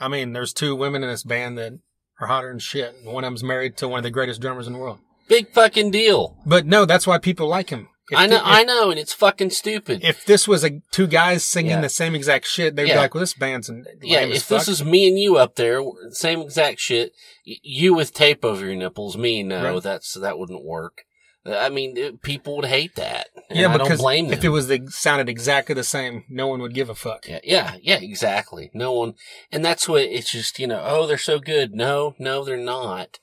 I 0.00 0.08
mean, 0.08 0.32
there's 0.32 0.52
two 0.54 0.74
women 0.74 1.02
in 1.04 1.10
this 1.10 1.22
band 1.24 1.58
that 1.58 1.78
are 2.20 2.26
hotter 2.26 2.48
than 2.48 2.58
shit. 2.58 2.94
and 2.94 3.12
One 3.12 3.22
of 3.22 3.28
them's 3.28 3.44
married 3.44 3.76
to 3.78 3.88
one 3.88 3.98
of 3.98 4.02
the 4.04 4.10
greatest 4.10 4.40
drummers 4.40 4.66
in 4.66 4.72
the 4.72 4.78
world. 4.78 4.98
Big 5.28 5.52
fucking 5.52 5.90
deal. 5.90 6.36
But 6.46 6.66
no, 6.66 6.84
that's 6.86 7.06
why 7.06 7.18
people 7.18 7.46
like 7.46 7.68
him. 7.70 7.88
If 8.10 8.18
I 8.18 8.26
know. 8.26 8.38
thi- 8.38 8.42
I 8.44 8.64
know, 8.64 8.90
and 8.90 8.98
it's 8.98 9.12
fucking 9.12 9.50
stupid. 9.50 10.00
if 10.04 10.24
this 10.24 10.48
was 10.48 10.64
a 10.64 10.80
two 10.90 11.06
guys 11.06 11.44
singing 11.44 11.70
Yeah. 11.72 11.80
the 11.80 11.88
same 11.88 12.14
exact 12.14 12.46
shit, 12.46 12.76
they'd 12.76 12.88
Yeah. 12.88 12.94
be 12.94 12.98
like, 13.00 13.14
"Well, 13.14 13.20
this 13.20 13.34
band's 13.34 13.68
an 13.68 13.84
yeah. 14.02 14.20
If 14.20 14.48
this 14.48 14.62
fuck." 14.62 14.66
was 14.68 14.84
me 14.84 15.08
and 15.08 15.18
you 15.18 15.36
up 15.36 15.54
there, 15.56 15.80
same 16.10 16.40
exact 16.40 16.80
shit. 16.80 17.12
You 17.44 17.94
with 17.94 18.12
tape 18.12 18.44
over 18.44 18.64
your 18.66 18.74
nipples, 18.76 19.16
me 19.16 19.42
no, 19.42 19.74
Right. 19.74 19.82
that's 19.82 20.14
that 20.14 20.38
wouldn't 20.38 20.64
work. 20.64 21.04
I 21.46 21.70
mean, 21.70 21.96
it- 21.96 22.20
people 22.20 22.56
would 22.56 22.66
hate 22.66 22.96
that. 22.96 23.28
Yeah, 23.50 23.72
I 23.72 23.78
don't 23.78 23.96
blame 23.96 24.26
them. 24.28 24.38
if 24.38 24.44
it 24.44 24.50
was 24.50 24.68
the 24.68 24.86
sounded 24.90 25.28
exactly 25.30 25.74
the 25.74 25.82
same, 25.82 26.24
no 26.28 26.46
one 26.46 26.60
would 26.60 26.74
give 26.74 26.90
a 26.90 26.94
fuck. 26.94 27.26
Yeah, 27.26 27.40
yeah, 27.42 27.76
yeah, 27.82 27.98
exactly. 27.98 28.70
No 28.74 28.92
one, 28.92 29.14
and 29.50 29.64
that's 29.64 29.88
what 29.88 30.02
it's 30.02 30.30
just, 30.32 30.58
you 30.58 30.66
know, 30.66 30.82
oh, 30.84 31.06
they're 31.06 31.16
so 31.16 31.38
good. 31.38 31.74
No, 31.74 32.14
no, 32.18 32.44
they're 32.44 32.56
not. 32.58 33.18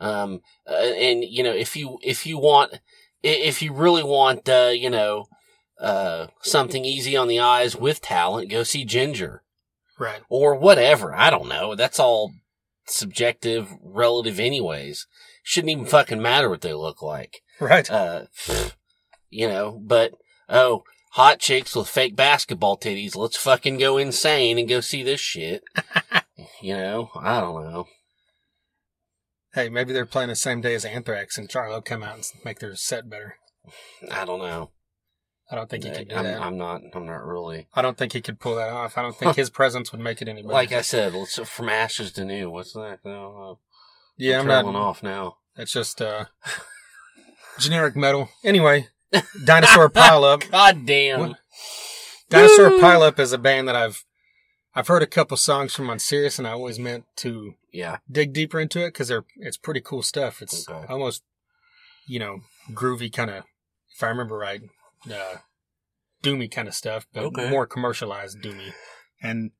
Um, 0.00 0.40
uh, 0.66 0.72
and 0.74 1.22
you 1.22 1.42
know, 1.42 1.52
if 1.52 1.76
you, 1.76 1.98
if 2.02 2.24
you 2.24 2.38
want, 2.38 2.80
if 3.22 3.62
you 3.62 3.72
really 3.72 4.02
want, 4.02 4.48
uh, 4.48 4.70
you 4.72 4.90
know, 4.90 5.26
uh, 5.80 6.26
something 6.42 6.84
easy 6.84 7.16
on 7.16 7.28
the 7.28 7.40
eyes 7.40 7.76
with 7.76 8.00
talent, 8.02 8.50
go 8.50 8.62
see 8.62 8.84
Jinjer 8.84 9.40
Right. 9.98 10.22
or 10.28 10.54
whatever. 10.54 11.14
I 11.14 11.30
don't 11.30 11.48
know. 11.48 11.74
That's 11.74 11.98
all 11.98 12.32
subjective, 12.86 13.68
relative 13.82 14.38
anyways. 14.40 15.06
Shouldn't 15.42 15.70
even 15.70 15.86
fucking 15.86 16.20
matter 16.20 16.50
what 16.50 16.60
they 16.60 16.74
look 16.74 17.02
like. 17.02 17.40
Right. 17.60 17.90
Uh, 17.90 18.24
you 19.30 19.48
know, 19.48 19.80
but, 19.82 20.12
oh, 20.48 20.84
hot 21.12 21.38
chicks 21.38 21.74
with 21.74 21.88
fake 21.88 22.16
basketball 22.16 22.76
titties, 22.78 23.16
let's 23.16 23.36
fucking 23.36 23.78
go 23.78 23.96
insane 23.98 24.58
and 24.58 24.68
go 24.68 24.80
see 24.80 25.02
this 25.02 25.20
shit. 25.20 25.62
you 26.62 26.74
know, 26.74 27.10
I 27.16 27.40
don't 27.40 27.64
know. 27.64 27.86
Hey, 29.52 29.68
maybe 29.68 29.92
they're 29.92 30.06
playing 30.06 30.28
the 30.28 30.36
same 30.36 30.60
day 30.60 30.74
as 30.74 30.84
Anthrax, 30.84 31.36
and 31.36 31.50
will 31.52 31.82
come 31.82 32.02
out 32.02 32.14
and 32.14 32.24
make 32.44 32.60
their 32.60 32.74
set 32.76 33.10
better. 33.10 33.36
I 34.10 34.24
don't 34.24 34.38
know. 34.38 34.70
I 35.50 35.56
don't 35.56 35.68
think 35.68 35.82
he 35.82 35.90
could 35.90 36.08
do 36.08 36.14
I'm, 36.14 36.24
that. 36.24 36.40
I'm 36.40 36.56
not, 36.56 36.82
I'm 36.94 37.06
not 37.06 37.24
really. 37.24 37.66
I 37.74 37.82
don't 37.82 37.98
think 37.98 38.12
he 38.12 38.20
could 38.20 38.38
pull 38.38 38.54
that 38.54 38.70
off. 38.70 38.96
I 38.96 39.02
don't 39.02 39.16
think 39.16 39.34
his 39.34 39.50
presence 39.50 39.90
would 39.90 40.00
make 40.00 40.22
it 40.22 40.28
any 40.28 40.42
better. 40.42 40.54
Like 40.54 40.70
I 40.70 40.82
said, 40.82 41.12
let's, 41.12 41.36
from 41.48 41.68
ashes 41.68 42.12
to 42.12 42.24
new. 42.24 42.48
What's 42.50 42.72
that? 42.74 43.00
No, 43.04 43.58
yeah, 44.16 44.38
I'm 44.38 44.44
trailing 44.44 44.74
not. 44.74 44.82
off 44.82 45.02
now. 45.02 45.38
That's 45.56 45.72
just 45.72 46.00
uh, 46.00 46.26
generic 47.58 47.96
metal. 47.96 48.28
Anyway, 48.44 48.88
Dinosaur 49.44 49.88
Pile 49.90 50.22
Up. 50.22 50.48
God 50.50 50.86
damn. 50.86 51.20
What? 51.20 51.36
Dinosaur 52.28 52.70
Woo! 52.70 52.80
Pile 52.80 53.02
Up 53.02 53.18
is 53.18 53.32
a 53.32 53.38
band 53.38 53.66
that 53.66 53.74
I've 53.74 54.04
I've 54.74 54.86
heard 54.88 55.02
a 55.02 55.06
couple 55.06 55.36
songs 55.36 55.74
from 55.74 55.90
on 55.90 55.98
Sirius, 55.98 56.38
and 56.38 56.46
I 56.46 56.52
always 56.52 56.78
meant 56.78 57.04
to 57.16 57.54
Yeah. 57.72 57.98
dig 58.10 58.32
deeper 58.32 58.60
into 58.60 58.80
it 58.84 58.88
because 58.88 59.08
they're 59.08 59.24
it's 59.36 59.56
pretty 59.56 59.80
cool 59.80 60.02
stuff. 60.02 60.40
It's 60.42 60.68
Okay. 60.68 60.86
almost 60.92 61.22
you 62.06 62.18
know 62.18 62.40
groovy 62.72 63.12
kind 63.12 63.30
of, 63.30 63.44
if 63.94 64.02
I 64.02 64.08
remember 64.08 64.36
right, 64.36 64.62
uh, 65.12 65.36
doomy 66.22 66.50
kind 66.50 66.68
of 66.68 66.74
stuff, 66.74 67.06
but 67.12 67.24
Okay. 67.24 67.48
more 67.50 67.66
commercialized 67.66 68.38
doomy. 68.42 68.72
And 69.22 69.50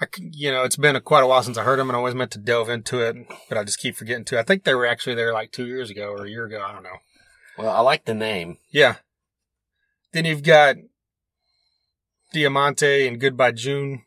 I, 0.00 0.06
c- 0.14 0.30
you 0.32 0.50
know, 0.50 0.64
it's 0.64 0.76
been 0.76 0.96
a, 0.96 1.00
quite 1.00 1.22
a 1.22 1.26
while 1.26 1.42
since 1.42 1.56
I 1.56 1.64
heard 1.64 1.78
them, 1.78 1.88
and 1.88 1.96
I 1.96 1.98
always 1.98 2.14
meant 2.14 2.30
to 2.32 2.38
delve 2.38 2.68
into 2.68 3.00
it, 3.00 3.16
but 3.48 3.56
I 3.58 3.64
just 3.64 3.78
keep 3.78 3.96
forgetting 3.96 4.24
to. 4.26 4.38
I 4.38 4.42
think 4.42 4.64
they 4.64 4.74
were 4.74 4.86
actually 4.86 5.14
there 5.14 5.32
like 5.32 5.50
two 5.52 5.66
years 5.66 5.88
ago 5.90 6.08
or 6.08 6.24
a 6.26 6.30
year 6.30 6.44
ago. 6.46 6.62
I 6.64 6.72
don't 6.72 6.82
know. 6.82 6.98
Well, 7.58 7.70
I 7.70 7.80
like 7.80 8.04
the 8.04 8.14
name. 8.14 8.58
Yeah. 8.70 8.96
Then 10.12 10.24
you've 10.24 10.42
got 10.42 10.76
Diamante 12.32 13.06
and 13.06 13.20
Goodbye 13.20 13.52
June. 13.52 14.04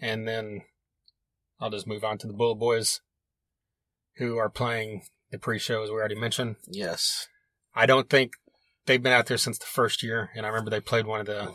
And 0.00 0.26
then 0.26 0.62
I'll 1.60 1.70
just 1.70 1.86
move 1.86 2.04
on 2.04 2.18
to 2.18 2.26
the 2.26 2.32
Bullet 2.32 2.56
Boys, 2.56 3.00
who 4.16 4.36
are 4.38 4.48
playing 4.50 5.02
the 5.30 5.38
pre 5.38 5.58
show, 5.58 5.82
as 5.82 5.90
we 5.90 5.96
already 5.96 6.14
mentioned. 6.18 6.56
Yes. 6.66 7.28
I 7.74 7.86
don't 7.86 8.08
think 8.10 8.32
they've 8.86 9.02
been 9.02 9.12
out 9.12 9.26
there 9.26 9.36
since 9.38 9.58
the 9.58 9.66
first 9.66 10.02
year. 10.02 10.30
And 10.34 10.44
I 10.44 10.48
remember 10.48 10.70
they 10.70 10.80
played 10.80 11.06
one 11.06 11.20
of 11.20 11.26
the 11.26 11.54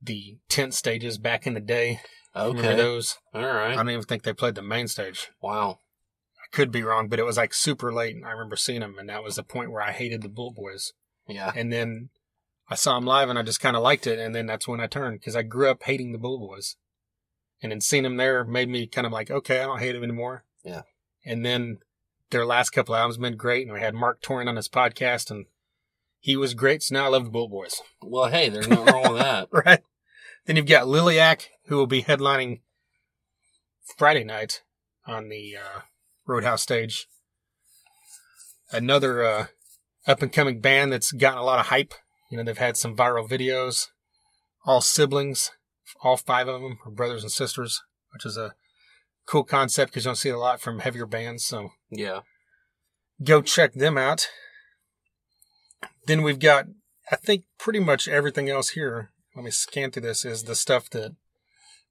the 0.00 0.36
tent 0.48 0.74
stages 0.74 1.18
back 1.18 1.46
in 1.46 1.54
the 1.54 1.60
day. 1.60 2.00
Remember 2.34 2.60
Okay. 2.60 2.76
those? 2.76 3.16
All 3.34 3.42
right. 3.42 3.72
I 3.72 3.76
don't 3.76 3.90
even 3.90 4.04
think 4.04 4.22
they 4.22 4.32
played 4.34 4.54
the 4.54 4.62
main 4.62 4.88
stage. 4.88 5.30
Wow. 5.40 5.78
I 6.38 6.54
could 6.54 6.70
be 6.70 6.82
wrong, 6.82 7.08
but 7.08 7.18
it 7.18 7.24
was 7.24 7.38
like 7.38 7.54
super 7.54 7.92
late. 7.92 8.14
And 8.14 8.24
I 8.26 8.30
remember 8.30 8.56
seeing 8.56 8.80
them, 8.80 8.96
and 8.98 9.08
that 9.08 9.24
was 9.24 9.36
the 9.36 9.42
point 9.42 9.72
where 9.72 9.82
I 9.82 9.92
hated 9.92 10.22
the 10.22 10.28
Bullet 10.28 10.54
Boys. 10.54 10.92
Yeah. 11.28 11.50
and 11.56 11.72
then 11.72 12.10
I 12.68 12.76
saw 12.76 12.96
him 12.96 13.04
live 13.04 13.28
and 13.28 13.36
I 13.38 13.42
just 13.42 13.60
kind 13.60 13.74
of 13.76 13.82
liked 13.82 14.06
it, 14.06 14.18
and 14.20 14.32
then 14.34 14.46
that's 14.46 14.68
when 14.68 14.80
I 14.80 14.86
turned 14.86 15.18
because 15.20 15.34
I 15.34 15.42
grew 15.42 15.68
up 15.70 15.82
hating 15.82 16.12
the 16.12 16.18
Bullet 16.18 16.38
Boys, 16.38 16.76
and 17.62 17.72
then 17.72 17.80
seeing 17.80 18.02
them 18.02 18.16
there 18.16 18.44
made 18.44 18.68
me 18.68 18.86
kind 18.86 19.06
of 19.06 19.12
like, 19.12 19.30
okay, 19.30 19.60
I 19.60 19.64
don't 19.64 19.78
hate 19.78 19.92
them 19.92 20.04
anymore. 20.04 20.44
Yeah. 20.64 20.82
And 21.24 21.44
then 21.44 21.78
their 22.30 22.46
last 22.46 22.70
couple 22.70 22.94
albums 22.94 23.18
been 23.18 23.36
great, 23.36 23.66
and 23.66 23.74
we 23.74 23.80
had 23.80 23.94
Marq 23.94 24.20
Torien 24.20 24.48
on 24.48 24.56
his 24.56 24.68
podcast, 24.68 25.30
and 25.30 25.46
he 26.20 26.36
was 26.36 26.54
great. 26.54 26.82
So 26.82 26.94
now 26.94 27.06
I 27.06 27.08
love 27.08 27.24
the 27.24 27.30
Bullet 27.30 27.50
Boys. 27.50 27.80
Well, 28.02 28.30
hey, 28.30 28.48
there's 28.48 28.68
nothing 28.68 28.86
wrong 28.86 29.12
with 29.12 29.22
that. 29.22 29.48
Right. 29.52 29.82
Then 30.44 30.56
you've 30.56 30.66
got 30.66 30.86
Liliac, 30.86 31.48
who 31.66 31.76
will 31.76 31.88
be 31.88 32.04
headlining 32.04 32.60
Friday 33.96 34.22
night 34.22 34.62
on 35.06 35.28
the 35.28 35.56
uh, 35.56 35.80
Roadhouse 36.24 36.62
stage. 36.62 37.08
Another 38.70 39.24
uh, 39.24 39.46
up 40.06 40.22
and 40.22 40.32
coming 40.32 40.60
band 40.60 40.92
that's 40.92 41.10
gotten 41.12 41.38
a 41.38 41.44
lot 41.44 41.58
of 41.58 41.66
hype. 41.66 41.94
You 42.30 42.36
know, 42.36 42.44
they've 42.44 42.58
had 42.58 42.76
some 42.76 42.96
viral 42.96 43.28
videos. 43.28 43.88
All 44.64 44.80
siblings, 44.80 45.52
all 46.02 46.16
five 46.16 46.48
of 46.48 46.60
them 46.60 46.78
are 46.84 46.90
brothers 46.90 47.22
and 47.22 47.32
sisters, 47.32 47.82
which 48.12 48.24
is 48.26 48.36
a 48.36 48.54
cool 49.26 49.44
concept 49.44 49.92
because 49.92 50.04
you 50.04 50.08
don't 50.10 50.16
see 50.16 50.28
it 50.28 50.34
a 50.34 50.38
lot 50.38 50.60
from 50.60 50.80
heavier 50.80 51.06
bands. 51.06 51.44
So 51.44 51.70
Yeah. 51.90 52.20
go 53.22 53.42
check 53.42 53.72
them 53.74 53.98
out. 53.98 54.28
Then 56.06 56.22
we've 56.22 56.38
got, 56.38 56.66
I 57.10 57.16
think, 57.16 57.44
pretty 57.58 57.80
much 57.80 58.08
everything 58.08 58.48
else 58.48 58.70
here. 58.70 59.10
Let 59.34 59.44
me 59.44 59.50
scan 59.50 59.90
through 59.90 60.02
this. 60.02 60.24
Is 60.24 60.44
the 60.44 60.54
stuff 60.54 60.88
that 60.90 61.14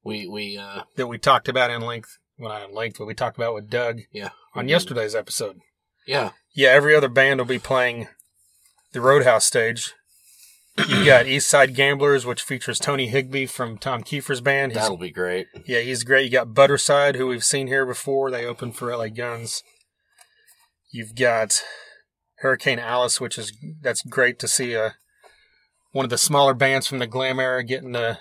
We 0.03 0.27
we 0.27 0.57
uh 0.57 0.83
that 0.95 1.07
we 1.07 1.17
talked 1.17 1.47
about 1.49 1.71
in 1.71 1.81
length. 1.81 2.17
Well, 2.37 2.51
I 2.51 2.63
in 2.65 2.73
length, 2.73 2.97
but 2.99 3.05
we 3.05 3.13
talked 3.13 3.37
about 3.37 3.53
with 3.53 3.69
Doug 3.69 4.01
yeah 4.11 4.29
on 4.53 4.67
yesterday's 4.67 5.15
episode. 5.15 5.59
Yeah. 6.07 6.31
Yeah, 6.53 6.69
every 6.69 6.95
other 6.95 7.09
band 7.09 7.39
will 7.39 7.45
be 7.45 7.59
playing 7.59 8.07
the 8.93 9.01
Roadhouse 9.01 9.45
stage. 9.45 9.93
You've 10.77 11.05
got 11.05 11.25
East 11.25 11.47
Side 11.49 11.73
Gamblers, 11.73 12.25
which 12.25 12.41
features 12.43 12.79
Tony 12.79 13.07
Higbee 13.07 13.45
from 13.45 13.77
Tom 13.77 14.03
Keifer's 14.03 14.41
band. 14.41 14.73
He's, 14.73 14.81
That'll 14.81 14.97
be 14.97 15.09
great. 15.11 15.47
yeah, 15.65 15.79
he's 15.79 16.03
great. 16.03 16.25
You 16.25 16.31
got 16.31 16.49
Butterside, 16.53 17.15
who 17.15 17.27
we've 17.27 17.43
seen 17.45 17.67
here 17.67 17.85
before. 17.85 18.29
They 18.29 18.45
opened 18.45 18.75
for 18.75 18.95
LA 18.95 19.07
Guns. 19.07 19.63
You've 20.91 21.15
got 21.15 21.61
Hurricane 22.39 22.79
Alice, 22.79 23.21
which 23.21 23.37
is 23.37 23.53
that's 23.81 24.01
great 24.01 24.37
to 24.39 24.47
see 24.47 24.73
a 24.73 24.95
one 25.91 26.03
of 26.05 26.09
the 26.09 26.17
smaller 26.17 26.53
bands 26.53 26.87
from 26.87 26.99
the 26.99 27.07
glam 27.07 27.39
era 27.39 27.63
getting 27.63 27.93
to 27.93 28.19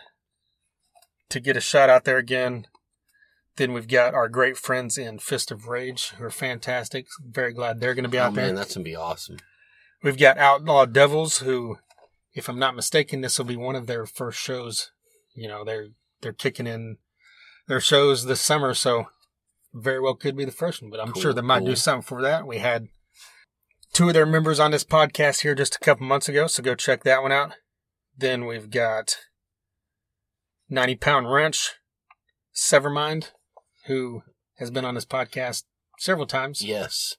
to 1.31 1.41
get 1.41 1.57
a 1.57 1.61
shot 1.61 1.91
out 1.91 2.05
there 2.05 2.19
again. 2.19 2.67
Then 3.57 3.73
we've 3.73 3.89
got 3.89 4.15
our 4.15 4.29
great 4.29 4.57
friends 4.57 4.97
in 4.99 5.19
Fist 5.19 5.51
of 5.51 5.67
Rage, 5.67 6.11
who 6.11 6.25
are 6.25 6.31
fantastic. 6.31 7.07
Very 7.25 7.53
glad 7.53 7.81
they're 7.81 7.95
going 7.95 8.03
to 8.05 8.09
be 8.09 8.19
Oh 8.19 8.25
out 8.25 8.35
there. 8.35 8.47
man, 8.47 8.55
that's 8.55 8.75
gonna 8.75 8.85
be 8.85 8.97
awesome. 8.97 9.39
We've 10.03 10.19
got 10.19 10.39
Outlaw 10.39 10.87
Devils, 10.87 11.39
who, 11.39 11.79
if 12.35 12.49
I'm 12.49 12.59
not 12.59 12.77
mistaken, 12.77 13.21
this 13.21 13.39
will 13.39 13.47
be 13.47 13.57
one 13.57 13.77
of 13.77 13.87
their 13.87 14.07
first 14.07 14.39
shows. 14.39 14.91
You 15.35 15.49
know, 15.49 15.65
they're 15.65 15.89
they're 16.21 16.33
kicking 16.33 16.67
in 16.67 16.99
their 17.67 17.81
shows 17.81 18.25
this 18.25 18.41
summer, 18.41 18.75
so 18.75 19.07
very 19.73 20.01
well 20.01 20.15
could 20.15 20.37
be 20.37 20.45
the 20.45 20.51
first 20.53 20.83
one. 20.83 20.91
But 20.91 21.01
I'm 21.01 21.13
Cool, 21.13 21.23
sure 21.23 21.33
they 21.33 21.43
might 21.43 21.65
do 21.65 21.77
something 21.77 22.03
for 22.03 22.23
that. 22.23 22.47
We 22.47 22.59
had 22.59 22.89
two 23.93 24.09
of 24.09 24.15
their 24.15 24.27
members 24.27 24.61
on 24.61 24.71
this 24.71 24.85
podcast 24.85 25.43
here 25.43 25.55
just 25.55 25.77
a 25.77 25.85
couple 25.85 26.07
months 26.07 26.29
ago, 26.29 26.47
so 26.47 26.63
go 26.63 26.75
check 26.75 27.05
that 27.05 27.23
one 27.23 27.33
out. 27.33 27.53
Then 28.17 28.47
we've 28.47 28.71
got 28.71 29.17
90 30.69 30.97
Pound 30.97 31.33
Wrench, 31.33 31.73
Severmind, 32.55 33.31
who 33.87 34.23
has 34.59 34.71
been 34.71 34.85
on 34.85 34.95
this 34.95 35.07
podcast 35.07 35.65
several 35.99 36.27
times. 36.27 36.63
Yes. 36.63 37.17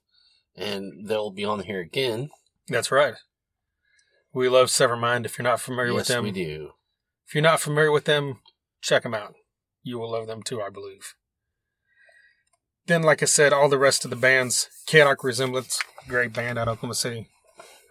And 0.56 1.08
they'll 1.08 1.32
be 1.32 1.44
on 1.44 1.62
here 1.62 1.82
again. 1.82 2.30
That's 2.68 2.92
right. 2.92 3.16
We 4.36 4.50
love 4.50 4.68
Severmind. 4.68 5.24
If 5.24 5.38
you're 5.38 5.44
not 5.44 5.62
familiar 5.62 5.94
with 5.94 6.10
yes, 6.10 6.16
them, 6.18 6.26
we 6.26 6.32
do. 6.32 6.72
if 7.26 7.34
you're 7.34 7.42
not 7.42 7.62
familiar 7.62 7.90
with 7.90 8.04
them, 8.04 8.42
check 8.82 9.04
them 9.04 9.14
out. 9.14 9.34
You 9.82 9.98
will 9.98 10.12
love 10.12 10.28
them 10.28 10.44
too, 10.44 10.62
I 10.62 10.70
believe. 10.70 11.16
Then, 12.86 13.02
like 13.02 13.24
I 13.24 13.28
said, 13.28 13.54
all 13.54 13.70
the 13.70 13.78
rest 13.78 14.04
of 14.04 14.10
the 14.10 14.18
bands, 14.18 14.68
Chaotic 14.88 15.24
Resemblance, 15.24 15.80
great 16.10 16.34
band 16.34 16.60
out 16.60 16.68
of 16.68 16.74
Oklahoma 16.74 16.96
City. 16.96 17.30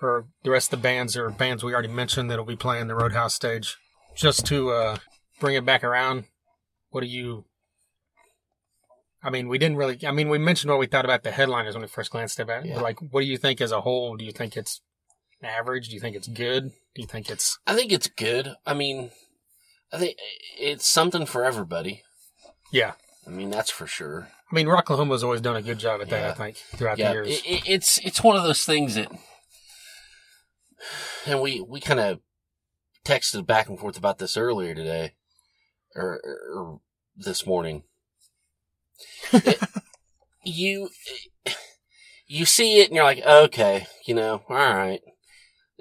Or 0.02 0.26
the 0.42 0.50
rest 0.50 0.70
of 0.70 0.78
the 0.78 0.82
bands 0.82 1.16
are 1.16 1.30
bands 1.30 1.64
we 1.64 1.72
already 1.72 1.88
mentioned 1.88 2.30
that'll 2.30 2.44
be 2.44 2.56
playing 2.56 2.88
the 2.88 2.94
Roadhouse 2.94 3.32
stage. 3.32 3.78
Just 4.14 4.44
to 4.46 4.70
uh, 4.70 4.96
bring 5.40 5.56
it 5.56 5.64
back 5.64 5.82
around, 5.82 6.24
what 6.90 7.00
do 7.00 7.06
you? 7.06 7.46
I 9.22 9.30
mean, 9.30 9.48
we 9.48 9.56
didn't 9.56 9.78
really. 9.78 9.98
I 10.06 10.10
mean, 10.10 10.28
we 10.28 10.36
mentioned 10.36 10.70
what 10.70 10.78
we 10.78 10.86
thought 10.86 11.06
about 11.06 11.22
the 11.22 11.30
headliners 11.30 11.74
when 11.74 11.80
we 11.80 11.88
first 11.88 12.10
glanced 12.10 12.38
at 12.38 12.50
it. 12.50 12.66
Yeah. 12.66 12.80
Like, 12.80 13.00
what 13.00 13.22
do 13.22 13.26
you 13.26 13.38
think 13.38 13.62
as 13.62 13.72
a 13.72 13.80
whole? 13.80 14.18
Do 14.18 14.26
you 14.26 14.32
think 14.32 14.58
it's 14.58 14.82
average? 15.42 15.88
Do 15.88 15.94
you 15.94 16.00
think 16.00 16.16
it's 16.16 16.28
good? 16.28 16.70
Do 16.94 17.02
you 17.02 17.06
think 17.06 17.30
it's 17.30 17.58
I 17.66 17.74
think 17.74 17.92
it's 17.92 18.08
good. 18.08 18.54
I 18.66 18.74
mean, 18.74 19.10
I 19.92 19.98
think 19.98 20.16
it's 20.58 20.86
something 20.86 21.26
for 21.26 21.44
everybody. 21.44 22.02
yeah? 22.72 22.92
I 23.26 23.30
mean, 23.30 23.50
that's 23.50 23.70
for 23.70 23.86
sure. 23.86 24.28
I 24.52 24.54
mean, 24.54 24.66
Rocklahoma's 24.66 25.24
always 25.24 25.40
done 25.40 25.56
a 25.56 25.62
good 25.62 25.78
job 25.78 26.02
at 26.02 26.10
that. 26.10 26.20
Yeah. 26.20 26.30
I 26.30 26.34
think 26.34 26.56
throughout 26.56 26.98
yeah, 26.98 27.08
the 27.08 27.14
years. 27.14 27.28
it, 27.28 27.46
it, 27.46 27.62
it's 27.66 27.98
it's 27.98 28.22
one 28.22 28.36
of 28.36 28.42
those 28.42 28.64
things 28.64 28.96
that, 28.96 29.10
and 31.26 31.40
we 31.40 31.60
we 31.60 31.80
kind 31.80 32.00
of 32.00 32.20
texted 33.04 33.46
back 33.46 33.68
and 33.68 33.78
forth 33.78 33.96
about 33.96 34.18
this 34.18 34.36
earlier 34.36 34.74
today, 34.74 35.12
or, 35.96 36.20
or 36.54 36.80
this 37.16 37.46
morning. 37.46 37.82
It- 39.32 39.58
you 40.46 40.90
you 42.26 42.44
see 42.44 42.80
it 42.80 42.88
and 42.88 42.96
you're 42.96 43.04
like, 43.04 43.24
okay, 43.24 43.86
you 44.06 44.14
know, 44.14 44.42
all 44.48 44.56
right. 44.56 45.00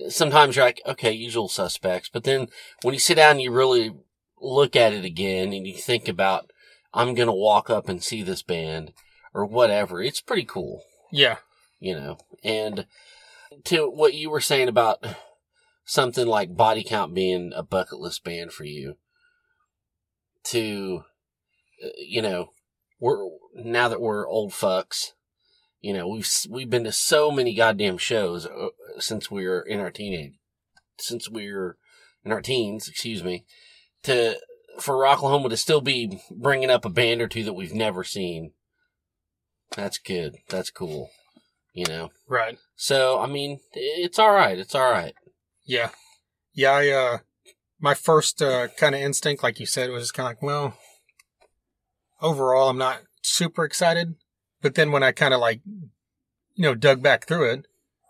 Sometimes 0.09 0.55
you're 0.55 0.65
like, 0.65 0.81
okay, 0.85 1.11
usual 1.11 1.47
suspects, 1.47 2.09
but 2.11 2.23
then 2.23 2.47
when 2.81 2.93
you 2.93 2.99
sit 2.99 3.15
down 3.15 3.31
and 3.31 3.41
you 3.41 3.51
really 3.51 3.93
look 4.41 4.75
at 4.75 4.93
it 4.93 5.05
again 5.05 5.53
and 5.53 5.67
you 5.67 5.75
think 5.75 6.07
about, 6.07 6.51
I'm 6.93 7.13
gonna 7.13 7.33
walk 7.33 7.69
up 7.69 7.87
and 7.87 8.03
see 8.03 8.23
this 8.23 8.41
band 8.41 8.93
or 9.33 9.45
whatever, 9.45 10.01
it's 10.01 10.21
pretty 10.21 10.45
cool. 10.45 10.83
Yeah, 11.11 11.37
you 11.79 11.95
know, 11.95 12.17
and 12.43 12.87
to 13.65 13.89
what 13.89 14.13
you 14.13 14.29
were 14.29 14.41
saying 14.41 14.67
about 14.67 15.05
something 15.85 16.27
like 16.27 16.55
body 16.55 16.83
count 16.83 17.13
being 17.13 17.51
a 17.55 17.63
bucket 17.63 17.99
list 17.99 18.23
band 18.23 18.51
for 18.51 18.63
you 18.63 18.95
to, 20.45 21.03
uh, 21.83 21.89
you 21.97 22.21
know, 22.21 22.49
we're, 22.99 23.27
now 23.55 23.87
that 23.87 24.01
we're 24.01 24.27
old 24.27 24.51
fucks, 24.51 25.11
you 25.83 25.93
know, 25.93 26.07
we've, 26.07 26.27
we've 26.49 26.69
been 26.69 26.85
to 26.85 26.93
so 26.93 27.29
many 27.29 27.53
goddamn 27.53 27.97
shows 27.97 28.45
uh, 28.47 28.69
since 28.99 29.29
we 29.29 29.45
were 29.45 29.61
in 29.61 29.81
our 29.81 29.91
teenage, 29.91 30.39
since 30.97 31.29
we 31.29 31.51
were 31.51 31.77
in 32.23 32.31
our 32.31 32.41
teens, 32.41 32.87
excuse 32.87 33.21
me, 33.21 33.43
to, 34.03 34.39
for 34.79 34.95
Rocklahoma 34.95 35.49
to 35.49 35.57
still 35.57 35.81
be 35.81 36.21
bringing 36.31 36.69
up 36.69 36.85
a 36.85 36.89
band 36.89 37.21
or 37.21 37.27
two 37.27 37.43
that 37.43 37.53
we've 37.53 37.73
never 37.73 38.05
seen. 38.05 38.53
That's 39.75 39.97
good. 39.97 40.37
That's 40.47 40.71
cool. 40.71 41.09
You 41.73 41.85
know? 41.87 42.11
right. 42.29 42.57
So, 42.77 43.19
I 43.19 43.27
mean, 43.27 43.59
it's 43.73 44.19
all 44.19 44.31
right. 44.31 44.57
It's 44.57 44.75
all 44.75 44.89
right. 44.89 45.13
Yeah, 45.65 45.89
yeah. 46.53 46.71
I 46.71 46.89
uh, 46.89 47.17
my 47.79 47.93
first 47.93 48.41
uh, 48.41 48.67
kind 48.77 48.95
of 48.95 49.01
instinct, 49.01 49.43
like 49.43 49.59
you 49.59 49.65
said, 49.65 49.89
was 49.89 50.03
just 50.03 50.13
kind 50.13 50.27
of 50.27 50.31
like, 50.31 50.43
well, 50.43 50.77
overall, 52.21 52.69
I'm 52.69 52.77
not 52.77 53.01
super 53.21 53.65
excited. 53.65 54.15
But 54.63 54.73
then 54.75 54.91
when 54.91 55.03
I 55.03 55.11
kind 55.11 55.33
of 55.33 55.41
like, 55.41 55.61
you 55.65 56.63
know, 56.63 56.73
dug 56.73 57.03
back 57.03 57.27
through 57.27 57.51
it, 57.51 57.67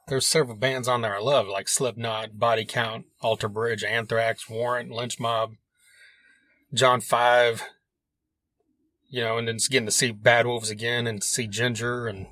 there's 0.07 0.27
several 0.27 0.55
bands 0.55 0.87
on 0.87 1.01
there 1.01 1.15
I 1.15 1.19
love, 1.19 1.47
like 1.47 1.67
Slipknot, 1.67 2.37
Body 2.37 2.63
Count, 2.63 3.05
Alter 3.21 3.49
Bridge, 3.49 3.83
Anthrax, 3.83 4.49
Warrant, 4.49 4.91
Lynch 4.91 5.19
Mob, 5.19 5.53
John 6.73 7.01
Five. 7.01 7.63
You 9.09 9.21
know, 9.23 9.37
and 9.37 9.47
then 9.47 9.55
it's 9.55 9.67
getting 9.67 9.85
to 9.87 9.91
see 9.91 10.11
Bad 10.11 10.45
Wolves 10.45 10.69
again 10.69 11.07
and 11.07 11.23
see 11.23 11.47
Jinjer 11.47 12.09
and 12.09 12.27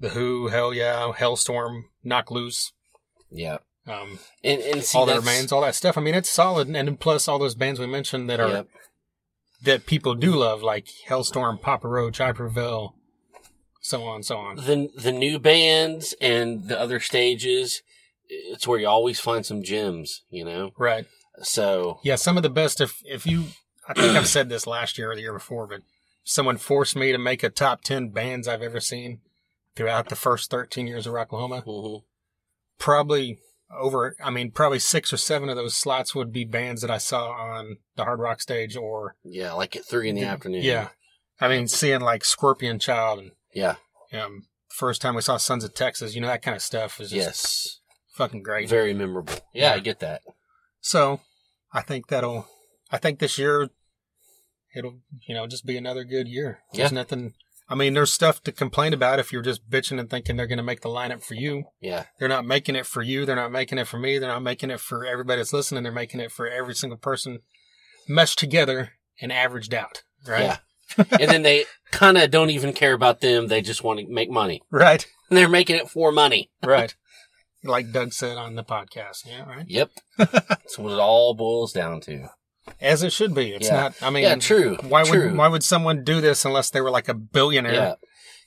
the 0.00 0.10
Who, 0.10 0.48
Hell 0.48 0.74
Yeah, 0.74 1.12
Halestorm, 1.16 1.84
Knocked 2.02 2.30
Loose. 2.30 2.72
Yeah. 3.30 3.58
Um, 3.86 4.18
And, 4.42 4.60
and 4.62 4.82
see, 4.82 4.98
all 4.98 5.06
the 5.06 5.16
remains, 5.16 5.52
all 5.52 5.60
that 5.60 5.74
stuff. 5.74 5.96
I 5.98 6.00
mean, 6.00 6.14
it's 6.14 6.30
solid, 6.30 6.68
and 6.68 7.00
plus 7.00 7.28
all 7.28 7.38
those 7.38 7.54
bands 7.54 7.78
we 7.80 7.86
mentioned 7.86 8.28
that 8.30 8.40
are 8.40 8.48
Yep. 8.48 8.68
that 9.62 9.86
people 9.86 10.14
do 10.14 10.32
love, 10.32 10.62
like 10.62 10.88
Halestorm, 11.08 11.60
Papa 11.60 11.86
Roach, 11.86 12.18
Hyperville, 12.18 12.94
so 13.84 14.02
on, 14.04 14.22
so 14.22 14.38
on. 14.38 14.56
The, 14.56 14.88
the 14.96 15.12
new 15.12 15.38
bands 15.38 16.14
and 16.18 16.68
the 16.68 16.80
other 16.80 17.00
stages, 17.00 17.82
it's 18.28 18.66
where 18.66 18.78
you 18.78 18.88
always 18.88 19.20
find 19.20 19.44
some 19.44 19.62
gems, 19.62 20.22
you 20.30 20.42
know? 20.42 20.70
Right? 20.78 21.04
So, 21.42 22.00
Yeah, 22.02 22.16
some 22.16 22.38
of 22.38 22.42
the 22.42 22.48
best. 22.48 22.80
If 22.80 23.02
if 23.04 23.26
you, 23.26 23.48
I 23.86 23.92
think 23.92 24.16
I've 24.16 24.26
said 24.26 24.48
this 24.48 24.66
last 24.66 24.96
year 24.96 25.10
or 25.12 25.14
the 25.14 25.20
year 25.20 25.34
before, 25.34 25.66
but 25.66 25.82
someone 26.22 26.56
forced 26.56 26.96
me 26.96 27.12
to 27.12 27.18
make 27.18 27.42
a 27.42 27.50
top 27.50 27.82
ten 27.82 28.08
bands 28.08 28.48
I've 28.48 28.62
ever 28.62 28.80
seen 28.80 29.20
throughout 29.76 30.08
the 30.08 30.16
first 30.16 30.50
thirteen 30.50 30.86
years 30.86 31.06
of 31.06 31.12
Rocklahoma. 31.12 31.62
mhm. 31.64 32.02
Probably 32.78 33.38
over. 33.76 34.16
I 34.22 34.30
mean, 34.30 34.50
probably 34.50 34.78
six 34.78 35.12
or 35.12 35.16
seven 35.18 35.48
of 35.50 35.56
those 35.56 35.76
slots 35.76 36.14
would 36.14 36.32
be 36.32 36.44
bands 36.44 36.80
that 36.80 36.90
I 36.90 36.98
saw 36.98 37.32
on 37.32 37.76
the 37.96 38.04
Hard 38.04 38.20
Rock 38.20 38.40
stage 38.40 38.76
or 38.76 39.16
yeah, 39.24 39.52
like 39.52 39.76
at 39.76 39.84
three 39.84 40.08
in 40.08 40.14
the 40.14 40.22
afternoon. 40.24 40.62
Yeah, 40.62 40.88
I 41.40 41.48
mean, 41.48 41.68
seeing 41.68 42.00
like 42.00 42.24
Scorpion 42.24 42.78
Child 42.78 43.18
and 43.18 43.30
Yeah. 43.54 43.76
um, 44.12 44.46
first 44.68 45.00
time 45.02 45.14
we 45.14 45.22
saw 45.22 45.36
Sons 45.36 45.64
of 45.64 45.74
Texas, 45.74 46.14
you 46.14 46.20
know 46.20 46.26
that 46.28 46.42
kind 46.42 46.54
of 46.56 46.62
stuff 46.62 46.98
was 46.98 47.10
just 47.10 47.26
Yes. 47.26 47.80
fucking 48.16 48.42
great. 48.42 48.68
Very 48.68 48.92
memorable. 48.94 49.34
Yeah, 49.52 49.72
I 49.74 49.78
get 49.80 50.00
that. 50.00 50.22
So, 50.80 51.20
I 51.72 51.80
think 51.82 52.08
that'll. 52.08 52.46
I 52.90 52.98
think 52.98 53.18
this 53.18 53.38
year, 53.38 53.68
it'll 54.76 55.00
you 55.26 55.34
know 55.34 55.46
just 55.46 55.64
be 55.66 55.76
another 55.76 56.04
good 56.04 56.28
year. 56.28 56.60
There's 56.72 56.90
Yeah. 56.90 56.94
nothing. 56.94 57.34
I 57.66 57.74
mean, 57.74 57.94
there's 57.94 58.12
stuff 58.12 58.42
to 58.42 58.52
complain 58.52 58.92
about 58.92 59.18
if 59.18 59.32
you're 59.32 59.40
just 59.40 59.70
bitching 59.70 59.98
and 59.98 60.10
thinking 60.10 60.36
they're 60.36 60.46
going 60.46 60.58
to 60.58 60.62
make 60.62 60.82
the 60.82 60.90
lineup 60.90 61.22
for 61.24 61.32
you. 61.32 61.64
Yeah. 61.80 62.04
They're 62.18 62.28
not 62.28 62.44
making 62.44 62.76
it 62.76 62.84
for 62.84 63.00
you. 63.00 63.24
They're 63.24 63.34
not 63.36 63.52
making 63.52 63.78
it 63.78 63.86
for 63.88 63.98
me. 63.98 64.18
They're 64.18 64.28
not 64.28 64.42
making 64.42 64.70
it 64.70 64.80
for 64.80 65.06
everybody 65.06 65.40
that's 65.40 65.54
listening. 65.54 65.82
They're 65.82 65.90
making 65.90 66.20
it 66.20 66.30
for 66.30 66.46
every 66.46 66.74
single 66.74 66.98
person 66.98 67.38
meshed 68.06 68.38
together 68.38 68.92
and 69.18 69.32
averaged 69.32 69.72
out. 69.72 70.02
Right. 70.26 70.42
Yeah. 70.98 71.04
and 71.18 71.30
then 71.30 71.42
they 71.42 71.64
kind 71.94 72.18
of 72.18 72.30
don't 72.30 72.50
even 72.50 72.72
care 72.72 72.92
about 72.92 73.20
them. 73.20 73.46
They 73.48 73.60
just 73.62 73.82
want 73.84 74.00
to 74.00 74.06
make 74.06 74.30
money. 74.30 74.62
Right. 74.70 75.06
And 75.30 75.36
they're 75.36 75.48
making 75.48 75.76
it 75.76 75.88
for 75.88 76.12
money. 76.12 76.50
Right. 76.64 76.94
like 77.62 77.92
Doug 77.92 78.12
said 78.12 78.36
on 78.36 78.56
the 78.56 78.64
podcast. 78.64 79.26
Yeah. 79.26 79.48
Right. 79.48 79.64
Yep. 79.68 79.90
That's 80.18 80.78
what 80.78 80.92
it 80.92 80.98
all 80.98 81.34
boils 81.34 81.72
down 81.72 82.00
to. 82.02 82.28
As 82.80 83.02
it 83.02 83.12
should 83.12 83.34
be. 83.34 83.52
It's 83.52 83.68
Yeah. 83.68 83.76
not. 83.76 83.94
I 84.02 84.10
mean, 84.10 84.22
yeah, 84.24 84.34
true. 84.36 84.76
Why 84.82 85.04
true. 85.04 85.28
would 85.28 85.36
why 85.36 85.48
would 85.48 85.62
someone 85.62 86.04
do 86.04 86.20
this 86.20 86.44
unless 86.44 86.70
they 86.70 86.80
were 86.80 86.90
like 86.90 87.08
a 87.08 87.14
billionaire 87.14 87.72
Yeah. 87.74 87.94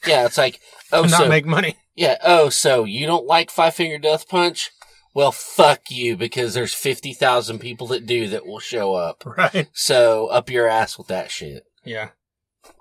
Yeah, 0.06 0.26
it's 0.26 0.38
like, 0.38 0.60
oh, 0.92 1.02
not 1.02 1.22
so, 1.22 1.28
make 1.28 1.46
money? 1.48 1.76
yeah, 1.96 2.18
oh, 2.24 2.50
so 2.50 2.84
you 2.84 3.08
don't 3.08 3.26
like 3.26 3.50
Five 3.50 3.74
Finger 3.74 3.98
Death 3.98 4.28
Punch? 4.30 4.70
Well, 5.16 5.32
fuck 5.32 5.90
you, 5.90 6.16
because 6.16 6.54
there's 6.54 6.76
50,000 6.76 7.58
people 7.58 7.88
that 7.88 8.06
do 8.06 8.28
that 8.28 8.46
will 8.46 8.60
show 8.60 8.94
up. 8.94 9.24
Right. 9.26 9.68
So, 9.74 10.28
up 10.28 10.52
your 10.52 10.68
ass 10.68 11.00
with 11.00 11.08
that 11.08 11.32
shit. 11.32 11.64
Yeah. 11.84 12.10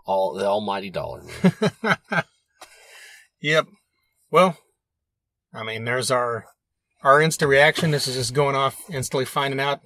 All, 0.04 0.34
the 0.34 0.44
almighty 0.46 0.90
dollar, 0.90 1.22
yep. 3.40 3.66
Well, 4.30 4.56
I 5.52 5.62
mean, 5.64 5.84
there's 5.84 6.10
our 6.10 6.46
our 7.02 7.20
instant 7.20 7.48
reaction. 7.48 7.90
This 7.90 8.06
is 8.08 8.14
just 8.16 8.34
going 8.34 8.54
off 8.56 8.80
instantly 8.90 9.24
finding 9.24 9.60
out. 9.60 9.80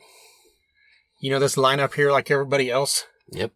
You 1.20 1.30
know, 1.30 1.38
this 1.38 1.56
lineup 1.56 1.94
here, 1.94 2.10
like 2.10 2.30
everybody 2.30 2.70
else, 2.70 3.04
Yep. 3.32 3.52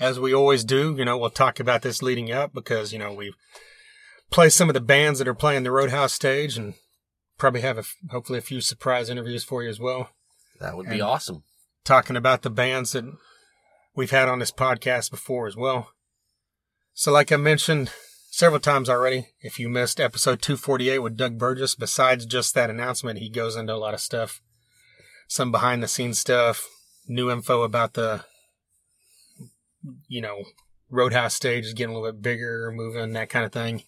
as 0.00 0.18
we 0.18 0.34
always 0.34 0.64
do. 0.64 0.94
You 0.98 1.04
know, 1.04 1.16
we'll 1.16 1.30
talk 1.30 1.60
about 1.60 1.82
this 1.82 2.02
leading 2.02 2.32
up 2.32 2.52
because 2.52 2.92
you 2.92 2.98
know 2.98 3.12
we 3.12 3.32
play 4.30 4.48
some 4.48 4.68
of 4.68 4.74
the 4.74 4.80
bands 4.80 5.18
that 5.18 5.28
are 5.28 5.34
playing 5.34 5.62
the 5.62 5.70
Roadhouse 5.70 6.12
stage, 6.12 6.56
and 6.56 6.74
probably 7.38 7.60
have 7.60 7.78
a, 7.78 7.84
hopefully 8.10 8.38
a 8.38 8.42
few 8.42 8.60
surprise 8.60 9.08
interviews 9.10 9.44
for 9.44 9.62
you 9.62 9.68
as 9.68 9.78
well. 9.80 10.10
That 10.60 10.76
would 10.76 10.88
be 10.90 11.00
awesome. 11.00 11.44
talking 11.84 12.16
about 12.16 12.42
the 12.42 12.50
bands 12.50 12.92
that 12.92 13.04
we've 13.94 14.10
had 14.10 14.28
on 14.28 14.38
this 14.38 14.52
podcast 14.52 15.10
before 15.10 15.46
as 15.46 15.56
well. 15.56 15.90
So, 16.94 17.12
like 17.12 17.30
I 17.30 17.36
mentioned 17.36 17.92
several 18.30 18.60
times 18.60 18.88
already, 18.88 19.28
if 19.40 19.58
you 19.58 19.68
missed 19.68 20.00
episode 20.00 20.42
248 20.42 20.98
with 20.98 21.16
Doug 21.16 21.38
Burgess, 21.38 21.74
besides 21.74 22.26
just 22.26 22.54
that 22.54 22.70
announcement, 22.70 23.18
he 23.18 23.28
goes 23.28 23.56
into 23.56 23.74
a 23.74 23.76
lot 23.76 23.94
of 23.94 24.00
stuff, 24.00 24.40
some 25.28 25.52
behind 25.52 25.82
the 25.82 25.88
scenes 25.88 26.18
stuff, 26.18 26.66
new 27.06 27.30
info 27.30 27.62
about 27.62 27.94
the 27.94 28.24
you 30.08 30.20
know, 30.20 30.44
Roadhouse 30.90 31.34
stage 31.34 31.64
is 31.64 31.74
getting 31.74 31.94
a 31.94 31.98
little 31.98 32.12
bit 32.12 32.22
bigger, 32.22 32.72
moving, 32.74 33.12
that 33.12 33.30
kind 33.30 33.44
of 33.44 33.52
thing. 33.52 33.84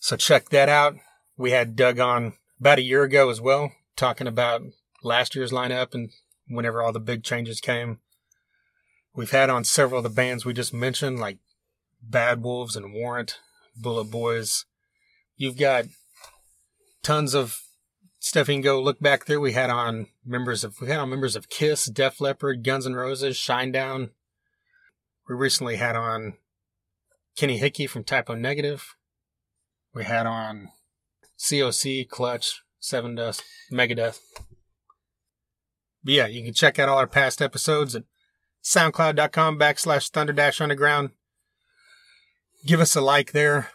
So 0.00 0.16
check 0.16 0.48
that 0.50 0.68
out. 0.68 0.94
We 1.36 1.50
had 1.50 1.76
Doug 1.76 1.98
on 1.98 2.34
about 2.60 2.78
a 2.78 2.82
year 2.82 3.02
ago 3.02 3.30
as 3.30 3.40
well, 3.40 3.72
talking 3.96 4.26
about 4.26 4.62
last 5.02 5.34
year's 5.34 5.52
lineup 5.52 5.94
and 5.94 6.10
whenever 6.48 6.82
all 6.82 6.92
the 6.92 7.00
big 7.00 7.24
changes 7.24 7.60
came. 7.60 7.98
We've 9.14 9.30
had 9.30 9.50
on 9.50 9.64
several 9.64 9.98
of 9.98 10.04
the 10.04 10.10
bands 10.10 10.44
we 10.44 10.54
just 10.54 10.72
mentioned, 10.72 11.20
like 11.20 11.38
Bad 12.02 12.42
Wolves 12.42 12.76
and 12.76 12.94
Warrant, 12.94 13.38
Bullet 13.76 14.04
Boys. 14.04 14.64
You've 15.36 15.58
got 15.58 15.86
tons 17.02 17.34
of 17.34 17.60
stuff 18.18 18.48
you 18.48 18.54
can 18.54 18.62
go 18.62 18.80
look 18.80 19.00
back 19.00 19.26
there. 19.26 19.40
We 19.40 19.52
had 19.52 19.68
on 19.68 20.06
members 20.24 20.64
of 20.64 20.80
we 20.80 20.88
had 20.88 21.00
on 21.00 21.10
members 21.10 21.36
of 21.36 21.50
Kiss, 21.50 21.86
Def 21.86 22.20
Leppard, 22.20 22.64
Guns 22.64 22.86
N' 22.86 22.94
Roses, 22.94 23.36
Shinedown. 23.36 24.10
We 25.28 25.34
recently 25.34 25.76
had 25.76 25.96
on 25.96 26.34
Kenny 27.36 27.58
Hickey 27.58 27.86
from 27.86 28.04
Type 28.04 28.30
O 28.30 28.34
Negative. 28.34 28.94
We 29.94 30.04
had 30.04 30.26
on 30.26 30.68
COC, 31.38 32.08
Clutch, 32.08 32.62
Seven 32.80 33.14
Dust, 33.14 33.42
Megadeth. 33.70 34.20
But 36.04 36.14
yeah, 36.14 36.26
you 36.26 36.42
can 36.42 36.54
check 36.54 36.78
out 36.78 36.88
all 36.88 36.98
our 36.98 37.06
past 37.06 37.42
episodes 37.42 37.94
at 37.94 38.04
soundcloud.com 38.62 39.58
backslash 39.58 40.10
thunder 40.10 40.32
dash 40.32 40.60
underground. 40.60 41.10
Give 42.66 42.80
us 42.80 42.94
a 42.94 43.00
like 43.00 43.32
there. 43.32 43.70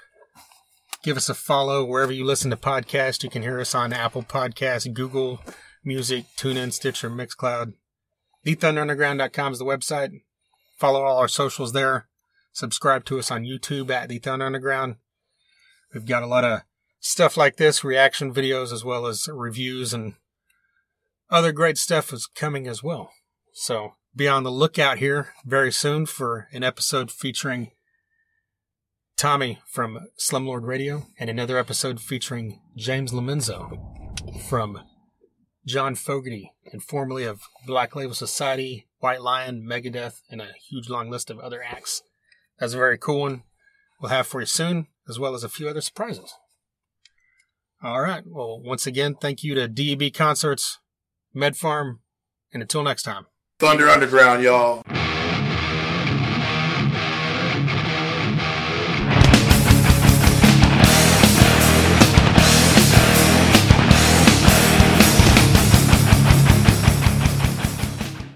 Give 1.03 1.17
us 1.17 1.29
a 1.29 1.33
follow 1.33 1.85
wherever 1.85 2.11
you 2.11 2.25
listen 2.25 2.51
to 2.51 2.57
podcasts. 2.57 3.23
You 3.23 3.29
can 3.29 3.41
hear 3.41 3.59
us 3.59 3.75
on 3.75 3.93
Apple 3.93 4.23
Podcasts, 4.23 4.91
Google 4.93 5.39
Music, 5.83 6.25
TuneIn, 6.37 6.73
Stitcher, 6.73 7.09
Mixcloud. 7.09 7.73
TheThunderUnderground.com 8.45 9.53
is 9.53 9.59
the 9.59 9.65
website. 9.65 10.21
Follow 10.77 11.03
all 11.03 11.17
our 11.17 11.27
socials 11.27 11.73
there. 11.73 12.07
Subscribe 12.51 13.05
to 13.05 13.19
us 13.19 13.29
on 13.29 13.43
YouTube 13.43 13.89
at 13.89 14.09
The 14.09 14.19
Thunder 14.19 14.45
Underground. 14.45 14.95
We've 15.93 16.05
got 16.05 16.23
a 16.23 16.27
lot 16.27 16.43
of 16.43 16.61
stuff 16.99 17.37
like 17.37 17.57
this, 17.57 17.83
reaction 17.83 18.33
videos, 18.33 18.73
as 18.73 18.83
well 18.83 19.05
as 19.05 19.29
reviews 19.31 19.93
and 19.93 20.15
other 21.29 21.51
great 21.51 21.77
stuff 21.77 22.13
is 22.13 22.25
coming 22.25 22.67
as 22.67 22.81
well. 22.81 23.11
So 23.53 23.93
be 24.17 24.27
on 24.27 24.41
the 24.41 24.51
lookout 24.51 24.97
here 24.97 25.29
very 25.45 25.71
soon 25.71 26.07
for 26.07 26.47
an 26.51 26.63
episode 26.63 27.11
featuring 27.11 27.69
Tommy 29.15 29.59
from 29.67 30.07
Slumlord 30.19 30.63
Radio 30.63 31.05
and 31.19 31.29
another 31.29 31.59
episode 31.59 32.01
featuring 32.01 32.59
James 32.75 33.11
Lomenzo 33.11 33.77
from 34.49 34.79
John 35.67 35.93
Fogerty 35.93 36.51
and 36.71 36.81
formerly 36.81 37.25
of 37.25 37.41
Black 37.67 37.95
Label 37.95 38.15
Society, 38.15 38.87
White 38.97 39.21
Lion, 39.21 39.63
Megadeth, 39.63 40.21
and 40.31 40.41
a 40.41 40.53
huge 40.67 40.89
long 40.89 41.11
list 41.11 41.29
of 41.29 41.37
other 41.37 41.61
acts. 41.61 42.01
That's 42.59 42.73
a 42.73 42.77
very 42.77 42.97
cool 42.97 43.21
one 43.21 43.43
we'll 44.01 44.09
have 44.09 44.25
for 44.25 44.39
you 44.39 44.47
soon, 44.47 44.87
as 45.07 45.19
well 45.19 45.35
as 45.35 45.43
a 45.43 45.49
few 45.49 45.69
other 45.69 45.81
surprises. 45.81 46.33
All 47.83 48.01
right. 48.01 48.23
Well, 48.25 48.59
once 48.59 48.87
again, 48.87 49.13
thank 49.13 49.43
you 49.43 49.53
to 49.53 49.67
DEB 49.67 50.11
Concerts, 50.11 50.79
MedPharm, 51.35 51.99
and 52.51 52.63
until 52.63 52.81
next 52.81 53.03
time. 53.03 53.27
Thunder 53.59 53.89
Underground, 53.89 54.43
y'all. 54.43 54.83